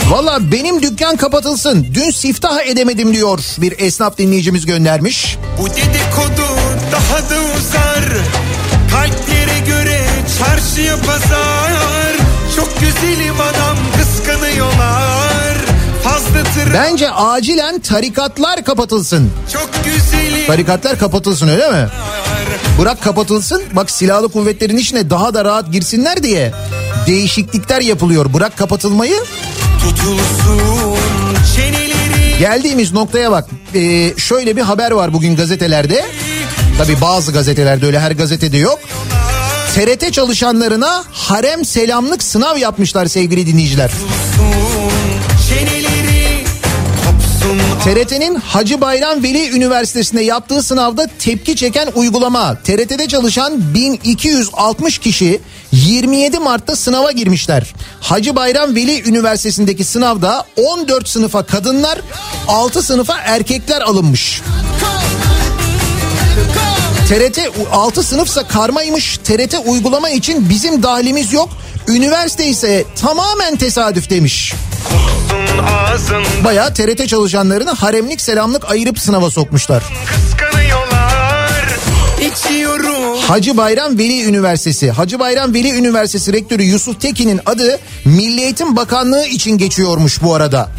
Valla 0.09 0.51
benim 0.51 0.81
dükkan 0.81 1.15
kapatılsın. 1.17 1.87
Dün 1.93 2.11
siftah 2.11 2.65
edemedim 2.65 3.13
diyor 3.13 3.39
bir 3.57 3.79
esnaf 3.79 4.17
dinleyicimiz 4.17 4.65
göndermiş. 4.65 5.37
Bu 5.61 5.69
dedikodu 5.69 6.47
daha 6.91 7.29
da 7.29 7.38
çarşıya 10.59 10.97
pazar 10.97 12.11
Çok 12.55 12.79
güzelim 12.79 13.35
adam 13.41 13.77
kıskanıyorlar 13.97 15.57
Fazla 16.03 16.43
tıraş 16.43 16.73
Bence 16.73 17.11
acilen 17.11 17.79
tarikatlar 17.79 18.63
kapatılsın. 18.63 19.31
Çok 19.53 19.69
güzelim 19.85 20.47
Tarikatlar 20.47 20.99
kapatılsın 20.99 21.47
öyle 21.47 21.71
mi? 21.71 21.87
Bırak 22.81 23.03
kapatılsın. 23.03 23.63
Bak 23.73 23.91
silahlı 23.91 24.29
kuvvetlerin 24.31 24.77
içine 24.77 25.09
daha 25.09 25.33
da 25.33 25.45
rahat 25.45 25.71
girsinler 25.71 26.23
diye 26.23 26.51
değişiklikler 27.07 27.81
yapılıyor. 27.81 28.33
Bırak 28.33 28.57
kapatılmayı. 28.57 29.15
Tutulsun 29.81 30.99
çeneleri 31.55 32.39
Geldiğimiz 32.39 32.93
noktaya 32.93 33.31
bak. 33.31 33.49
Ee, 33.75 34.13
şöyle 34.17 34.55
bir 34.55 34.61
haber 34.61 34.91
var 34.91 35.13
bugün 35.13 35.35
gazetelerde. 35.35 36.05
Tabi 36.77 37.01
bazı 37.01 37.31
gazetelerde 37.31 37.85
öyle 37.85 37.99
her 37.99 38.11
gazetede 38.11 38.57
yok. 38.57 38.79
TRT 39.75 40.13
çalışanlarına 40.13 41.03
harem 41.11 41.65
selamlık 41.65 42.23
sınav 42.23 42.57
yapmışlar 42.57 43.05
sevgili 43.05 43.47
dinleyiciler. 43.47 43.91
TRT'nin 47.83 48.35
Hacı 48.35 48.81
Bayram 48.81 49.23
Veli 49.23 49.49
Üniversitesi'nde 49.49 50.21
yaptığı 50.21 50.63
sınavda 50.63 51.07
tepki 51.19 51.55
çeken 51.55 51.87
uygulama. 51.95 52.55
TRT'de 52.55 53.07
çalışan 53.07 53.73
1260 53.73 54.97
kişi 54.99 55.41
27 55.71 56.39
Mart'ta 56.39 56.75
sınava 56.75 57.11
girmişler. 57.11 57.73
Hacı 58.01 58.35
Bayram 58.35 58.75
Veli 58.75 59.09
Üniversitesi'ndeki 59.09 59.83
sınavda 59.83 60.45
14 60.55 61.09
sınıfa 61.09 61.43
kadınlar, 61.43 61.99
6 62.47 62.83
sınıfa 62.83 63.17
erkekler 63.17 63.81
alınmış. 63.81 64.41
TRT 67.09 67.39
6 67.71 68.03
sınıfsa 68.03 68.47
karmaymış. 68.47 69.17
TRT 69.17 69.55
uygulama 69.65 70.09
için 70.09 70.49
bizim 70.49 70.83
dahilimiz 70.83 71.33
yok. 71.33 71.49
Üniversite 71.87 72.45
ise 72.47 72.85
tamamen 73.01 73.55
tesadüf 73.55 74.09
demiş. 74.09 74.53
Bayağı 76.43 76.73
TRT 76.73 77.07
çalışanlarını 77.07 77.71
haremlik 77.71 78.21
selamlık 78.21 78.71
ayırıp 78.71 78.99
sınava 78.99 79.29
sokmuşlar. 79.31 79.83
Hacı 83.27 83.57
Bayram 83.57 83.97
Veli 83.97 84.23
Üniversitesi. 84.23 84.91
Hacı 84.91 85.19
Bayram 85.19 85.53
Veli 85.53 85.69
Üniversitesi 85.71 86.33
Rektörü 86.33 86.63
Yusuf 86.63 87.01
Tekin'in 87.01 87.41
adı 87.45 87.79
Milli 88.05 88.41
Eğitim 88.41 88.75
Bakanlığı 88.75 89.25
için 89.25 89.57
geçiyormuş 89.57 90.21
bu 90.21 90.35
arada. 90.35 90.69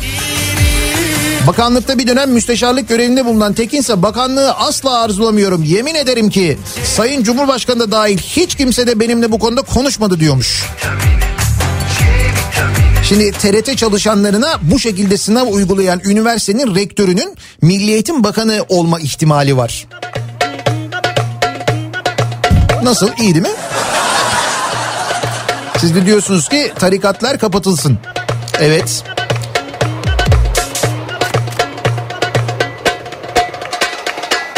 Bakanlıkta 1.51 1.99
bir 1.99 2.07
dönem 2.07 2.31
müsteşarlık 2.31 2.89
görevinde 2.89 3.25
bulunan 3.25 3.53
Tekin 3.53 3.81
ise 3.81 4.03
bakanlığı 4.03 4.53
asla 4.53 5.01
arzulamıyorum. 5.01 5.63
Yemin 5.63 5.95
ederim 5.95 6.31
ki 6.31 6.59
Sayın 6.85 7.23
Cumhurbaşkanı 7.23 7.81
da 7.81 7.91
dahil 7.91 8.19
hiç 8.19 8.55
kimse 8.55 8.87
de 8.87 9.01
benimle 9.01 9.33
bu 9.33 9.39
konuda 9.39 9.63
konuşmadı 9.63 10.21
diyormuş. 10.21 10.65
Şimdi 13.09 13.33
TRT 13.33 13.79
çalışanlarına 13.79 14.59
bu 14.63 14.79
şekilde 14.79 15.17
sınav 15.17 15.47
uygulayan 15.47 16.01
üniversitenin 16.05 16.75
rektörünün 16.75 17.37
Milli 17.63 17.91
Eğitim 17.91 18.25
Bakanı 18.25 18.65
olma 18.69 19.01
ihtimali 19.01 19.57
var. 19.57 19.89
Nasıl 22.83 23.11
iyi 23.19 23.35
değil 23.35 23.47
mi? 23.47 23.55
Siz 25.79 25.95
de 25.95 26.07
diyorsunuz 26.07 26.49
ki 26.49 26.73
tarikatlar 26.79 27.39
kapatılsın. 27.39 27.99
Evet. 28.61 29.05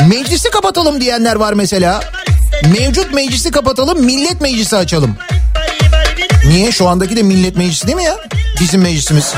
Meclisi 0.09 0.51
kapatalım 0.51 1.01
diyenler 1.01 1.37
var 1.37 1.53
mesela. 1.53 2.01
Mevcut 2.79 3.15
meclisi 3.15 3.51
kapatalım, 3.51 4.05
millet 4.05 4.41
meclisi 4.41 4.77
açalım. 4.77 5.17
Niye? 6.47 6.73
Şu 6.73 6.89
andaki 6.89 7.17
de 7.17 7.23
millet 7.23 7.57
meclisi 7.57 7.87
değil 7.87 7.97
mi 7.97 8.05
ya? 8.05 8.19
Bizim 8.61 8.81
meclisimiz. 8.81 9.35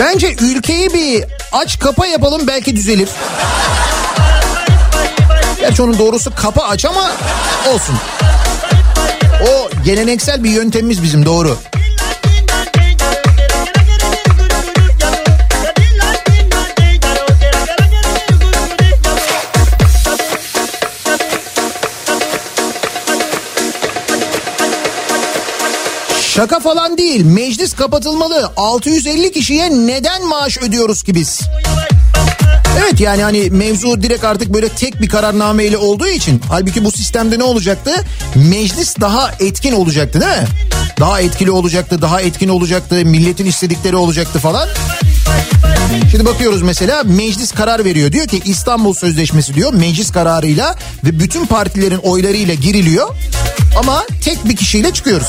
Bence 0.00 0.34
ülkeyi 0.40 0.94
bir 0.94 1.24
aç 1.52 1.78
kapa 1.78 2.06
yapalım 2.06 2.46
belki 2.46 2.76
düzelir. 2.76 3.08
Gerçi 5.60 5.82
onun 5.82 5.98
doğrusu 5.98 6.34
kapa 6.34 6.62
aç 6.62 6.84
ama 6.84 7.10
olsun. 7.74 7.96
O 9.42 9.70
geleneksel 9.84 10.44
bir 10.44 10.50
yöntemimiz 10.50 11.02
bizim 11.02 11.26
doğru. 11.26 11.58
Şaka 26.34 26.60
falan 26.60 26.98
değil. 26.98 27.24
Meclis 27.24 27.72
kapatılmalı. 27.74 28.52
650 28.56 29.32
kişiye 29.32 29.70
neden 29.70 30.26
maaş 30.26 30.58
ödüyoruz 30.58 31.02
ki 31.02 31.14
biz? 31.14 31.40
Evet 32.78 33.00
yani 33.00 33.22
hani 33.22 33.50
mevzu 33.50 34.02
direkt 34.02 34.24
artık 34.24 34.54
böyle 34.54 34.68
tek 34.68 35.02
bir 35.02 35.08
kararnameyle 35.08 35.76
olduğu 35.76 36.06
için 36.06 36.42
halbuki 36.48 36.84
bu 36.84 36.90
sistemde 36.90 37.38
ne 37.38 37.42
olacaktı? 37.44 37.90
Meclis 38.34 39.00
daha 39.00 39.30
etkin 39.40 39.72
olacaktı 39.72 40.20
değil 40.20 40.32
mi? 40.32 40.48
Daha 41.00 41.20
etkili 41.20 41.50
olacaktı, 41.50 42.02
daha 42.02 42.20
etkin 42.20 42.48
olacaktı, 42.48 42.94
milletin 42.94 43.46
istedikleri 43.46 43.96
olacaktı 43.96 44.38
falan. 44.38 44.68
Şimdi 46.10 46.24
bakıyoruz 46.24 46.62
mesela 46.62 47.02
meclis 47.04 47.52
karar 47.52 47.84
veriyor. 47.84 48.12
Diyor 48.12 48.26
ki 48.26 48.42
İstanbul 48.44 48.94
Sözleşmesi 48.94 49.54
diyor 49.54 49.72
meclis 49.72 50.12
kararıyla 50.12 50.76
ve 51.04 51.20
bütün 51.20 51.46
partilerin 51.46 51.98
oylarıyla 51.98 52.54
giriliyor. 52.54 53.08
Ama 53.78 54.04
tek 54.24 54.48
bir 54.48 54.56
kişiyle 54.56 54.92
çıkıyoruz. 54.92 55.28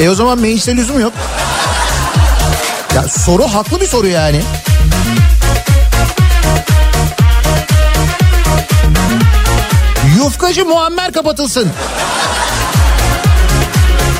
E 0.00 0.08
o 0.08 0.14
zaman 0.14 0.38
meclise 0.38 0.76
lüzum 0.76 1.00
yok. 1.00 1.12
Ya 2.94 3.02
soru 3.08 3.44
haklı 3.44 3.80
bir 3.80 3.86
soru 3.86 4.06
yani. 4.06 4.40
Yufkacı 10.16 10.64
Muammer 10.66 11.12
kapatılsın. 11.12 11.68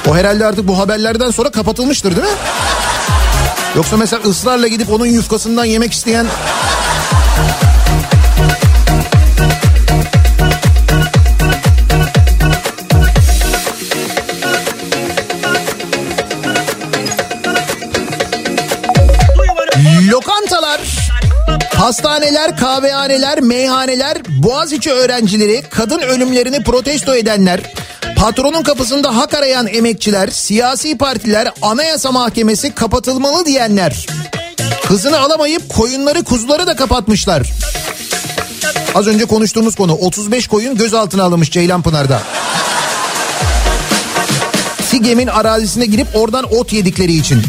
O 0.08 0.16
herhalde 0.16 0.46
artık 0.46 0.68
bu 0.68 0.78
haberlerden 0.78 1.30
sonra 1.30 1.50
kapatılmıştır 1.50 2.16
değil 2.16 2.26
mi? 2.28 2.34
Yoksa 3.76 3.96
mesela 3.96 4.22
ısrarla 4.22 4.68
gidip 4.68 4.90
onun 4.92 5.06
yufkasından 5.06 5.64
yemek 5.64 5.92
isteyen... 5.92 6.26
hastaneler, 21.82 22.56
kahvehaneler, 22.56 23.40
meyhaneler, 23.40 24.18
Boğaziçi 24.28 24.92
öğrencileri, 24.92 25.62
kadın 25.70 25.98
ölümlerini 25.98 26.62
protesto 26.62 27.14
edenler, 27.14 27.60
patronun 28.16 28.62
kapısında 28.62 29.16
hak 29.16 29.34
arayan 29.34 29.66
emekçiler, 29.66 30.28
siyasi 30.28 30.98
partiler, 30.98 31.52
anayasa 31.62 32.12
mahkemesi 32.12 32.74
kapatılmalı 32.74 33.46
diyenler. 33.46 34.06
Kızını 34.88 35.18
alamayıp 35.18 35.68
koyunları 35.68 36.24
kuzuları 36.24 36.66
da 36.66 36.76
kapatmışlar. 36.76 37.50
Az 38.94 39.06
önce 39.06 39.24
konuştuğumuz 39.24 39.74
konu 39.74 39.92
35 39.94 40.48
koyun 40.48 40.76
gözaltına 40.76 41.24
alınmış 41.24 41.50
Ceylanpınar'da. 41.50 42.22
Sigem'in 44.90 45.26
arazisine 45.26 45.86
girip 45.86 46.06
oradan 46.16 46.54
ot 46.54 46.72
yedikleri 46.72 47.12
için. 47.12 47.42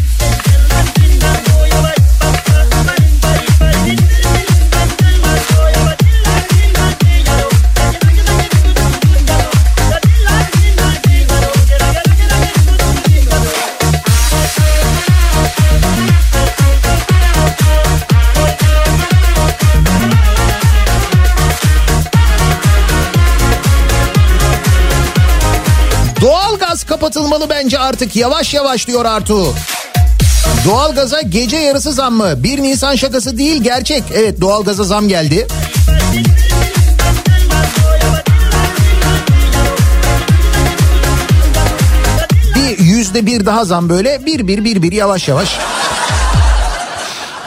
Kapatılmalı 27.04 27.50
bence 27.50 27.80
artık 27.80 28.16
yavaş 28.16 28.54
yavaş 28.54 28.88
diyor 28.88 29.06
Artu. 29.06 29.54
Doğalgaza 30.66 31.22
gece 31.22 31.58
yarısı 31.58 31.94
zam 31.94 32.14
mı? 32.14 32.44
1 32.44 32.62
Nisan 32.62 32.96
şakası 32.96 33.38
değil 33.38 33.64
gerçek. 33.64 34.04
Evet 34.14 34.42
doğalgaza 34.42 34.84
zam 34.84 35.08
geldi. 35.08 35.48
Bir 42.56 42.80
yüzde 42.80 43.26
bir 43.26 43.46
daha 43.46 43.66
zam 43.66 43.90
böyle 43.90 44.26
bir 44.26 44.48
bir 44.48 44.64
bir 44.64 44.82
bir 44.82 44.92
yavaş 44.92 45.28
yavaş. 45.28 45.50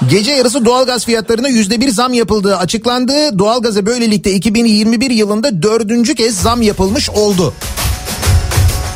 Gece 0.08 0.32
yarısı 0.32 0.64
doğalgaz 0.64 1.04
fiyatlarına 1.04 1.48
yüzde 1.48 1.80
bir 1.80 1.88
zam 1.88 2.12
yapıldığı 2.14 2.56
açıklandı. 2.56 3.38
Doğalgaza 3.38 3.86
böylelikle 3.86 4.32
2021 4.32 5.10
yılında 5.10 5.62
dördüncü 5.62 6.14
kez 6.14 6.40
zam 6.40 6.62
yapılmış 6.62 7.10
oldu. 7.10 7.54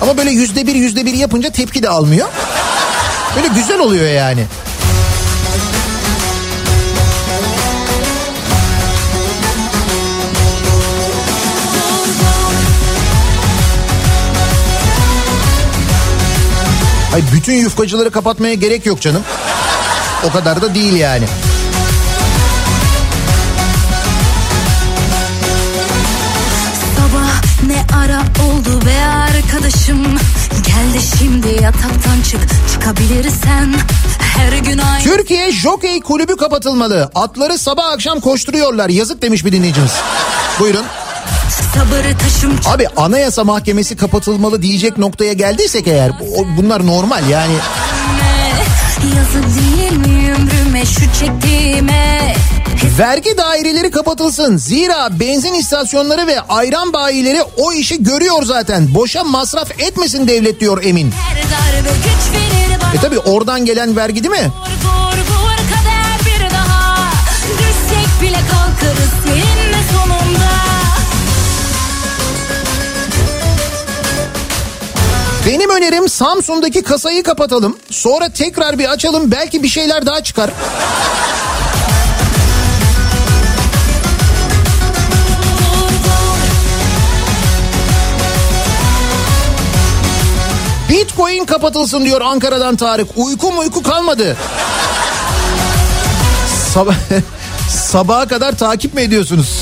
Ama 0.00 0.16
böyle 0.16 0.30
yüzde 0.30 0.66
bir 0.66 0.74
yüzde 0.74 1.06
bir 1.06 1.14
yapınca 1.14 1.50
tepki 1.50 1.82
de 1.82 1.88
almıyor. 1.88 2.28
Böyle 3.36 3.48
güzel 3.48 3.78
oluyor 3.80 4.06
yani. 4.06 4.44
Ay 17.14 17.22
bütün 17.32 17.52
yufkacıları 17.54 18.10
kapatmaya 18.10 18.54
gerek 18.54 18.86
yok 18.86 19.00
canım. 19.00 19.22
O 20.28 20.32
kadar 20.32 20.62
da 20.62 20.74
değil 20.74 20.94
yani. 20.94 21.24
Arkadaşım 29.70 30.04
Gel 30.66 30.94
de 30.94 31.00
şimdi 31.18 31.62
yataktan 31.62 32.22
çık 32.30 32.40
çıkabilirsen 32.72 33.74
Her 34.18 34.52
gün 34.58 34.78
aynı 34.78 35.04
Türkiye 35.04 35.52
Jockey 35.52 36.00
Kulübü 36.00 36.36
kapatılmalı. 36.36 37.10
Atları 37.14 37.58
sabah 37.58 37.92
akşam 37.92 38.20
koşturuyorlar. 38.20 38.88
Yazık 38.88 39.22
demiş 39.22 39.44
bir 39.44 39.52
dinleyicimiz. 39.52 39.90
Buyurun. 40.60 40.84
Abi 42.66 42.88
anayasa 42.96 43.44
mahkemesi 43.44 43.96
kapatılmalı 43.96 44.62
diyecek 44.62 44.98
noktaya 44.98 45.32
geldiysek 45.32 45.86
eğer 45.86 46.10
o- 46.10 46.56
bunlar 46.56 46.86
normal 46.86 47.28
yani. 47.28 47.54
Yazık 49.16 49.44
değil 49.56 49.92
mi 49.92 50.32
ömrüme 50.34 50.84
şu 50.86 51.00
çektiğime 51.20 52.09
Vergi 52.84 53.36
daireleri 53.36 53.90
kapatılsın. 53.90 54.56
Zira 54.56 55.20
benzin 55.20 55.54
istasyonları 55.54 56.26
ve 56.26 56.40
ayran 56.40 56.92
bayileri 56.92 57.42
o 57.56 57.72
işi 57.72 58.02
görüyor 58.02 58.42
zaten. 58.42 58.94
Boşa 58.94 59.24
masraf 59.24 59.80
etmesin 59.80 60.28
devlet 60.28 60.60
diyor 60.60 60.84
Emin. 60.84 61.12
E 62.94 63.00
tabi 63.00 63.18
oradan 63.18 63.64
gelen 63.64 63.96
vergi 63.96 64.24
değil 64.24 64.42
mi? 64.42 64.50
Benim 75.46 75.70
önerim 75.70 76.08
Samsun'daki 76.08 76.82
kasayı 76.82 77.22
kapatalım. 77.22 77.78
Sonra 77.90 78.28
tekrar 78.28 78.78
bir 78.78 78.92
açalım 78.92 79.30
belki 79.30 79.62
bir 79.62 79.68
şeyler 79.68 80.06
daha 80.06 80.24
çıkar. 80.24 80.50
Bitcoin 91.10 91.44
kapatılsın 91.44 92.04
diyor 92.04 92.20
Ankara'dan 92.20 92.76
Tarık. 92.76 93.08
Uyku 93.16 93.58
uyku 93.58 93.82
kalmadı. 93.82 94.36
Sabah 96.74 96.94
Sabaha 97.68 98.28
kadar 98.28 98.58
takip 98.58 98.94
mi 98.94 99.00
ediyorsunuz? 99.00 99.60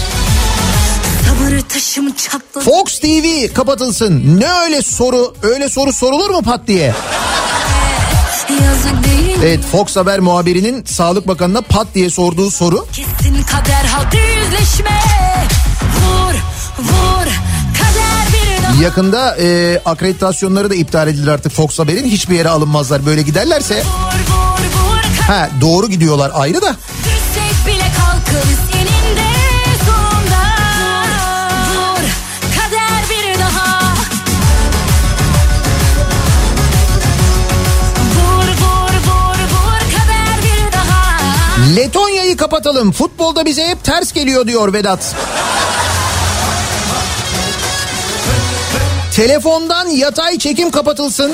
Fox 2.65 2.99
TV 2.99 3.55
kapatılsın. 3.55 4.41
Ne 4.41 4.53
öyle 4.65 4.83
soru? 4.83 5.35
Öyle 5.43 5.69
soru 5.69 5.93
sorulur 5.93 6.31
mu 6.31 6.43
pat 6.43 6.67
diye? 6.67 6.95
Evet 9.43 9.61
Fox 9.73 9.97
Haber 9.97 10.21
muhabirinin 10.21 10.85
Sağlık 10.85 11.29
Bakanı'na 11.29 11.61
pat 11.61 11.87
diye 11.95 12.11
sorduğu 12.11 12.51
soru. 12.51 12.87
Kesin 12.93 13.43
kader 13.43 13.85
halde 13.85 14.19
yüzleşme 14.19 15.01
Vur 16.01 16.35
vur 16.85 17.48
Yakında 18.83 19.37
e, 19.37 19.81
akreditasyonları 19.85 20.71
da 20.71 20.75
iptal 20.75 21.09
edilir 21.09 21.29
artık 21.29 21.53
Fox 21.53 21.79
Haber'in. 21.79 22.05
Hiçbir 22.05 22.35
yere 22.35 22.49
alınmazlar 22.49 23.07
böyle 23.07 23.23
giderlerse. 23.23 23.83
Ha 25.27 25.49
doğru 25.61 25.89
gidiyorlar 25.89 26.31
ayrı 26.35 26.63
da. 26.63 26.77
Letonya'yı 41.77 42.37
kapatalım. 42.37 42.93
Futbolda 42.93 43.45
bize 43.45 43.69
hep 43.69 43.85
ters 43.85 44.13
geliyor 44.13 44.47
diyor 44.47 44.73
Vedat. 44.73 45.15
Telefondan 49.15 49.87
yatay 49.87 50.39
çekim 50.39 50.71
kapatılsın. 50.71 51.33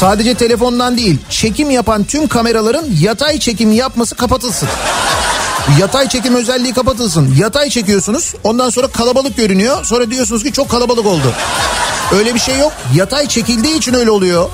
Sadece 0.00 0.34
telefondan 0.34 0.96
değil, 0.98 1.18
çekim 1.30 1.70
yapan 1.70 2.04
tüm 2.04 2.26
kameraların 2.28 2.86
yatay 3.00 3.38
çekim 3.38 3.72
yapması 3.72 4.14
kapatılsın. 4.14 4.68
Yatay 5.80 6.08
çekim 6.08 6.34
özelliği 6.34 6.74
kapatılsın. 6.74 7.34
Yatay 7.38 7.70
çekiyorsunuz, 7.70 8.34
ondan 8.44 8.70
sonra 8.70 8.86
kalabalık 8.86 9.36
görünüyor. 9.36 9.84
Sonra 9.84 10.10
diyorsunuz 10.10 10.42
ki 10.42 10.52
çok 10.52 10.68
kalabalık 10.68 11.06
oldu. 11.06 11.32
Öyle 12.12 12.34
bir 12.34 12.40
şey 12.40 12.58
yok. 12.58 12.72
Yatay 12.94 13.28
çekildiği 13.28 13.76
için 13.76 13.94
öyle 13.94 14.10
oluyor. 14.10 14.50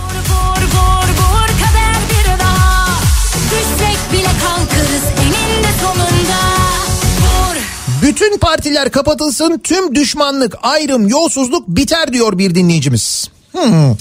Bütün 8.03 8.38
partiler 8.38 8.90
kapatılsın, 8.90 9.59
tüm 9.59 9.94
düşmanlık, 9.94 10.55
ayrım, 10.62 11.09
yolsuzluk 11.09 11.68
biter 11.68 12.12
diyor 12.12 12.38
bir 12.38 12.55
dinleyicimiz. 12.55 13.30
Hmm. 13.53 13.96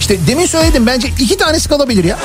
İşte 0.00 0.26
demin 0.26 0.46
söyledim 0.46 0.86
bence 0.86 1.08
iki 1.20 1.36
tanesi 1.36 1.68
kalabilir 1.68 2.04
ya. 2.04 2.18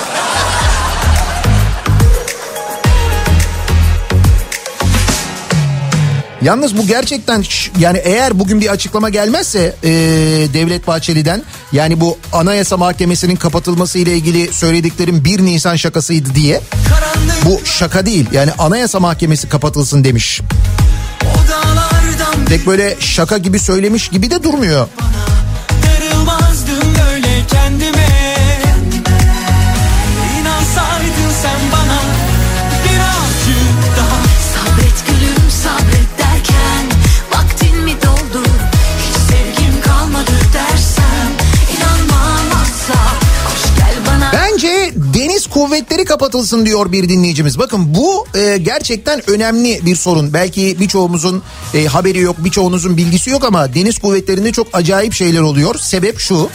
Yalnız 6.42 6.78
bu 6.78 6.88
gerçekten 6.88 7.44
yani 7.80 7.98
eğer 7.98 8.40
bugün 8.40 8.62
bir 8.62 8.68
açıklama 8.68 9.10
gelmezse 9.10 9.76
e, 9.84 9.90
Devlet 10.54 10.88
Bahçeli'den 10.88 11.44
yani 11.72 12.00
bu 12.00 12.18
Anayasa 12.34 12.78
Mahkemesi'nin 12.78 13.36
kapatılması 13.36 14.00
ile 14.00 14.14
ilgili 14.14 14.54
söylediklerim 14.54 15.26
1 15.26 15.40
Nisan 15.40 15.76
şakasıydı 15.76 16.36
diye 16.36 16.62
bu 17.46 17.62
şaka 17.66 18.06
değil 18.06 18.26
yani 18.32 18.52
Anayasa 18.58 19.00
Mahkemesi 19.00 19.50
kapatılsın 19.50 20.04
demiş. 20.04 20.42
Pek 22.50 22.68
böyle 22.68 22.96
şaka 23.00 23.38
gibi 23.38 23.60
söylemiş 23.60 24.08
gibi 24.08 24.32
de 24.32 24.44
durmuyor. 24.44 24.88
darılmazdım 25.84 26.96
böyle 26.96 27.48
kendime 27.52 28.08
İnansaydın 30.40 31.32
sen 31.42 31.60
bana 31.72 31.77
kuvvetleri 45.58 46.06
kapatılsın 46.06 46.66
diyor 46.66 46.92
bir 46.92 47.10
dinleyicimiz. 47.10 47.60
Bakın 47.60 47.96
bu 47.96 48.28
e, 48.40 48.58
gerçekten 48.58 49.30
önemli 49.30 49.86
bir 49.86 49.96
sorun. 49.96 50.34
Belki 50.34 50.78
birçoğumuzun 50.80 51.44
e, 51.74 51.86
haberi 51.86 52.20
yok, 52.20 52.36
birçoğunuzun 52.40 52.98
bilgisi 52.98 53.30
yok 53.30 53.46
ama 53.46 53.74
deniz 53.74 54.00
kuvvetlerinde 54.00 54.52
çok 54.52 54.68
acayip 54.74 55.14
şeyler 55.14 55.42
oluyor. 55.42 55.76
Sebep 55.80 56.20
şu. 56.20 56.50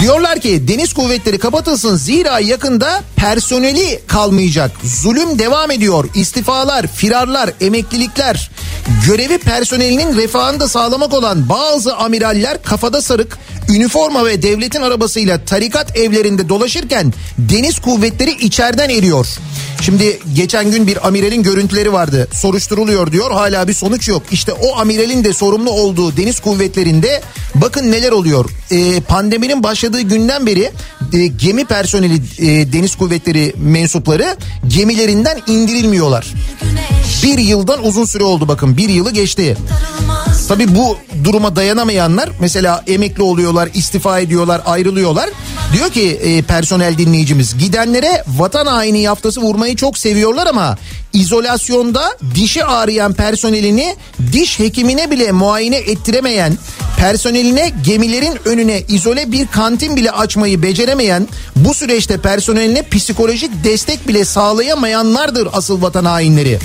Diyorlar 0.00 0.40
ki 0.40 0.68
deniz 0.68 0.92
kuvvetleri 0.92 1.38
kapatılsın 1.38 1.96
zira 1.96 2.40
yakında 2.40 3.02
personeli 3.16 4.00
kalmayacak. 4.06 4.70
Zulüm 4.84 5.38
devam 5.38 5.70
ediyor. 5.70 6.08
İstifalar, 6.14 6.86
firarlar, 6.86 7.50
emeklilikler. 7.60 8.50
Görevi 9.06 9.38
personelinin 9.38 10.16
refahını 10.16 10.60
da 10.60 10.68
sağlamak 10.68 11.14
olan 11.14 11.48
bazı 11.48 11.96
amiraller 11.96 12.62
kafada 12.62 13.02
sarık, 13.02 13.38
üniforma 13.68 14.26
ve 14.26 14.42
devletin 14.42 14.82
arabasıyla 14.82 15.44
tarikat 15.44 15.96
evlerinde 15.96 16.48
dolaşırken 16.48 17.12
deniz 17.38 17.78
kuvvetleri 17.78 18.30
içeriden 18.30 18.88
eriyor. 18.88 19.26
Şimdi 19.80 20.18
geçen 20.34 20.70
gün 20.70 20.86
bir 20.86 21.06
amiralin 21.06 21.42
görüntüleri 21.42 21.92
vardı. 21.92 22.28
Soruşturuluyor 22.32 23.12
diyor. 23.12 23.30
Hala 23.30 23.68
bir 23.68 23.72
sonuç 23.72 24.08
yok. 24.08 24.22
İşte 24.30 24.52
o 24.52 24.78
amiralin 24.78 25.24
de 25.24 25.32
sorumlu 25.32 25.70
olduğu 25.70 26.16
deniz 26.16 26.40
kuvvetlerinde 26.40 27.22
bakın 27.54 27.92
neler 27.92 28.12
oluyor. 28.12 28.50
Ee, 28.70 29.00
pandeminin 29.00 29.62
başladığı 29.62 30.00
günden 30.00 30.46
beri 30.46 30.70
e, 31.12 31.26
gemi 31.26 31.64
personeli 31.64 32.14
e, 32.38 32.72
deniz 32.72 32.96
kuvvetleri 32.96 33.54
mensupları 33.56 34.36
gemilerinden 34.68 35.40
indirilmiyorlar. 35.46 36.26
Bir 37.22 37.38
yıldan 37.38 37.84
uzun 37.84 38.04
süre 38.04 38.24
oldu 38.24 38.48
bakın. 38.48 38.76
Bir 38.76 38.88
yılı 38.88 39.10
geçti. 39.10 39.56
Tabii 40.48 40.74
bu 40.74 40.98
duruma 41.24 41.56
dayanamayanlar 41.56 42.30
mesela 42.40 42.84
emekli 42.86 43.22
oluyorlar, 43.22 43.68
istifa 43.74 44.20
ediyorlar, 44.20 44.62
ayrılıyorlar. 44.66 45.30
Diyor 45.76 45.90
ki 45.90 46.20
e, 46.22 46.42
personel 46.42 46.98
dinleyicimiz 46.98 47.58
gidenlere 47.58 48.24
vatan 48.28 48.66
haini 48.66 49.00
yaftası 49.00 49.40
vurmayı 49.40 49.76
çok 49.76 49.98
seviyorlar 49.98 50.46
ama 50.46 50.78
izolasyonda 51.12 52.16
dişi 52.34 52.64
ağrıyan 52.64 53.12
personelini 53.12 53.96
diş 54.32 54.58
hekimine 54.58 55.10
bile 55.10 55.32
muayene 55.32 55.76
ettiremeyen, 55.76 56.58
personeline 56.98 57.72
gemilerin 57.84 58.38
önüne 58.44 58.80
izole 58.80 59.32
bir 59.32 59.46
kantin 59.46 59.96
bile 59.96 60.10
açmayı 60.10 60.62
beceremeyen, 60.62 61.28
bu 61.56 61.74
süreçte 61.74 62.20
personeline 62.20 62.82
psikolojik 62.82 63.64
destek 63.64 64.08
bile 64.08 64.24
sağlayamayanlardır 64.24 65.48
asıl 65.52 65.82
vatan 65.82 66.04
hainleri. 66.04 66.58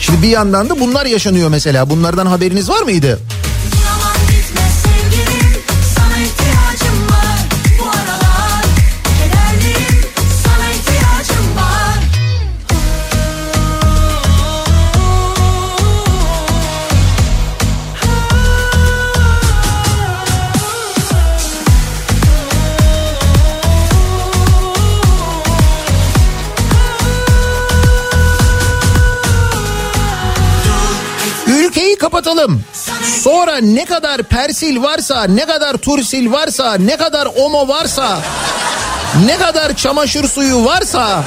Şimdi 0.00 0.22
bir 0.22 0.28
yandan 0.28 0.68
da 0.68 0.80
bunlar 0.80 1.06
yaşanıyor 1.06 1.48
mesela. 1.48 1.90
Bunlardan 1.90 2.26
haberiniz 2.26 2.68
var 2.68 2.82
mıydı? 2.82 3.20
Kapatalım. 32.16 32.62
Sonra 33.22 33.56
ne 33.56 33.84
kadar 33.84 34.22
persil 34.22 34.82
varsa, 34.82 35.24
ne 35.24 35.46
kadar 35.46 35.76
tursil 35.76 36.32
varsa, 36.32 36.74
ne 36.74 36.96
kadar 36.96 37.28
omo 37.36 37.68
varsa, 37.68 38.18
ne 39.26 39.36
kadar 39.36 39.76
çamaşır 39.76 40.28
suyu 40.28 40.64
varsa 40.64 41.24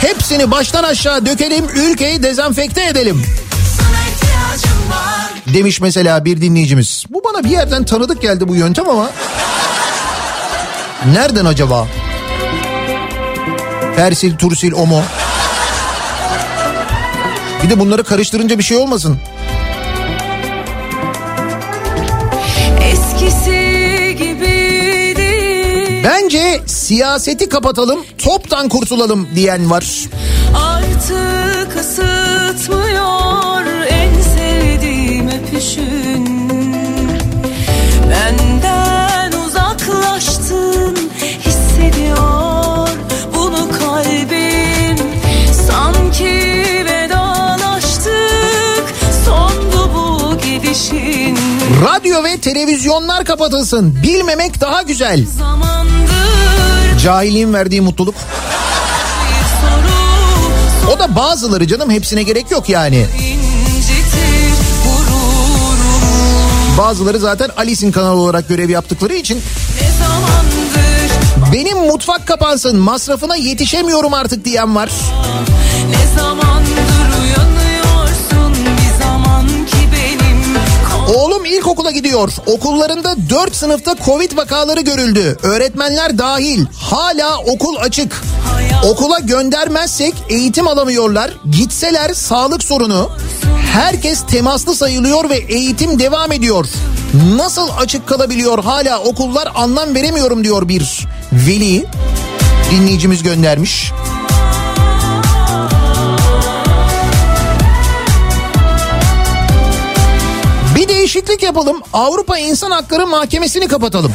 hepsini 0.00 0.50
baştan 0.50 0.84
aşağı 0.84 1.26
dökelim, 1.26 1.68
ülkeyi 1.74 2.22
dezenfekte 2.22 2.84
edelim. 2.84 3.22
Demiş 5.54 5.80
mesela 5.80 6.24
bir 6.24 6.40
dinleyicimiz. 6.40 7.04
Bu 7.10 7.22
bana 7.24 7.44
bir 7.44 7.50
yerden 7.50 7.84
tanıdık 7.84 8.22
geldi 8.22 8.48
bu 8.48 8.56
yöntem 8.56 8.88
ama 8.88 9.10
nereden 11.12 11.44
acaba? 11.44 11.86
Persil, 13.96 14.36
tursil, 14.36 14.72
omo. 14.72 15.02
Bir 17.64 17.70
de 17.70 17.80
bunları 17.80 18.04
karıştırınca 18.04 18.58
bir 18.58 18.64
şey 18.64 18.76
olmasın. 18.76 19.18
Bence 26.04 26.60
siyaseti 26.66 27.48
kapatalım, 27.48 28.00
toptan 28.18 28.68
kurtulalım 28.68 29.28
diyen 29.34 29.70
var. 29.70 29.84
Artık 30.56 31.76
ısıtmıyor 31.80 33.66
en 33.90 34.12
sevdiğim 34.22 35.28
öpüşün 35.28 36.32
Benden 38.10 38.41
Radyo 51.80 52.24
ve 52.24 52.36
televizyonlar 52.36 53.24
kapatılsın. 53.24 54.02
Bilmemek 54.02 54.60
daha 54.60 54.82
güzel. 54.82 55.26
Cahiliğin 57.02 57.54
verdiği 57.54 57.80
mutluluk. 57.80 58.14
O 60.94 60.98
da 60.98 61.16
bazıları 61.16 61.66
canım 61.66 61.90
hepsine 61.90 62.22
gerek 62.22 62.50
yok 62.50 62.68
yani. 62.68 63.06
Bazıları 66.78 67.18
zaten 67.18 67.50
Alice'in 67.56 67.92
kanalı 67.92 68.20
olarak 68.20 68.48
görev 68.48 68.70
yaptıkları 68.70 69.14
için 69.14 69.42
benim 71.52 71.78
mutfak 71.78 72.26
kapansın 72.26 72.76
masrafına 72.76 73.36
yetişemiyorum 73.36 74.14
artık 74.14 74.44
diyen 74.44 74.76
var. 74.76 74.90
Ne 75.90 76.20
zamandır 76.20 76.91
ilkokula 81.56 81.90
gidiyor. 81.90 82.32
Okullarında 82.46 83.14
4 83.30 83.56
sınıfta 83.56 83.96
Covid 84.04 84.36
vakaları 84.36 84.80
görüldü. 84.80 85.38
Öğretmenler 85.42 86.18
dahil. 86.18 86.66
Hala 86.76 87.38
okul 87.38 87.76
açık. 87.76 88.22
Okula 88.84 89.18
göndermezsek 89.18 90.14
eğitim 90.28 90.68
alamıyorlar. 90.68 91.30
Gitseler 91.50 92.14
sağlık 92.14 92.64
sorunu. 92.64 93.10
Herkes 93.72 94.26
temaslı 94.26 94.74
sayılıyor 94.74 95.30
ve 95.30 95.36
eğitim 95.36 95.98
devam 95.98 96.32
ediyor. 96.32 96.66
Nasıl 97.36 97.68
açık 97.78 98.06
kalabiliyor 98.08 98.64
hala 98.64 99.02
okullar 99.02 99.48
anlam 99.54 99.94
veremiyorum 99.94 100.44
diyor 100.44 100.68
bir 100.68 101.06
veli. 101.32 101.86
Dinleyicimiz 102.70 103.22
göndermiş. 103.22 103.92
Değişiklik 111.14 111.42
yapalım. 111.42 111.82
Avrupa 111.92 112.38
İnsan 112.38 112.70
Hakları 112.70 113.06
Mahkemesi'ni 113.06 113.68
kapatalım. 113.68 114.12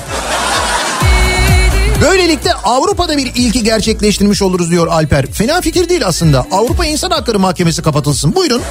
Böylelikle 2.02 2.54
Avrupa'da 2.54 3.18
bir 3.18 3.32
ilki 3.36 3.64
gerçekleştirmiş 3.64 4.42
oluruz 4.42 4.72
diyor 4.72 4.88
Alper. 4.88 5.26
Fena 5.32 5.62
fikir 5.62 5.90
değil 5.90 6.08
aslında. 6.08 6.46
Avrupa 6.52 6.86
İnsan 6.86 7.12
Hakları 7.12 7.40
Mahkemesi 7.40 7.82
kapatılsın. 7.82 8.36
Buyurun. 8.36 8.62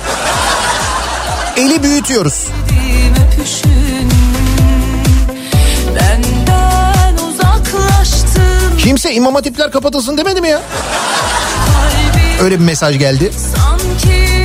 Eli 1.57 1.83
büyütüyoruz. 1.83 2.47
Kimse 8.79 9.15
imam 9.15 9.35
hatipler 9.35 9.71
kapatılsın 9.71 10.19
demedi 10.19 10.41
mi 10.41 10.49
ya? 10.49 10.63
Öyle 12.43 12.61
bir 12.61 12.65
mesaj 12.65 12.99
geldi. 12.99 13.31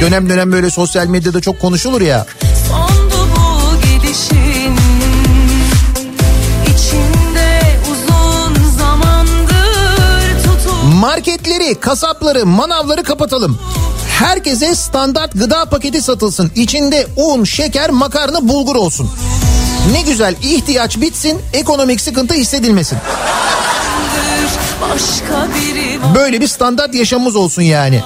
Dönem 0.02 0.30
dönem 0.30 0.52
böyle 0.52 0.70
sosyal 0.70 1.08
medyada 1.08 1.42
çok 1.42 1.60
konuşulur 1.60 2.02
ya. 2.02 2.26
Marketleri, 11.02 11.76
kasapları, 11.76 12.46
manavları 12.46 13.04
kapatalım. 13.04 13.60
Herkese 14.20 14.76
standart 14.76 15.34
gıda 15.34 15.66
paketi 15.66 16.02
satılsın. 16.02 16.52
İçinde 16.56 17.08
un, 17.16 17.44
şeker, 17.44 17.90
makarna, 17.90 18.48
bulgur 18.48 18.76
olsun. 18.76 19.10
Ne 19.92 20.02
güzel 20.02 20.36
ihtiyaç 20.42 21.02
bitsin, 21.02 21.42
ekonomik 21.54 22.02
sıkıntı 22.02 22.34
hissedilmesin. 22.34 22.98
başka 24.82 25.48
biri 25.56 26.02
var 26.02 26.16
Böyle 26.16 26.42
bir 26.42 26.48
standart 26.48 26.96
yaşamımız 26.96 27.36
olsun 27.36 27.62
yani. 27.62 28.04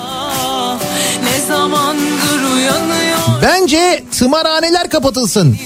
Bence 3.42 4.04
tımarhaneler 4.20 4.90
kapatılsın. 4.90 5.58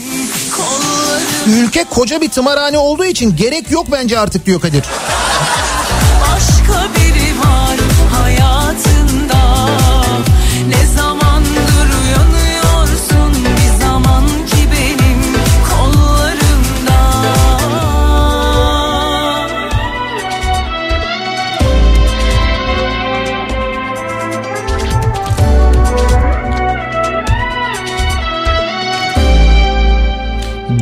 Ülke 1.48 1.84
koca 1.84 2.22
bir 2.22 2.30
tımarhane 2.30 2.78
olduğu 2.78 3.06
için 3.06 3.36
gerek 3.36 3.72
yok 3.72 3.86
bence 3.92 4.20
artık 4.20 4.46
diyor 4.46 4.62
Kadir. 4.62 4.84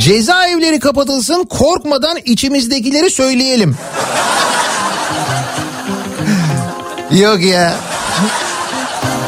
Cezaevleri 0.08 0.80
kapatılsın 0.80 1.44
korkmadan 1.44 2.18
içimizdekileri 2.26 3.10
söyleyelim. 3.10 3.76
Yok 7.12 7.42
ya. 7.42 7.76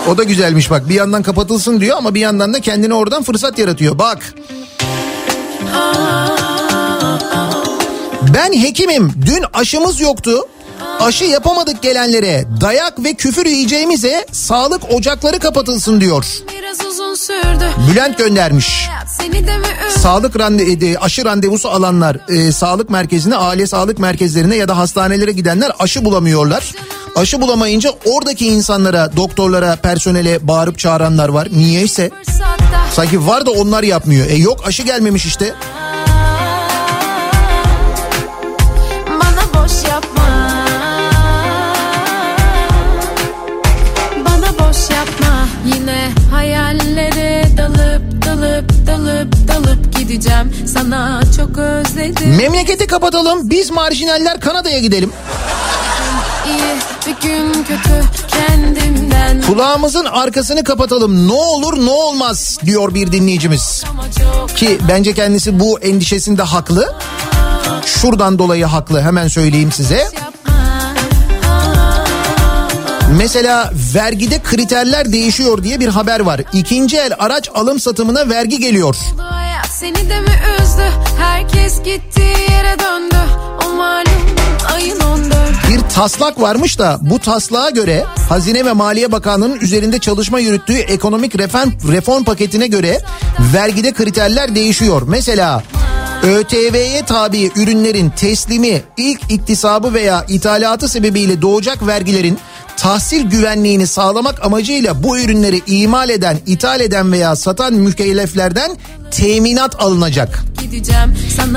O 0.08 0.18
da 0.18 0.24
güzelmiş 0.24 0.72
bak 0.72 0.90
bir 0.90 0.94
yandan 0.94 1.24
kapatılsın 1.24 1.82
diyor 1.82 1.98
ama 1.98 2.16
bir 2.16 2.20
yandan 2.20 2.54
da 2.54 2.60
kendine 2.60 2.94
oradan 2.94 3.24
fırsat 3.24 3.60
yaratıyor. 3.60 4.00
Bak. 4.00 4.34
Ben 8.34 8.54
hekimim. 8.54 9.14
Dün 9.26 9.46
aşımız 9.54 10.00
yoktu. 10.00 10.48
Aşı 11.00 11.26
yapamadık 11.26 11.82
gelenlere 11.82 12.46
dayak 12.62 13.04
ve 13.04 13.14
küfür 13.14 13.46
yiyeceğimize 13.46 14.26
sağlık 14.32 14.94
ocakları 14.94 15.40
kapatılsın 15.40 16.02
diyor. 16.02 16.26
Biraz 16.60 16.86
uzun 16.86 17.09
Bülent 17.92 18.18
göndermiş. 18.18 18.90
Sağlık 19.98 20.40
rande 20.40 20.64
e, 20.64 20.98
aşı 20.98 21.26
randevusu 21.26 21.70
alanlar 21.70 22.18
e, 22.30 22.52
sağlık 22.52 22.90
merkezine, 22.90 23.36
aile 23.36 23.68
sağlık 23.68 24.00
merkezlerine 24.00 24.56
ya 24.56 24.68
da 24.68 24.78
hastanelere 24.78 25.32
gidenler 25.32 25.72
aşı 25.80 26.06
bulamıyorlar. 26.06 26.74
Aşı 27.16 27.42
bulamayınca 27.42 27.92
oradaki 28.06 28.48
insanlara, 28.48 29.16
doktorlara, 29.16 29.76
personele 29.76 30.48
bağırıp 30.48 30.80
çağıranlar 30.80 31.30
var. 31.30 31.48
Niyeyse 31.52 32.12
sanki 32.94 33.28
var 33.28 33.46
da 33.46 33.52
onlar 33.52 33.84
yapmıyor. 33.84 34.28
E 34.28 34.36
yok 34.36 34.68
aşı 34.68 34.84
gelmemiş 34.84 35.26
işte. 35.26 35.54
Dalıp 49.10 49.48
dalıp 49.48 49.98
gideceğim 49.98 50.54
Sana 50.68 51.22
çok 51.38 51.58
özledim 51.58 52.36
Memleketi 52.36 52.88
kapatalım 52.88 53.50
biz 53.50 53.72
marjinaller 53.72 54.40
Kanada'ya 54.40 54.80
gidelim. 54.80 55.12
İyi 56.46 56.80
kötü 57.68 58.04
Kulağımızın 59.48 60.06
arkasını 60.06 60.64
kapatalım 60.64 61.28
ne 61.28 61.32
olur 61.32 61.86
ne 61.86 61.90
olmaz 61.90 62.58
diyor 62.66 62.94
bir 62.94 63.12
dinleyicimiz. 63.12 63.84
Ki 64.56 64.78
bence 64.90 65.14
kendisi 65.14 65.60
bu 65.60 65.80
endişesinde 65.80 66.44
haklı. 66.44 66.96
Şuradan 67.86 68.40
dolayı 68.40 68.66
haklı 68.66 69.02
hemen 69.02 69.28
söyleyeyim 69.28 69.72
size. 69.72 69.96
yapma 69.98 70.29
Mesela 73.18 73.72
vergide 73.96 74.40
kriterler 74.40 75.12
değişiyor 75.12 75.64
diye 75.64 75.80
bir 75.80 75.88
haber 75.88 76.20
var. 76.20 76.42
İkinci 76.54 76.98
el 76.98 77.12
araç 77.20 77.50
alım 77.54 77.80
satımına 77.80 78.30
vergi 78.30 78.60
geliyor. 78.60 78.96
Seni 79.80 80.10
de 80.10 80.20
mi 80.20 80.42
üzdü 80.62 80.84
Herkes 81.20 81.78
gittiği 81.84 82.52
yere 82.52 82.80
döndü 82.80 83.16
O 83.66 83.70
malum 83.74 84.36
ayın 84.74 85.00
14 85.00 85.34
Bir 85.70 85.80
taslak 85.80 86.42
varmış 86.42 86.80
da 86.80 86.98
bu 87.02 87.20
taslağa 87.20 87.70
göre 87.70 88.06
Hazine 88.30 88.66
ve 88.66 88.74
Maliye 88.74 89.12
Bakanlığı'nın 89.12 89.60
üzerinde 89.60 90.00
çalışma 90.00 90.40
yürüttüğü 90.40 90.78
ekonomik 90.78 91.40
reform, 91.40 91.70
reform 91.92 92.24
paketine 92.24 92.68
göre 92.68 93.00
vergide 93.54 93.94
kriterler 93.94 94.56
değişiyor. 94.56 95.02
Mesela 95.08 95.64
ÖTV'ye 96.24 97.06
tabi 97.06 97.52
ürünlerin 97.56 98.10
teslimi, 98.10 98.82
ilk 98.98 99.32
iktisabı 99.32 99.94
veya 99.94 100.26
ithalatı 100.28 100.90
sebebiyle 100.90 101.42
doğacak 101.42 101.88
vergilerin 101.88 102.40
tahsil 102.80 103.30
güvenliğini 103.30 103.88
sağlamak 103.88 104.46
amacıyla 104.46 105.04
bu 105.04 105.20
ürünleri 105.20 105.62
imal 105.68 106.10
eden, 106.10 106.40
ithal 106.48 106.82
eden 106.82 107.12
veya 107.12 107.36
satan 107.36 107.74
mükelleflerden 107.74 108.78
teminat 109.12 109.82
alınacak. 109.82 110.44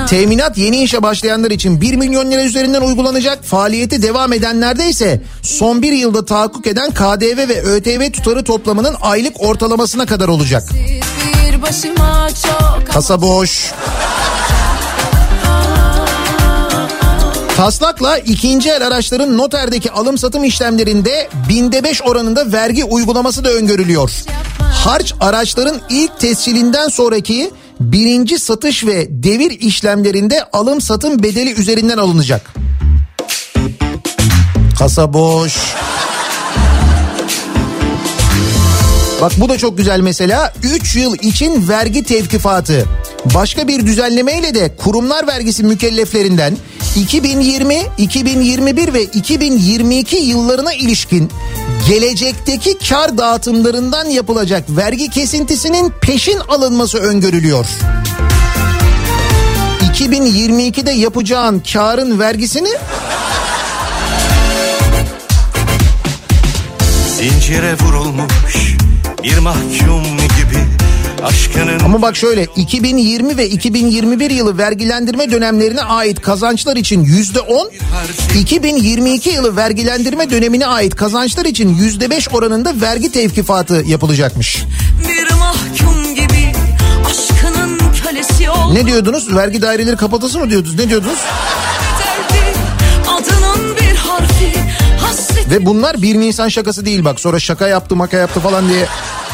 Teminat 0.06 0.58
yeni 0.58 0.82
işe 0.82 1.02
başlayanlar 1.02 1.50
için 1.50 1.80
1 1.80 1.94
milyon 1.96 2.30
lira 2.30 2.44
üzerinden 2.44 2.80
uygulanacak. 2.80 3.44
Faaliyeti 3.44 4.02
devam 4.02 4.32
edenlerde 4.32 4.88
ise 4.88 5.22
son 5.42 5.82
bir 5.82 5.92
yılda 5.92 6.24
tahakkuk 6.24 6.66
eden 6.66 6.90
KDV 6.90 7.48
ve 7.48 7.62
ÖTV 7.62 8.12
tutarı 8.12 8.44
toplamının 8.44 8.96
aylık 9.00 9.40
ortalamasına 9.40 10.06
kadar 10.06 10.28
olacak. 10.28 10.62
Kasa 12.92 13.22
boş. 13.22 13.72
Taslakla 17.62 18.18
ikinci 18.18 18.70
el 18.70 18.86
araçların 18.86 19.38
noterdeki 19.38 19.90
alım 19.90 20.18
satım 20.18 20.44
işlemlerinde 20.44 21.28
binde 21.48 21.84
beş 21.84 22.02
oranında 22.02 22.52
vergi 22.52 22.84
uygulaması 22.84 23.44
da 23.44 23.50
öngörülüyor. 23.52 24.10
Harç 24.58 25.14
araçların 25.20 25.80
ilk 25.90 26.20
tescilinden 26.20 26.88
sonraki 26.88 27.50
birinci 27.80 28.38
satış 28.38 28.86
ve 28.86 29.06
devir 29.10 29.50
işlemlerinde 29.50 30.44
alım 30.52 30.80
satım 30.80 31.22
bedeli 31.22 31.52
üzerinden 31.60 31.98
alınacak. 31.98 32.54
Kasa 34.78 35.12
boş. 35.12 35.56
Bak 39.22 39.32
bu 39.36 39.48
da 39.48 39.58
çok 39.58 39.78
güzel 39.78 40.00
mesela. 40.00 40.52
3 40.62 40.96
yıl 40.96 41.14
için 41.14 41.68
vergi 41.68 42.02
tevkifatı. 42.04 42.84
Başka 43.34 43.68
bir 43.68 43.86
düzenlemeyle 43.86 44.54
de 44.54 44.76
kurumlar 44.76 45.26
vergisi 45.26 45.64
mükelleflerinden 45.64 46.56
2020, 46.96 47.82
2021 47.98 48.94
ve 48.94 49.02
2022 49.02 50.16
yıllarına 50.16 50.72
ilişkin 50.72 51.30
gelecekteki 51.88 52.78
kar 52.88 53.18
dağıtımlarından 53.18 54.06
yapılacak 54.06 54.64
vergi 54.68 55.10
kesintisinin 55.10 55.92
peşin 56.00 56.38
alınması 56.48 56.98
öngörülüyor. 56.98 57.66
2022'de 59.94 60.90
yapacağın 60.90 61.62
karın 61.72 62.18
vergisini 62.18 62.70
Zincire 67.18 67.74
vurulmuş 67.74 68.76
bir 69.22 69.38
mahkum 69.38 70.02
gibi 70.16 70.58
aşkının 71.22 71.78
Ama 71.78 72.02
bak 72.02 72.16
şöyle 72.16 72.46
2020 72.56 73.36
ve 73.36 73.48
2021 73.48 74.30
yılı 74.30 74.58
vergilendirme 74.58 75.30
dönemlerine 75.30 75.80
ait 75.80 76.20
kazançlar 76.20 76.76
için 76.76 77.00
yüzde 77.04 77.40
10, 77.40 77.70
2022 78.40 79.30
yılı 79.30 79.56
vergilendirme 79.56 80.30
dönemine 80.30 80.66
ait 80.66 80.94
kazançlar 80.94 81.44
için 81.44 81.68
yüzde 81.68 82.10
5 82.10 82.28
oranında 82.28 82.80
vergi 82.80 83.12
tevkifatı 83.12 83.74
yapılacakmış. 83.86 84.64
Bir 85.08 85.34
mahkum 85.34 86.14
gibi 86.14 86.52
aşkının 87.06 87.78
kölesi 88.04 88.50
ol 88.50 88.72
Ne 88.72 88.86
diyordunuz? 88.86 89.34
Vergi 89.36 89.62
daireleri 89.62 89.96
kapatılsın 89.96 90.40
mı 90.40 90.50
diyordunuz? 90.50 90.78
Ne 90.78 90.88
diyordunuz? 90.88 91.18
derdi 91.98 92.58
Adının 93.08 93.76
bir 93.76 93.96
harfi 93.96 94.61
Ve 95.52 95.66
bunlar 95.66 96.02
bir 96.02 96.20
Nisan 96.20 96.48
şakası 96.48 96.84
değil 96.84 97.04
bak. 97.04 97.20
Sonra 97.20 97.40
şaka 97.40 97.68
yaptı 97.68 97.96
maka 97.96 98.16
yaptı 98.16 98.40
falan 98.40 98.68
diye. 98.68 98.86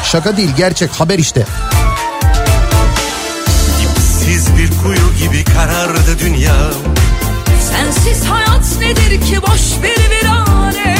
Şaka 0.03 0.37
değil 0.37 0.49
gerçek 0.57 0.91
haber 0.91 1.19
işte. 1.19 1.45
Siz 4.25 4.47
bir 4.57 4.69
kuyu 4.83 5.13
gibi 5.19 5.43
karardı 5.43 6.19
dünya 6.19 6.55
Sensiz 7.71 8.25
hayat 8.25 8.65
nedir 8.79 9.25
ki 9.25 9.41
boş 9.41 9.61
bir 9.83 10.09
virane 10.15 10.97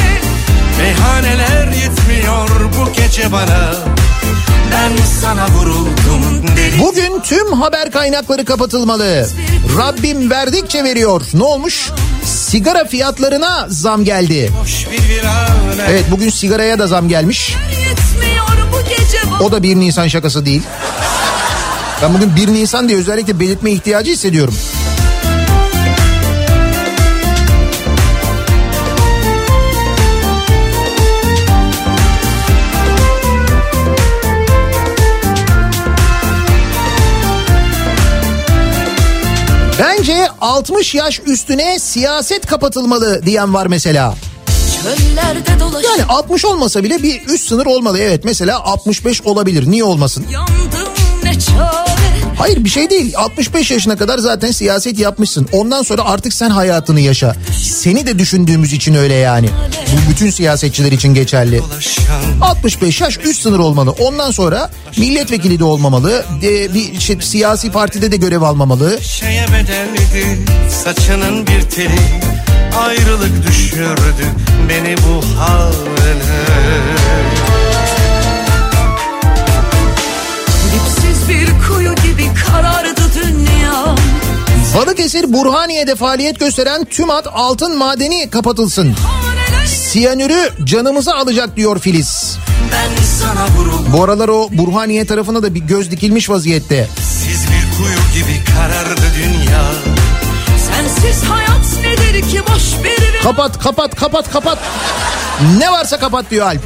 Meyhaneler 0.78 1.66
yetmiyor 1.72 2.48
bu 2.48 2.92
gece 2.92 3.32
bana 3.32 3.74
Ben 4.72 4.92
sana 5.20 5.48
vuruldum 5.48 6.46
deli 6.56 6.80
Bugün 6.80 7.20
tüm 7.20 7.52
haber 7.52 7.90
kaynakları 7.90 8.44
kapatılmalı. 8.44 9.26
Rabbim 9.78 10.30
verdikçe 10.30 10.84
veriyor. 10.84 11.22
Ne 11.34 11.42
olmuş? 11.42 11.90
Sigara 12.50 12.84
fiyatlarına 12.84 13.66
zam 13.68 14.04
geldi. 14.04 14.52
Evet 15.88 16.04
bugün 16.10 16.30
sigaraya 16.30 16.78
da 16.78 16.86
zam 16.86 17.08
gelmiş. 17.08 17.56
O 19.40 19.52
da 19.52 19.62
1 19.62 19.76
Nisan 19.76 20.08
şakası 20.08 20.46
değil. 20.46 20.62
Ben 22.02 22.14
bugün 22.14 22.36
1 22.36 22.48
Nisan 22.48 22.88
diye 22.88 22.98
özellikle 22.98 23.40
belirtme 23.40 23.70
ihtiyacı 23.70 24.12
hissediyorum. 24.12 24.54
Bence 40.00 40.28
60 40.40 40.94
yaş 40.94 41.20
üstüne 41.26 41.78
siyaset 41.78 42.46
kapatılmalı 42.46 43.26
diyen 43.26 43.54
var 43.54 43.66
mesela. 43.66 44.14
Yani 45.84 46.04
60 46.08 46.44
olmasa 46.44 46.84
bile 46.84 47.02
bir 47.02 47.26
üst 47.26 47.48
sınır 47.48 47.66
olmalı. 47.66 47.98
Evet 47.98 48.24
mesela 48.24 48.64
65 48.64 49.22
olabilir. 49.22 49.70
Niye 49.70 49.84
olmasın? 49.84 50.26
Yandım 50.30 50.92
ne 51.24 51.40
çare 51.40 51.89
Hayır 52.40 52.64
bir 52.64 52.70
şey 52.70 52.90
değil. 52.90 53.12
65 53.16 53.70
yaşına 53.70 53.96
kadar 53.96 54.18
zaten 54.18 54.50
siyaset 54.50 54.98
yapmışsın. 54.98 55.48
Ondan 55.52 55.82
sonra 55.82 56.04
artık 56.04 56.34
sen 56.34 56.50
hayatını 56.50 57.00
yaşa. 57.00 57.36
Seni 57.62 58.06
de 58.06 58.18
düşündüğümüz 58.18 58.72
için 58.72 58.94
öyle 58.94 59.14
yani. 59.14 59.48
Bu 59.92 60.10
bütün 60.10 60.30
siyasetçiler 60.30 60.92
için 60.92 61.14
geçerli. 61.14 61.58
dolaşan 61.58 62.40
65 62.40 63.00
yaş 63.00 63.18
üst 63.24 63.42
sınır 63.42 63.58
olmalı. 63.58 63.90
Ondan 63.90 64.30
sonra 64.30 64.70
milletvekili 64.96 65.58
de 65.58 65.64
olmamalı. 65.64 66.24
de 66.42 66.74
bir 66.74 67.00
şey, 67.00 67.16
siyasi 67.20 67.72
partide 67.72 68.12
de 68.12 68.16
görev 68.16 68.42
almamalı. 68.42 68.98
şeye 69.02 69.46
bedeldi 69.46 70.38
Saçının 70.84 71.46
bir 71.46 71.62
teli 71.62 72.00
Ayrılık 72.78 73.46
düşürdü 73.46 74.26
beni 74.68 74.96
bu 74.96 75.40
haline 75.40 76.40
Balıkesir 84.76 85.32
Burhaniye'de 85.32 85.94
faaliyet 85.94 86.40
gösteren 86.40 86.84
TÜMAT 86.84 87.26
altın 87.32 87.78
madeni 87.78 88.30
kapatılsın. 88.30 88.94
Siyanürü 89.66 90.50
canımızı 90.64 91.14
alacak 91.14 91.56
diyor 91.56 91.78
Filiz. 91.78 92.36
Bu 93.92 94.04
aralar 94.04 94.28
o 94.28 94.48
Burhaniye 94.52 95.04
tarafına 95.04 95.42
da 95.42 95.54
bir 95.54 95.60
göz 95.60 95.90
dikilmiş 95.90 96.30
vaziyette. 96.30 96.88
Siz 96.98 97.46
bir 97.46 97.76
kuyu 97.76 98.24
gibi 98.24 98.44
karardı 98.44 99.02
dünya 99.16 99.62
Sensiz 100.70 101.22
hayat 101.22 101.98
nedir 101.98 102.30
ki 102.30 102.42
boş 102.48 102.84
bir 102.84 103.22
Kapat 103.22 103.58
kapat 103.58 103.94
kapat 103.94 104.32
kapat. 104.32 104.58
Ne 105.58 105.72
varsa 105.72 105.98
kapat 105.98 106.30
diyor 106.30 106.46
Alp. 106.46 106.60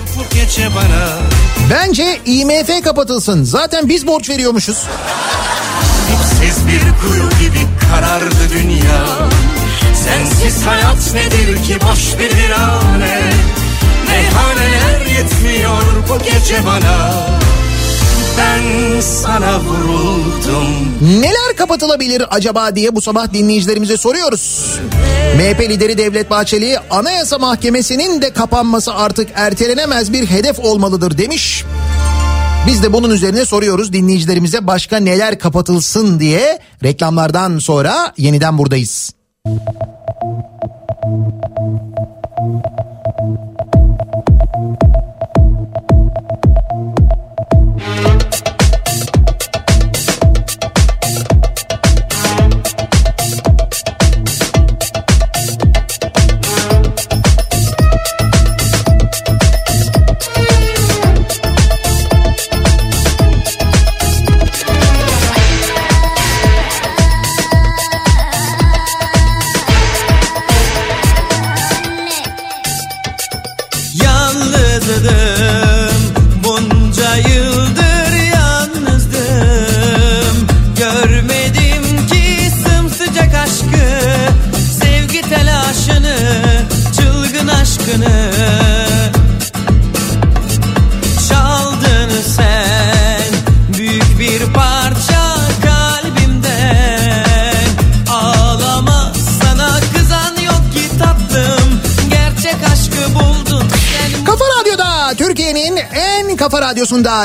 Bence 1.70 2.20
IMF 2.26 2.84
kapatılsın. 2.84 3.44
Zaten 3.44 3.88
biz 3.88 4.06
borç 4.06 4.30
veriyormuşuz. 4.30 4.76
Siz 6.40 6.66
bir 6.66 6.80
kuyu 6.80 7.28
gibi 7.40 7.66
karardı 7.90 8.50
dünya 8.52 9.04
Sensiz 10.04 10.66
hayat 10.66 11.14
nedir 11.14 11.64
ki 11.64 11.78
boş 11.80 12.18
bir 12.18 12.36
virane 12.36 13.22
Meyhaneler 14.08 15.06
yetmiyor 15.18 15.82
bu 16.08 16.18
gece 16.18 16.66
bana 16.66 17.14
Ben 18.38 19.00
sana 19.00 19.60
vuruldum 19.60 20.66
Neler 21.20 21.56
kapatılabilir 21.56 22.22
acaba 22.30 22.76
diye 22.76 22.94
bu 22.94 23.00
sabah 23.00 23.32
dinleyicilerimize 23.32 23.96
soruyoruz. 23.96 24.74
MHP 25.36 25.60
lideri 25.60 25.98
Devlet 25.98 26.30
Bahçeli 26.30 26.78
Anayasa 26.90 27.38
Mahkemesi'nin 27.38 28.22
de 28.22 28.32
kapanması 28.32 28.94
artık 28.94 29.28
ertelenemez 29.34 30.12
bir 30.12 30.26
hedef 30.26 30.58
olmalıdır 30.58 31.18
demiş. 31.18 31.64
Biz 32.66 32.82
de 32.82 32.92
bunun 32.92 33.10
üzerine 33.10 33.44
soruyoruz 33.44 33.92
dinleyicilerimize 33.92 34.66
başka 34.66 34.96
neler 34.96 35.38
kapatılsın 35.38 36.20
diye 36.20 36.58
reklamlardan 36.82 37.58
sonra 37.58 38.12
yeniden 38.18 38.58
buradayız. 38.58 39.12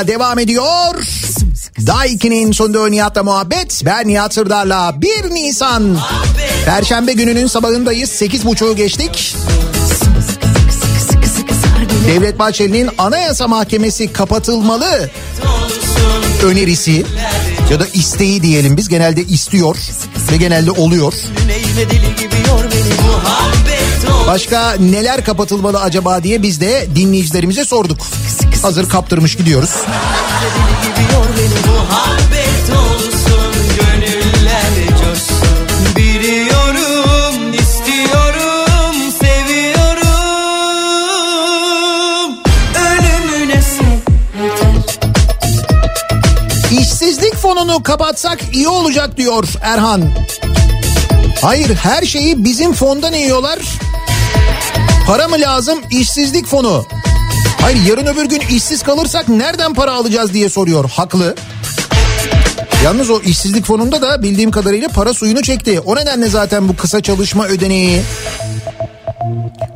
Devam 0.06 0.38
ediyor. 0.38 0.94
Daiki'nin 1.86 2.52
sunduğu 2.52 2.90
Nihat'la 2.90 3.22
muhabbet. 3.22 3.82
Ben 3.84 4.08
Nihat 4.08 4.34
Sırdar'la 4.34 5.02
1 5.02 5.30
Nisan. 5.30 5.98
Perşembe 6.64 7.12
gününün 7.12 7.46
sabahındayız. 7.46 8.10
8.30'u 8.10 8.76
geçtik. 8.76 9.36
Devlet 12.06 12.38
Bahçeli'nin 12.38 12.90
Anayasa 12.98 13.48
Mahkemesi 13.48 14.12
kapatılmalı 14.12 15.10
önerisi 16.42 17.04
Ya 17.70 17.80
da 17.80 17.86
isteği 17.94 18.42
diyelim 18.42 18.76
biz 18.76 18.88
genelde 18.88 19.22
istiyor 19.22 19.76
ve 20.32 20.36
genelde 20.36 20.70
oluyor. 20.70 21.14
Başka 24.26 24.72
neler 24.72 25.24
kapatılmalı 25.24 25.80
acaba 25.80 26.22
diye 26.22 26.42
biz 26.42 26.60
de 26.60 26.86
dinleyicilerimize 26.94 27.64
sorduk. 27.64 27.98
Hazır 28.62 28.88
kaptırmış 28.88 29.36
gidiyoruz. 29.36 29.70
İşsizlik 46.70 47.34
fonunu 47.34 47.82
kapatsak 47.82 48.38
iyi 48.52 48.68
olacak 48.68 49.16
diyor 49.16 49.48
Erhan. 49.62 50.10
Hayır 51.42 51.74
her 51.74 52.02
şeyi 52.02 52.44
bizim 52.44 52.72
fondan 52.72 53.12
yiyorlar. 53.12 53.58
Para 55.06 55.28
mı 55.28 55.36
lazım 55.40 55.78
işsizlik 55.90 56.46
fonu? 56.46 56.86
Hayır 57.60 57.78
yarın 57.86 58.06
öbür 58.06 58.24
gün 58.24 58.40
işsiz 58.40 58.82
kalırsak 58.82 59.28
nereden 59.28 59.74
para 59.74 59.92
alacağız 59.92 60.32
diye 60.32 60.48
soruyor. 60.48 60.90
Haklı. 60.90 61.34
Yalnız 62.84 63.10
o 63.10 63.20
işsizlik 63.20 63.66
fonunda 63.66 64.02
da 64.02 64.22
bildiğim 64.22 64.50
kadarıyla 64.50 64.88
para 64.88 65.14
suyunu 65.14 65.42
çekti. 65.42 65.80
O 65.80 65.96
nedenle 65.96 66.28
zaten 66.28 66.68
bu 66.68 66.76
kısa 66.76 67.00
çalışma 67.00 67.46
ödeneği 67.46 68.02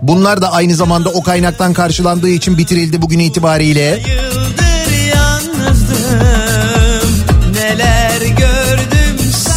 bunlar 0.02 0.42
da 0.42 0.52
aynı 0.52 0.74
zamanda 0.74 1.10
o 1.10 1.22
kaynaktan 1.22 1.72
karşılandığı 1.72 2.28
için 2.28 2.58
bitirildi 2.58 3.02
bugün 3.02 3.18
itibariyle. 3.18 4.02
Yıldır 4.08 4.64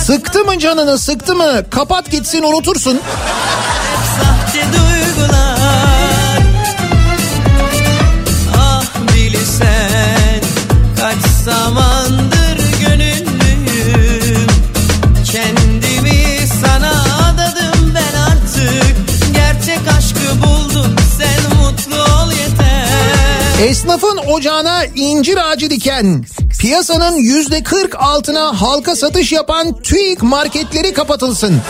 Sıktı 0.07 0.43
mı 0.43 0.59
canını 0.59 0.97
sıktı 0.97 1.35
mı 1.35 1.63
kapat 1.69 2.11
gitsin 2.11 2.43
unutursun. 2.43 2.99
Zamandır 11.51 12.57
gönüllüyüm 12.81 14.47
Kendimi 15.31 16.47
sana 16.61 16.91
adadım 17.29 17.95
ben 17.95 18.19
artık 18.31 18.95
Gerçek 19.33 19.79
aşkı 19.97 20.41
buldum 20.41 20.95
sen 21.17 21.57
mutlu 21.57 21.95
ol 21.95 22.31
yeter 22.31 23.67
Esnafın 23.69 24.17
ocağına 24.17 24.85
incir 24.85 25.37
ağacı 25.51 25.69
diken, 25.69 26.25
piyasanın 26.59 27.15
yüzde 27.15 27.63
40 27.63 27.95
altına 27.95 28.61
halka 28.61 28.95
satış 28.95 29.31
yapan 29.31 29.81
TÜİK 29.81 30.23
marketleri 30.23 30.93
kapatılsın. 30.93 31.61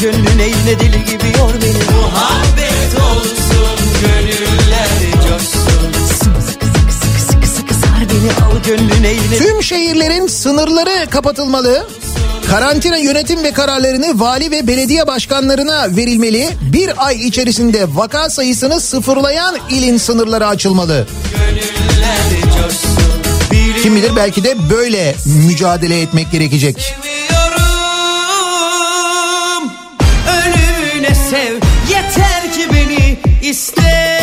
Gönlüne 0.00 0.46
yine 0.46 0.80
deli 0.80 1.04
gibi 1.04 1.38
yor 1.38 1.54
beni 1.62 1.96
Muhabbet 1.96 3.00
olsun 3.00 3.53
Tüm 9.38 9.62
şehirlerin 9.62 10.26
sınırları 10.26 11.10
kapatılmalı. 11.10 11.86
Karantina 12.50 12.96
yönetim 12.96 13.44
ve 13.44 13.52
kararlarını 13.52 14.20
vali 14.20 14.50
ve 14.50 14.66
belediye 14.66 15.06
başkanlarına 15.06 15.96
verilmeli. 15.96 16.48
Bir 16.72 17.06
ay 17.06 17.26
içerisinde 17.26 17.86
vaka 17.94 18.30
sayısını 18.30 18.80
sıfırlayan 18.80 19.56
ilin 19.70 19.96
sınırları 19.96 20.46
açılmalı. 20.46 21.06
Kim 23.82 23.96
bilir 23.96 24.16
belki 24.16 24.44
de 24.44 24.70
böyle 24.70 25.14
mücadele 25.46 26.00
etmek 26.00 26.32
gerekecek. 26.32 26.76
Biliyorum 26.76 27.13
iste 33.54 34.20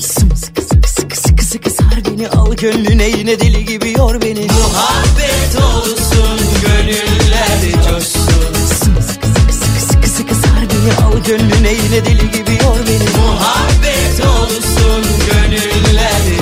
Sımsıkı 0.00 0.62
sıkı 0.62 0.88
sıkı 0.88 1.16
sıkı 1.16 1.44
sıkı 1.44 1.70
sar 1.70 1.96
beni 2.06 2.28
Al 2.28 2.52
gönlüne 2.54 3.08
yine 3.08 3.40
deli 3.40 3.64
gibi 3.64 3.90
yor 3.98 4.22
beni. 4.22 4.46
Muhabbet 4.46 5.56
olsun 5.56 6.38
Gönüller 6.62 7.60
coşsun. 7.88 8.54
Sımsıkı 8.84 9.26
sıkı 9.26 9.52
sıkı 9.52 9.80
sıkı 9.80 10.08
sıkı 10.08 10.34
sar 10.34 10.62
beni 10.70 10.92
Al 11.06 11.24
gönlüne 11.26 11.72
yine 11.72 12.04
deli 12.04 12.30
gibi 12.30 12.52
yor 12.64 12.78
beni. 12.88 13.08
Muhabbet 13.26 14.20
olsun 14.20 15.02
Gönüller 15.26 16.39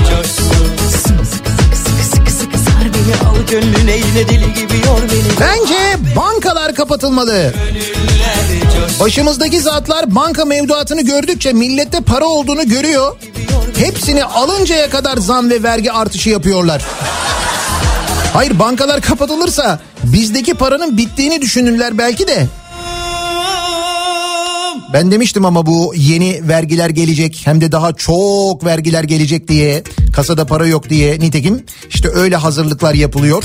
gönlüne 3.51 3.97
yine 3.97 4.29
deli 4.29 4.55
gibi 4.55 4.87
yor 4.87 5.03
beni 5.03 5.41
Bence 5.41 5.77
bankalar 6.17 6.75
kapatılmalı. 6.75 7.53
Başımızdaki 9.01 9.61
zatlar 9.61 10.15
banka 10.15 10.45
mevduatını 10.45 11.03
gördükçe 11.03 11.53
millette 11.53 12.01
para 12.01 12.25
olduğunu 12.25 12.69
görüyor. 12.69 13.17
Hepsini 13.77 14.25
alıncaya 14.25 14.91
kadar 14.91 15.17
zam 15.17 15.51
ve 15.51 15.63
vergi 15.63 15.93
artışı 15.93 16.31
yapıyorlar. 16.31 16.83
Hayır 18.33 18.59
bankalar 18.59 19.01
kapatılırsa 19.01 19.81
bizdeki 20.05 20.55
paranın 20.55 20.97
bittiğini 20.97 21.41
düşünürler 21.43 21.99
belki 21.99 22.29
de. 22.29 22.47
Ben 24.93 25.11
demiştim 25.11 25.45
ama 25.45 25.67
bu 25.67 25.93
yeni 25.97 26.49
vergiler 26.49 26.91
gelecek 26.91 27.41
hem 27.45 27.61
de 27.61 27.73
daha 27.73 27.93
çok 27.93 28.65
vergiler 28.65 29.05
gelecek 29.05 29.49
diye 29.49 29.83
kasada 30.17 30.47
para 30.47 30.67
yok 30.67 30.91
diye 30.91 31.21
nitekim 31.21 31.65
işte 31.91 32.09
öyle 32.09 32.37
hazırlıklar 32.37 32.95
yapılıyor. 32.95 33.45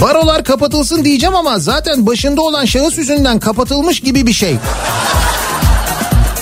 Barolar 0.00 0.44
kapatılsın 0.44 1.04
diyeceğim 1.04 1.34
ama 1.34 1.58
zaten 1.58 2.06
başında 2.06 2.42
olan 2.42 2.64
şahıs 2.64 2.98
yüzünden 2.98 3.38
kapatılmış 3.38 4.00
gibi 4.00 4.26
bir 4.26 4.32
şey. 4.32 4.56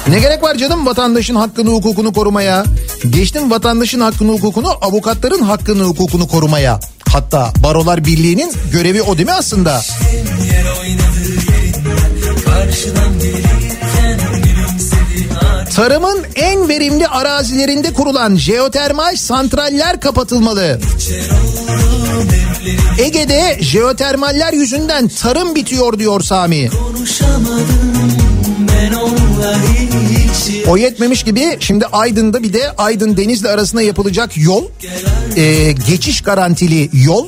Ne 0.09 0.21
gerek 0.21 0.43
var 0.43 0.55
canım 0.55 0.87
vatandaşın 0.87 1.35
hakkını 1.35 1.71
hukukunu 1.71 2.13
korumaya? 2.13 2.65
Geçtim 3.11 3.51
vatandaşın 3.51 4.01
hakkını 4.01 4.33
hukukunu 4.33 4.69
avukatların 4.83 5.43
hakkını 5.43 5.85
hukukunu 5.85 6.29
korumaya. 6.29 6.81
Hatta 7.13 7.53
Barolar 7.63 8.05
Birliği'nin 8.05 8.53
görevi 8.73 9.03
o 9.03 9.17
değil 9.19 9.29
mi 9.29 9.35
aslında? 9.35 9.81
Tarımın 15.75 16.27
en 16.35 16.69
verimli 16.69 17.09
arazilerinde 17.09 17.93
kurulan 17.93 18.37
jeotermal 18.37 19.17
santraller 19.17 20.01
kapatılmalı. 20.01 20.81
Ege'de 22.99 23.59
jeotermaller 23.61 24.53
yüzünden 24.53 25.09
tarım 25.09 25.55
bitiyor 25.55 25.99
diyor 25.99 26.21
Sami. 26.21 26.71
O 30.69 30.77
yetmemiş 30.77 31.23
gibi 31.23 31.57
şimdi 31.61 31.87
Aydın'da 31.87 32.43
bir 32.43 32.53
de 32.53 32.71
Aydın 32.79 33.17
Denizli 33.17 33.49
arasında 33.49 33.83
yapılacak 33.83 34.37
yol 34.37 34.65
e, 35.37 35.73
geçiş 35.73 36.21
garantili 36.21 36.91
yol 36.93 37.27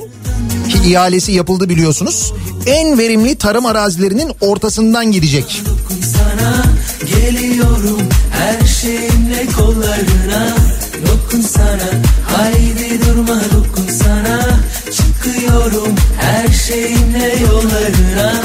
ki 0.69 0.89
ihalesi 0.91 1.31
yapıldı 1.31 1.69
biliyorsunuz. 1.69 2.33
En 2.65 2.97
verimli 2.97 3.35
tarım 3.35 3.65
arazilerinin 3.65 4.31
ortasından 4.41 5.11
gidecek. 5.11 5.61
sana 6.15 6.63
Geliyorum 7.15 8.01
her 8.31 8.67
şeyimle 8.67 9.45
kollarına 9.57 10.55
Dokun 11.07 11.41
sana 11.41 11.89
haydi 12.25 12.99
durma 13.05 13.41
dokun 13.53 13.87
sana 13.87 14.59
Çıkıyorum 14.91 15.95
her 16.19 16.53
şeyimle 16.53 17.35
yollarına 17.41 18.41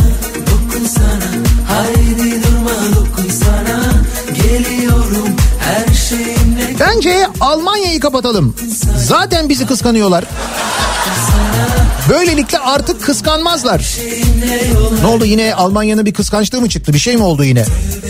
Bence 6.81 7.27
Almanya'yı 7.41 8.01
kapatalım. 8.01 8.55
Zaten 8.97 9.49
bizi 9.49 9.67
kıskanıyorlar. 9.67 10.25
Böylelikle 12.09 12.59
artık 12.59 13.03
kıskanmazlar. 13.03 13.97
Ne 15.01 15.07
oldu 15.07 15.25
yine 15.25 15.55
Almanya'nın 15.55 16.07
bir 16.07 16.15
kıskançlığı 16.15 16.61
mı 16.61 16.69
çıktı? 16.69 16.93
Bir 16.93 16.99
şey 16.99 17.17
mi 17.17 17.23
oldu 17.23 17.45
yine? 17.45 17.65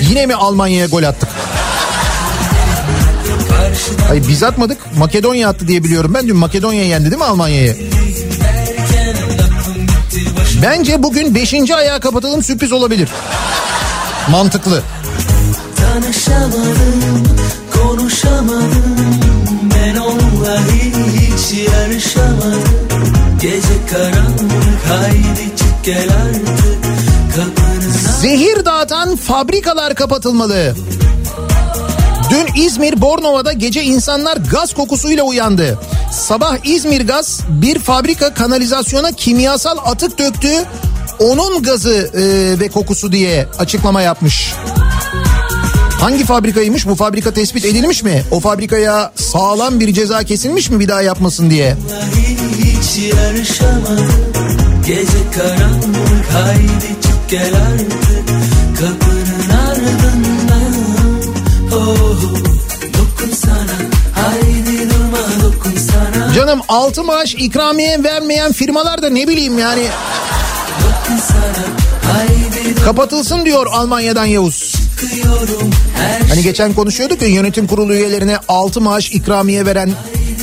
Yine 0.09 0.27
mi 0.27 0.35
Almanya'ya 0.35 0.87
gol 0.87 1.03
attık? 1.03 1.29
Hayır 4.09 4.25
biz 4.29 4.43
atmadık. 4.43 4.79
Makedonya 4.99 5.49
attı 5.49 5.69
diye 5.69 5.85
biliyorum 5.85 6.15
ben. 6.15 6.29
Dün 6.29 6.37
Makedonya 6.37 6.85
yendi 6.85 7.11
değil 7.11 7.23
mi 7.23 7.25
Almanya'yı? 7.25 7.77
Bence 10.63 11.03
bugün 11.03 11.35
5. 11.35 11.71
ayağı 11.71 12.01
kapatalım 12.01 12.43
sürpriz 12.43 12.73
olabilir. 12.73 13.09
Mantıklı. 14.31 14.83
Tanışamadım, 15.77 17.25
konuşamadım 17.97 18.97
Ben 19.75 19.97
onunla 19.97 20.59
hiç 20.61 21.69
yarışamadım 21.69 22.63
Gece 23.43 23.87
karanlık 23.91 24.87
haydi 24.89 25.57
çık 25.57 25.85
gel 25.85 26.09
artık 26.27 26.85
Kapının 27.37 27.93
Zehir 28.21 28.65
dağıtan 28.65 29.17
fabrikalar 29.17 29.95
kapatılmalı. 29.95 30.75
Dün 32.31 32.63
İzmir 32.63 33.01
Bornova'da 33.01 33.53
gece 33.53 33.83
insanlar 33.83 34.37
gaz 34.37 34.75
kokusuyla 34.75 35.25
uyandı. 35.25 35.79
Sabah 36.13 36.57
İzmir 36.65 37.07
Gaz 37.07 37.41
bir 37.49 37.79
fabrika 37.79 38.35
kanalizasyona 38.35 39.13
kimyasal 39.13 39.77
atık 39.85 40.19
döktü. 40.19 40.49
Onun 41.21 41.63
gazı 41.63 42.11
e, 42.15 42.61
ve 42.61 42.69
kokusu 42.69 43.13
diye 43.13 43.49
açıklama 43.59 44.03
yapmış. 44.03 44.53
Hangi 46.01 46.25
fabrikaymış? 46.25 46.87
Bu 46.87 46.95
fabrika 46.95 47.31
tespit 47.35 47.65
edilmiş 47.65 48.03
mi? 48.03 48.23
O 48.31 48.41
fabrikaya 48.41 49.13
sağlam 49.15 49.81
bir 49.81 49.95
ceza 49.95 50.25
kesilmiş 50.25 50.71
mi 50.71 50.81
bir 50.81 50.89
daha 50.89 51.03
yapmasın 51.03 51.51
diye? 51.51 51.77
hiç 52.59 52.97
Gece 54.87 55.31
karanlık 55.39 56.27
haydi 56.33 57.01
çık 57.03 57.31
gel 57.31 57.55
artık 57.55 57.93
Kapının 58.81 59.59
ardından 59.69 60.75
Oh 61.73 62.23
dokun 62.95 63.35
sana 63.35 63.77
haydi 64.15 64.91
durma 64.91 65.19
dokun 65.43 65.75
sana 65.77 66.33
Canım 66.33 66.61
altı 66.69 67.05
maaş 67.05 67.35
ikramiye 67.35 68.05
vermeyen 68.05 68.53
firmalar 68.53 69.03
da 69.03 69.11
ne 69.11 69.29
bileyim 69.29 69.59
yani 69.59 69.87
sana 71.19 71.67
kapatılsın 72.85 73.45
diyor 73.45 73.67
Almanya'dan 73.73 74.27
Yavuz. 74.27 74.86
Hani 76.29 76.43
geçen 76.43 76.73
konuşuyorduk 76.75 77.23
ya 77.23 77.29
yönetim 77.29 77.67
kurulu 77.67 77.95
üyelerine 77.95 78.39
6 78.49 78.81
maaş 78.81 79.11
ikramiye 79.11 79.67
veren 79.67 79.91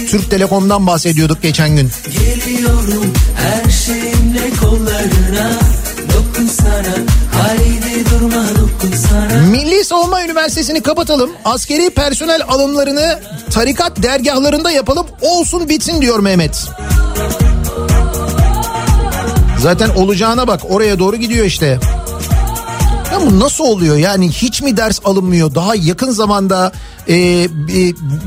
Türk 0.09 0.29
Telekom'dan 0.31 0.87
bahsediyorduk 0.87 1.41
geçen 1.41 1.75
gün. 1.75 1.91
Geliyorum 2.11 3.13
her 3.35 3.71
şeyimle 3.71 4.49
kollarına 4.61 5.51
Dokun 6.13 6.47
sana 6.47 6.95
haydi 7.31 8.05
durma 8.09 8.43
dokun 8.49 8.97
sana 9.09 9.41
Milli 9.41 9.83
Savunma 9.85 10.23
Üniversitesi'ni 10.23 10.81
kapatalım. 10.81 11.31
Askeri 11.45 11.89
personel 11.89 12.41
alımlarını 12.47 13.19
tarikat 13.51 14.03
dergahlarında 14.03 14.71
yapalım. 14.71 15.07
Olsun 15.21 15.69
bitsin 15.69 16.01
diyor 16.01 16.19
Mehmet. 16.19 16.67
Zaten 19.59 19.89
olacağına 19.89 20.47
bak 20.47 20.61
oraya 20.69 20.99
doğru 20.99 21.15
gidiyor 21.15 21.45
işte. 21.45 21.79
Bu 23.25 23.39
nasıl 23.39 23.63
oluyor 23.63 23.97
yani 23.97 24.29
hiç 24.31 24.61
mi 24.61 24.77
ders 24.77 24.99
alınmıyor 25.05 25.55
daha 25.55 25.75
yakın 25.75 26.11
zamanda 26.11 26.71
e, 27.07 27.15
e, 27.15 27.47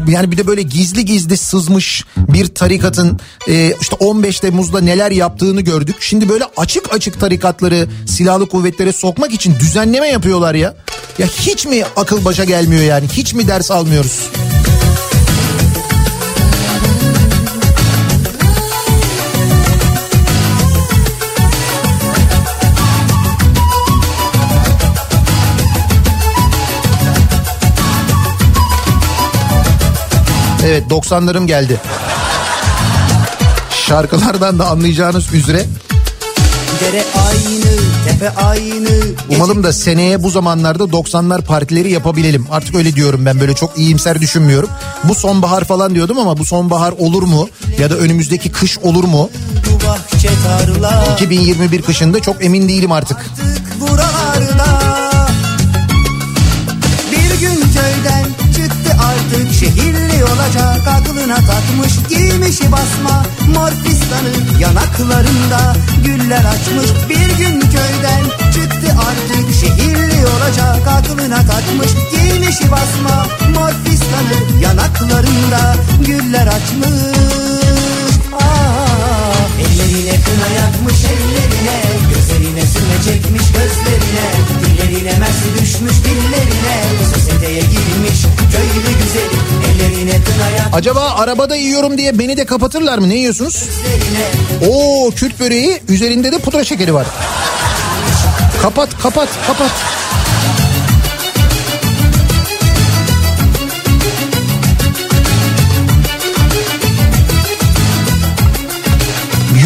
yani 0.08 0.30
bir 0.30 0.36
de 0.36 0.46
böyle 0.46 0.62
gizli 0.62 1.04
gizli 1.04 1.36
sızmış 1.36 2.04
bir 2.16 2.46
tarikatın 2.46 3.20
e, 3.48 3.74
işte 3.80 3.96
15 4.00 4.40
Temmuz'da 4.40 4.80
neler 4.80 5.10
yaptığını 5.10 5.60
gördük. 5.60 5.96
Şimdi 6.00 6.28
böyle 6.28 6.44
açık 6.56 6.94
açık 6.94 7.20
tarikatları 7.20 7.88
silahlı 8.06 8.48
kuvvetlere 8.48 8.92
sokmak 8.92 9.32
için 9.32 9.54
düzenleme 9.60 10.08
yapıyorlar 10.08 10.54
ya. 10.54 10.74
Ya 11.18 11.26
hiç 11.26 11.66
mi 11.66 11.82
akıl 11.96 12.24
başa 12.24 12.44
gelmiyor 12.44 12.82
yani 12.82 13.08
hiç 13.08 13.34
mi 13.34 13.48
ders 13.48 13.70
almıyoruz? 13.70 14.30
Evet 30.66 30.84
90'larım 30.90 31.46
geldi. 31.46 31.80
Şarkılardan 33.86 34.58
da 34.58 34.66
anlayacağınız 34.66 35.34
üzere 35.34 35.64
Dere 36.80 37.04
aynı, 37.28 37.76
tepe 38.08 38.30
aynı. 38.30 38.88
umalım 39.30 39.62
da 39.64 39.72
seneye 39.72 40.22
bu 40.22 40.30
zamanlarda 40.30 40.84
90'lar 40.84 41.42
partileri 41.42 41.92
yapabilelim. 41.92 42.46
Artık 42.50 42.74
öyle 42.74 42.94
diyorum 42.94 43.26
ben 43.26 43.40
böyle 43.40 43.54
çok 43.54 43.78
iyimser 43.78 44.20
düşünmüyorum. 44.20 44.68
Bu 45.04 45.14
sonbahar 45.14 45.64
falan 45.64 45.94
diyordum 45.94 46.18
ama 46.18 46.38
bu 46.38 46.44
sonbahar 46.44 46.92
olur 46.98 47.22
mu? 47.22 47.48
Ya 47.78 47.90
da 47.90 47.94
önümüzdeki 47.94 48.52
kış 48.52 48.78
olur 48.78 49.04
mu? 49.04 49.30
Bu 49.66 49.86
bahçe 49.86 50.28
tarla 50.44 51.04
2021 51.14 51.82
kışında 51.82 52.20
çok 52.20 52.44
emin 52.44 52.68
değilim 52.68 52.92
artık. 52.92 53.16
Bir 54.35 54.35
olacak 60.46 60.88
aklına 60.88 61.36
takmış 61.36 61.92
giymişi 62.08 62.72
basma. 62.72 63.22
Mor 63.54 63.70
fistanı 63.84 64.60
yanaklarında 64.60 65.76
güller 66.04 66.44
açmış. 66.44 67.08
Bir 67.08 67.38
gün 67.38 67.60
köyden 67.60 68.24
çıktı 68.54 68.96
artık 69.08 69.54
şehirli 69.60 70.26
olacak. 70.26 70.88
Aklına 70.88 71.36
takmış 71.36 71.90
giymişi 72.10 72.70
basma. 72.70 73.26
Mor 73.54 73.72
fistanı 73.84 74.62
yanaklarında 74.62 75.74
güller 76.00 76.46
açmış. 76.46 77.16
Ah, 78.40 79.48
ellerine 79.60 80.20
kına 80.24 80.48
yakmış 80.60 81.04
ellerine 81.04 81.80
Çekmiş 83.04 83.42
gözlerine 83.52 84.26
Dillerine 84.60 85.18
mersi 85.18 85.62
düşmüş 85.62 85.92
dillerine 86.04 86.82
Sosyeteye 87.14 87.60
girmiş 87.60 88.22
köylü 88.52 88.98
güzeli 88.98 89.36
Ellerine 89.70 90.10
kına 90.24 90.48
yakmış 90.50 90.74
Acaba 90.74 91.00
arabada 91.00 91.56
yiyorum 91.56 91.98
diye 91.98 92.18
beni 92.18 92.36
de 92.36 92.44
kapatırlar 92.44 92.98
mı? 92.98 93.08
Ne 93.08 93.14
yiyorsunuz? 93.14 93.64
Oo 94.68 95.10
Kürt 95.10 95.40
böreği 95.40 95.82
üzerinde 95.88 96.32
de 96.32 96.38
pudra 96.38 96.64
şekeri 96.64 96.94
var. 96.94 97.06
Kapat 98.62 99.02
kapat 99.02 99.28
kapat. 99.46 99.70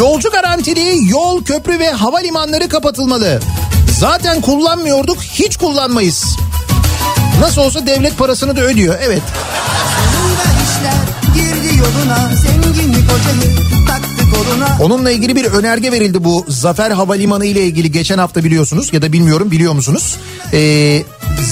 Yolcu 0.01 0.31
garantili 0.31 1.11
yol, 1.11 1.45
köprü 1.45 1.79
ve 1.79 1.91
havalimanları 1.91 2.69
kapatılmalı. 2.69 3.41
Zaten 3.99 4.41
kullanmıyorduk, 4.41 5.23
hiç 5.23 5.57
kullanmayız. 5.57 6.25
Nasıl 7.41 7.63
olsa 7.63 7.87
devlet 7.87 8.19
parasını 8.19 8.57
da 8.57 8.61
ödüyor. 8.61 8.95
Evet. 9.03 9.23
Onunla 14.83 15.11
ilgili 15.11 15.37
bir 15.37 15.45
önerge 15.45 15.93
verildi 15.93 16.25
bu 16.25 16.45
Zafer 16.49 16.91
Havalimanı 16.91 17.45
ile 17.45 17.65
ilgili 17.65 17.93
geçen 17.93 18.19
hafta 18.19 18.45
biliyorsunuz 18.45 18.93
ya 18.93 19.03
da 19.03 19.13
bilmiyorum 19.13 19.51
biliyor 19.51 19.73
musunuz? 19.73 20.17
Ee, 20.53 21.03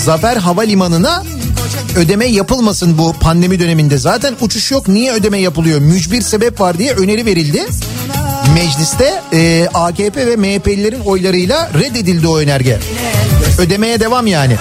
Zafer 0.05 0.37
Havalimanı'na 0.37 1.23
ödeme 1.97 2.27
yapılmasın 2.27 2.99
bu 2.99 3.13
pandemi 3.21 3.61
döneminde. 3.61 3.99
Zaten 3.99 4.35
uçuş 4.41 4.71
yok 4.71 4.89
niye 4.89 5.13
ödeme 5.13 5.39
yapılıyor? 5.39 5.79
Mücbir 5.79 6.23
sebep 6.23 6.61
var 6.61 6.79
diye 6.79 6.93
öneri 6.93 7.27
verildi. 7.27 7.67
Mecliste 8.59 9.23
e, 9.33 9.69
AKP 9.75 10.27
ve 10.27 10.37
MHP'lilerin 10.37 11.01
oylarıyla 11.01 11.71
reddedildi 11.75 12.29
o 12.29 12.39
önerge. 12.39 12.79
Ödemeye 13.59 14.01
devam 14.01 14.27
yani. 14.27 14.57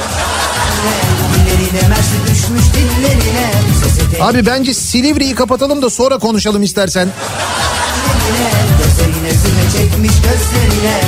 Abi 4.21 4.45
bence 4.45 4.73
Silivri'yi 4.73 5.35
kapatalım 5.35 5.81
da 5.81 5.89
sonra 5.89 6.17
konuşalım 6.17 6.63
istersen. 6.63 7.09
Çekmiş 9.73 10.11
gözlerine 10.11 11.01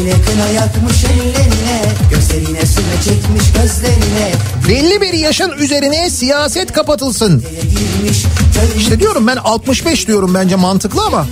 Ellerine 0.00 0.22
kına 0.22 0.48
yakmış 0.48 1.04
ellerine. 1.04 1.82
Gözlerine 2.10 2.66
sürme 2.66 2.94
çekmiş 3.04 3.52
gözlerine. 3.52 4.32
Belli 4.68 5.00
bir 5.00 5.12
yaşın 5.12 5.52
üzerine 5.58 6.10
siyaset 6.10 6.72
kapatılsın. 6.72 7.44
İşte 8.76 9.00
diyorum 9.00 9.26
ben 9.26 9.36
65 9.36 10.06
diyorum 10.06 10.34
bence 10.34 10.56
mantıklı 10.56 11.04
ama 11.06 11.26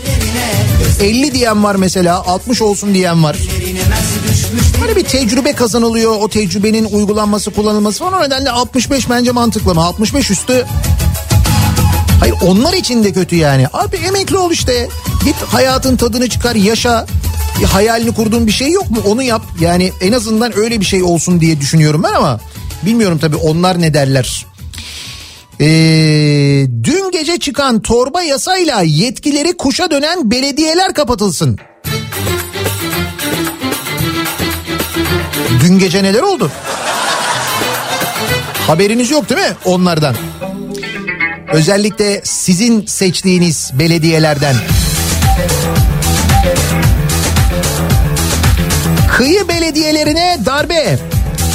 50 1.03 1.35
diyen 1.35 1.65
var 1.65 1.75
mesela 1.75 2.27
60 2.27 2.63
olsun 2.63 2.95
diyen 2.95 3.25
var. 3.25 3.37
Hani 4.81 4.97
bir 4.97 5.05
tecrübe 5.05 5.53
kazanılıyor 5.53 6.17
o 6.21 6.29
tecrübenin 6.29 6.85
uygulanması 6.85 7.51
kullanılması 7.51 7.99
falan. 7.99 8.13
O 8.13 8.23
nedenle 8.23 8.51
65 8.51 9.11
bence 9.11 9.33
mantıklı 9.33 9.71
ama 9.71 9.85
65 9.85 10.31
üstü 10.31 10.67
Hayır 12.21 12.35
onlar 12.47 12.73
için 12.73 13.05
de 13.05 13.13
kötü 13.13 13.37
yani. 13.37 13.67
Abi 13.73 13.97
emekli 13.97 14.37
ol 14.37 14.51
işte. 14.51 14.89
Git 15.25 15.37
hayatın 15.37 15.97
tadını 15.97 16.29
çıkar 16.29 16.55
yaşa. 16.55 17.07
Bir 17.61 17.65
hayalini 17.65 18.15
kurduğun 18.15 18.47
bir 18.47 18.53
şey 18.53 18.71
yok 18.71 18.91
mu 18.91 18.97
onu 19.07 19.23
yap. 19.23 19.43
Yani 19.61 19.93
en 20.01 20.13
azından 20.13 20.59
öyle 20.59 20.81
bir 20.81 20.85
şey 20.85 21.03
olsun 21.03 21.41
diye 21.41 21.61
düşünüyorum 21.61 22.03
ben 22.03 22.13
ama 22.15 22.41
bilmiyorum 22.83 23.19
tabii 23.19 23.37
onlar 23.37 23.81
ne 23.81 23.95
derler. 23.95 24.47
Ee, 25.61 25.67
dün 26.85 27.11
gece 27.11 27.39
çıkan 27.39 27.83
torba 27.83 28.23
yasayla 28.23 28.83
yetkileri 28.83 29.57
kuşa 29.57 29.91
dönen 29.91 30.31
belediyeler 30.31 30.95
kapatılsın. 30.95 31.59
Dün 35.61 35.79
gece 35.79 36.03
neler 36.03 36.21
oldu? 36.23 36.51
Haberiniz 38.67 39.11
yok 39.11 39.29
değil 39.29 39.41
mi 39.41 39.57
onlardan? 39.65 40.15
Özellikle 41.53 42.21
sizin 42.25 42.87
seçtiğiniz 42.87 43.71
belediyelerden. 43.75 44.57
Kıyı 49.13 49.49
belediyelerine 49.49 50.39
darbe. 50.47 50.99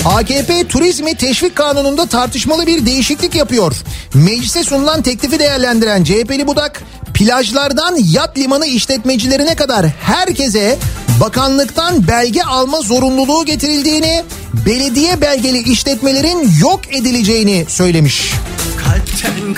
AKP 0.06 0.68
turizmi 0.68 1.16
teşvik 1.16 1.56
kanununda 1.56 2.06
tartışmalı 2.06 2.68
bir 2.68 2.86
değişiklik 2.86 3.36
yapıyor. 3.36 3.74
Meclise 4.14 4.64
sunulan 4.64 5.02
teklifi 5.02 5.40
değerlendiren 5.40 6.04
CHP'li 6.04 6.48
Budak, 6.48 6.84
plajlardan 7.14 7.98
yat 8.12 8.38
limanı 8.38 8.66
işletmecilerine 8.66 9.56
kadar 9.56 9.86
herkese 10.02 10.78
bakanlıktan 11.22 12.08
belge 12.08 12.42
alma 12.42 12.82
zorunluluğu 12.82 13.46
getirildiğini, 13.46 14.24
belediye 14.66 15.22
belgeli 15.22 15.72
işletmelerin 15.72 16.52
yok 16.60 16.82
edileceğini 16.92 17.66
söylemiş. 17.68 18.34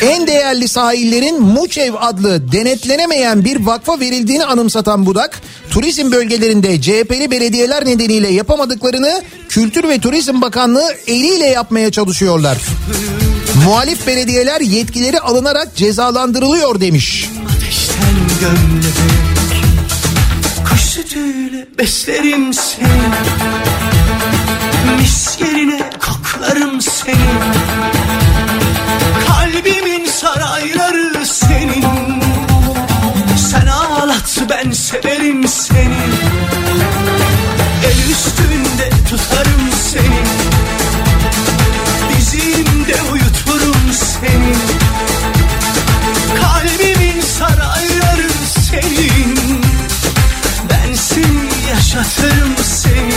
En 0.02 0.28
değerli 0.28 0.68
sahillerin 0.68 1.42
Muçev 1.42 1.94
adlı 2.00 2.52
denetlenemeyen 2.52 3.46
bir 3.46 3.66
vakfa 3.66 4.00
verildiğini 4.00 4.46
anımsatan 4.46 5.06
Budak, 5.06 5.42
turizm 5.70 6.12
bölgelerinde 6.12 6.82
CHP'li 6.82 7.32
belediyeler 7.32 7.86
nedeniyle 7.86 8.28
yapamadıklarını 8.28 9.24
Kültür 9.50 9.90
ve 9.90 10.00
Turizm 10.00 10.42
Bakanlığı 10.42 10.96
eliyle 11.08 11.46
yapmaya 11.46 11.92
çalışıyorlar. 11.92 12.58
Muhalif 13.66 14.08
belediyeler 14.08 14.62
yetkileri 14.62 15.20
alınarak 15.20 15.76
cezalandırılıyor 15.76 16.82
demiş. 16.82 17.30
Ateşten 17.56 18.16
gömlek 18.42 18.94
Kuş 20.70 20.82
sütüyle 20.82 21.68
beslerim 21.78 22.54
seni 22.54 22.88
Mis 24.98 25.40
yerine 25.42 25.90
koklarım 26.00 26.82
seni 26.82 27.16
Kalbimin 29.56 30.06
sarayları 30.06 31.26
senin. 31.26 31.86
Sen 33.38 33.68
ağlat 33.68 34.44
ben 34.50 34.72
severim 34.72 35.48
seni. 35.48 35.98
El 37.86 38.12
üstünde 38.12 38.90
tutarım 39.10 39.72
seni. 39.72 40.24
Dizimde 42.10 42.96
uyuturum 43.12 43.94
seni. 43.94 44.56
Kalbimin 46.42 47.22
sarayları 47.22 48.30
senin. 48.70 49.62
Bensin 50.70 51.50
yaşatırım 51.70 52.56
seni. 52.64 53.14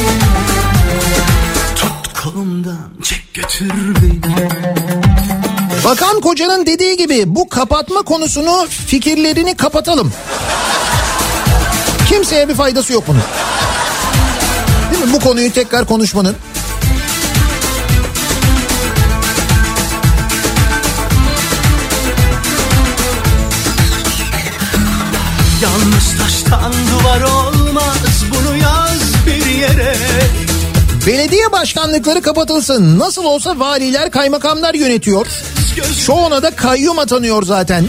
Tut 1.77 2.23
kolumdan 2.23 2.91
çek 3.03 3.35
götür 3.35 3.73
beni 4.03 4.78
Bakan 5.89 6.21
Koca'nın 6.21 6.67
dediği 6.67 6.97
gibi 6.97 7.25
bu 7.27 7.49
kapatma 7.49 8.03
konusunu 8.03 8.67
fikirlerini 8.69 9.57
kapatalım. 9.57 10.13
Kimseye 12.09 12.49
bir 12.49 12.55
faydası 12.55 12.93
yok 12.93 13.05
bunun. 13.07 13.23
Değil 14.93 15.05
mi? 15.05 15.13
Bu 15.13 15.21
konuyu 15.21 15.53
tekrar 15.53 15.87
konuşmanın. 15.87 16.37
Yalnız 25.63 26.19
taştan 26.19 26.73
Belediye 31.09 31.53
başkanlıkları 31.53 32.23
kapatılsın. 32.23 32.99
Nasıl 32.99 33.25
olsa 33.25 33.59
valiler 33.59 34.11
kaymakamlar 34.11 34.75
yönetiyor. 34.75 35.27
Çoğuna 36.07 36.43
da 36.43 36.51
kayyum 36.51 36.99
atanıyor 36.99 37.43
zaten. 37.43 37.85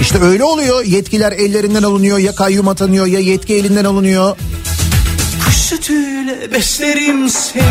İşte 0.00 0.22
öyle 0.22 0.44
oluyor. 0.44 0.84
Yetkiler 0.84 1.32
ellerinden 1.32 1.82
alınıyor 1.82 2.18
ya 2.18 2.34
kayyum 2.34 2.68
atanıyor 2.68 3.06
ya 3.06 3.20
yetki 3.20 3.54
elinden 3.54 3.84
alınıyor. 3.84 4.36
Kuş 5.46 5.54
sütüyle 5.54 6.52
beslerim 6.52 7.28
seni 7.28 7.62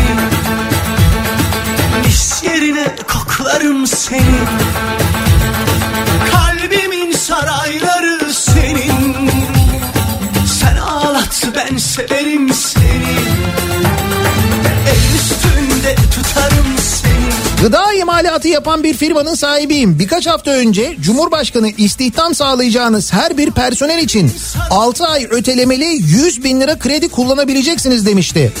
Mis 2.04 2.42
yerine 2.44 2.96
koklarım 3.12 3.86
seni 3.86 4.38
Kalbimin 6.32 7.12
sarayları 7.12 7.81
ben 11.54 11.76
severim 11.76 12.48
seni 12.48 13.41
Gıda 17.62 17.92
imalatı 17.92 18.48
yapan 18.48 18.84
bir 18.84 18.94
firmanın 18.94 19.34
sahibiyim. 19.34 19.98
Birkaç 19.98 20.26
hafta 20.26 20.50
önce 20.50 20.96
Cumhurbaşkanı 21.00 21.68
istihdam 21.68 22.34
sağlayacağınız 22.34 23.12
her 23.12 23.38
bir 23.38 23.50
personel 23.50 23.98
için 23.98 24.32
6 24.70 25.06
ay 25.06 25.26
ötelemeli 25.30 25.84
100 25.84 26.44
bin 26.44 26.60
lira 26.60 26.78
kredi 26.78 27.08
kullanabileceksiniz 27.08 28.06
demişti. 28.06 28.52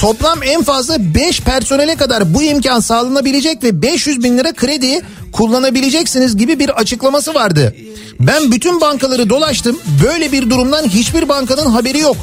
Toplam 0.00 0.42
en 0.42 0.62
fazla 0.62 1.14
5 1.14 1.40
personele 1.40 1.96
kadar 1.96 2.34
bu 2.34 2.42
imkan 2.42 2.80
sağlanabilecek 2.80 3.64
ve 3.64 3.82
500 3.82 4.22
bin 4.22 4.38
lira 4.38 4.52
kredi 4.52 5.00
kullanabileceksiniz 5.32 6.36
gibi 6.36 6.58
bir 6.58 6.68
açıklaması 6.68 7.34
vardı. 7.34 7.74
Ben 8.20 8.52
bütün 8.52 8.80
bankaları 8.80 9.30
dolaştım. 9.30 9.78
Böyle 10.04 10.32
bir 10.32 10.50
durumdan 10.50 10.84
hiçbir 10.84 11.28
bankanın 11.28 11.70
haberi 11.70 11.98
yok. 11.98 12.16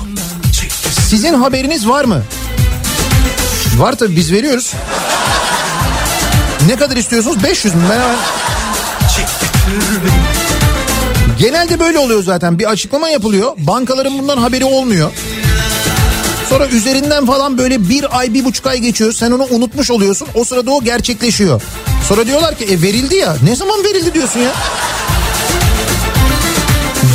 Sizin 1.09 1.33
haberiniz 1.33 1.87
var 1.87 2.05
mı? 2.05 2.23
Var 3.77 3.93
tabii 3.93 4.15
biz 4.15 4.31
veriyoruz. 4.31 4.73
Ne 6.67 6.75
kadar 6.75 6.97
istiyorsunuz? 6.97 7.43
500 7.43 7.75
mü? 7.75 7.81
Ben 7.89 7.99
hemen... 7.99 8.15
Genelde 11.39 11.79
böyle 11.79 11.99
oluyor 11.99 12.23
zaten. 12.23 12.59
Bir 12.59 12.69
açıklama 12.69 13.09
yapılıyor. 13.09 13.51
Bankaların 13.57 14.19
bundan 14.19 14.37
haberi 14.37 14.65
olmuyor. 14.65 15.11
Sonra 16.49 16.67
üzerinden 16.67 17.25
falan 17.25 17.57
böyle 17.57 17.89
bir 17.89 18.19
ay 18.19 18.33
bir 18.33 18.45
buçuk 18.45 18.67
ay 18.67 18.77
geçiyor. 18.79 19.13
Sen 19.13 19.31
onu 19.31 19.47
unutmuş 19.49 19.91
oluyorsun. 19.91 20.27
O 20.35 20.43
sırada 20.43 20.71
o 20.71 20.83
gerçekleşiyor. 20.83 21.61
Sonra 22.07 22.27
diyorlar 22.27 22.55
ki 22.55 22.65
e 22.65 22.81
verildi 22.81 23.15
ya. 23.15 23.35
Ne 23.43 23.55
zaman 23.55 23.83
verildi 23.83 24.13
diyorsun 24.13 24.39
ya? 24.39 24.51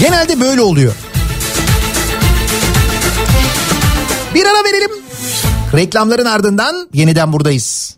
Genelde 0.00 0.40
böyle 0.40 0.60
oluyor. 0.60 0.92
Bir 4.34 4.46
ara 4.46 4.64
verelim. 4.64 4.90
Reklamların 5.74 6.26
ardından 6.26 6.88
yeniden 6.94 7.32
buradayız. 7.32 7.96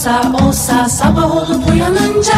Olsa 0.00 0.22
olsa 0.46 0.88
Sabah 0.88 1.36
olup 1.36 1.68
uyanınca 1.72 2.34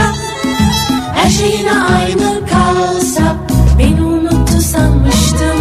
Her 1.15 1.31
şey 1.31 1.51
yine 1.59 1.73
aynı 1.73 2.47
kalsa 2.47 3.37
Beni 3.79 4.03
unuttu 4.03 4.61
sanmıştım. 4.61 5.59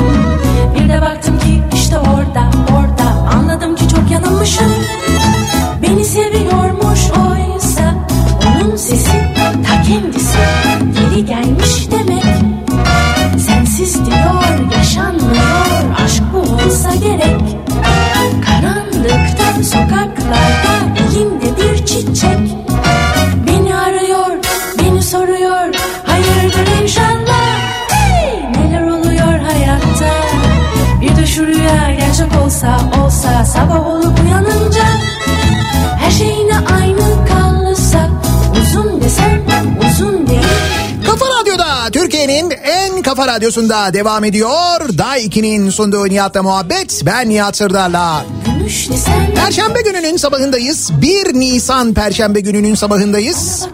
Bir 0.76 0.90
de 0.90 1.02
baktım 1.02 1.40
ki 1.40 1.64
işte 1.73 1.99
orada 1.99 2.49
orada 2.72 3.38
Anladım 3.38 3.76
ki 3.76 3.90
çok 3.90 4.11
yanılmışım. 4.11 4.73
Beni 5.82 6.06
seviyormuş 6.06 6.99
oysa 7.11 7.94
Onun 8.48 8.76
sesi 8.76 9.11
ta 9.68 9.82
kendisi. 9.82 10.38
Geri 10.94 11.26
gelmiş 11.26 11.91
demek 11.91 12.23
Sensiz 13.48 14.06
diyor 14.06 14.72
yaşanmıyor 14.78 15.95
Aşk 16.06 16.23
bu 16.34 16.38
olsa 16.40 16.95
gerek. 16.95 17.41
Karanlıkta 18.45 19.64
sokaklarda 19.64 20.82
elimde 20.99 21.51
çiçek. 21.92 22.40
Beni 23.48 23.76
arıyor, 23.76 24.38
beni 24.80 25.04
soruyor. 25.04 25.74
Hayırdır 26.06 26.82
inşallah? 26.84 27.60
Hey! 27.90 28.52
Neler 28.54 28.88
oluyor 28.88 29.40
hayatta? 29.40 30.14
Bir 31.02 31.16
de 31.16 31.28
şu 31.28 31.48
rüya 31.48 31.94
gerçek 32.00 32.44
olsa 32.46 32.80
olsa 33.06 33.46
Sabah 33.46 33.88
olup 33.88 34.20
uyanınca 34.26 34.84
Her 36.00 36.12
şey 36.12 36.28
yine 36.28 36.58
aynı 36.80 37.28
kalırsa 37.28 38.10
Uzun 38.62 39.02
desem 39.02 39.42
uzun 39.90 40.28
değil. 40.28 40.42
Kafa 41.06 41.26
Radyo'da 41.40 41.90
Türkiye'nin 41.92 42.52
en 42.64 42.81
kafa 43.16 43.28
radyosunda 43.28 43.94
devam 43.94 44.24
ediyor. 44.24 44.98
Day 44.98 45.26
2'nin 45.26 45.70
sunduğu 45.70 46.10
Nihat'la 46.10 46.44
muhabbet. 46.44 47.02
Ben 47.06 47.30
Nihat 47.30 47.58
Sırdar'la. 47.58 48.26
Perşembe 49.36 49.82
gününün 49.82 50.18
sabahındayız. 50.18 50.92
1 51.02 51.34
Nisan 51.34 51.94
Perşembe 51.94 52.40
gününün 52.40 52.76
sabahındayız. 52.76 53.68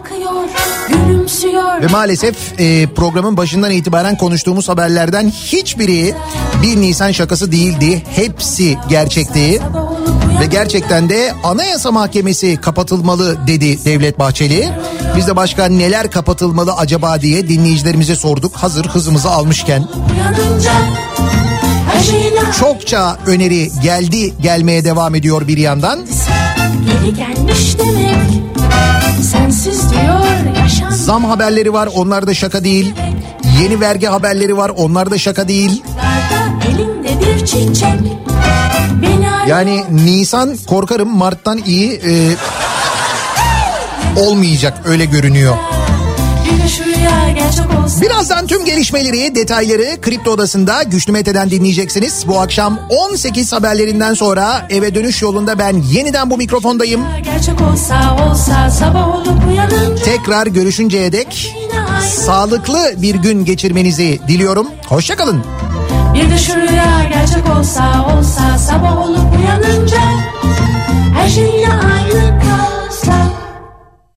Ve 1.82 1.86
maalesef 1.86 2.60
e, 2.60 2.86
programın 2.86 3.36
başından 3.36 3.70
itibaren 3.70 4.16
konuştuğumuz 4.16 4.68
haberlerden 4.68 5.28
hiçbiri 5.30 6.14
1 6.62 6.76
Nisan 6.76 7.12
şakası 7.12 7.52
değildi. 7.52 8.02
Hepsi 8.16 8.76
gerçekti. 8.88 9.58
Sabah 9.58 9.87
Ve 10.40 10.46
gerçekten 10.46 11.08
de 11.08 11.32
Anayasa 11.44 11.92
Mahkemesi 11.92 12.56
kapatılmalı 12.56 13.46
dedi 13.46 13.84
Devlet 13.84 14.18
Bahçeli. 14.18 14.68
Biz 15.16 15.26
de 15.26 15.36
başka 15.36 15.64
neler 15.66 16.10
kapatılmalı 16.10 16.72
acaba 16.72 17.20
diye 17.20 17.48
dinleyicilerimize 17.48 18.16
sorduk. 18.16 18.56
Hazır 18.56 18.86
hızımızı 18.86 19.30
almışken. 19.30 19.84
Uyanınca 20.12 20.72
şeyine 22.10 22.40
Çokça 22.60 23.16
öneri 23.26 23.70
geldi 23.82 24.34
gelmeye 24.42 24.84
devam 24.84 25.14
ediyor 25.14 25.48
bir 25.48 25.58
yandan. 25.58 25.98
geri 26.86 27.14
gelmiş 27.14 27.78
demek. 27.78 28.42
Sensiz 29.32 29.90
diyor 29.90 30.56
yaşam. 30.62 30.92
Zam 30.92 31.24
haberleri 31.24 31.72
var 31.72 31.88
onlar 31.94 32.26
da 32.26 32.34
şaka 32.34 32.64
değil. 32.64 32.94
Yeni 33.62 33.80
vergi 33.80 34.06
haberleri 34.06 34.56
var 34.56 34.72
onlar 34.76 35.10
da 35.10 35.18
şaka 35.18 35.48
değil. 35.48 35.82
Elinde 36.68 37.20
bir 37.26 37.46
çiçek. 37.46 38.00
Beni. 39.02 39.27
Yani 39.48 39.84
Nisan 39.90 40.56
korkarım 40.66 41.16
Mart'tan 41.16 41.58
iyi 41.66 41.92
e, 41.92 42.36
olmayacak 44.20 44.82
öyle 44.86 45.04
görünüyor. 45.04 45.56
Birazdan 48.00 48.46
tüm 48.46 48.64
gelişmeleri, 48.64 49.34
detayları 49.34 50.00
Kripto 50.00 50.30
Odası'nda 50.30 50.82
Güçlü 50.82 51.12
Mete'den 51.12 51.50
dinleyeceksiniz. 51.50 52.24
Bu 52.28 52.40
akşam 52.40 52.80
18 52.88 53.52
haberlerinden 53.52 54.14
sonra 54.14 54.66
eve 54.70 54.94
dönüş 54.94 55.22
yolunda 55.22 55.58
ben 55.58 55.82
yeniden 55.82 56.30
bu 56.30 56.36
mikrofondayım. 56.36 57.00
Olsa 57.72 58.16
olsa. 58.30 58.70
Tekrar 60.04 60.46
görüşünceye 60.46 61.12
dek 61.12 61.56
sağlıklı 62.26 62.92
bir 62.96 63.14
gün 63.14 63.44
geçirmenizi 63.44 64.20
diliyorum. 64.28 64.66
Hoşçakalın. 64.88 65.44
Bir 66.18 66.30
de 66.30 66.38
şu 66.38 66.56
rüya 66.56 67.04
gerçek 67.08 67.58
olsa 67.58 68.06
olsa 68.16 68.58
sabah 68.58 68.98
olup 68.98 69.38
uyanınca 69.38 70.00
her 71.14 71.28
şey 71.28 71.44
yine 71.44 71.72
aynı 71.72 72.40
kalsa 72.40 73.14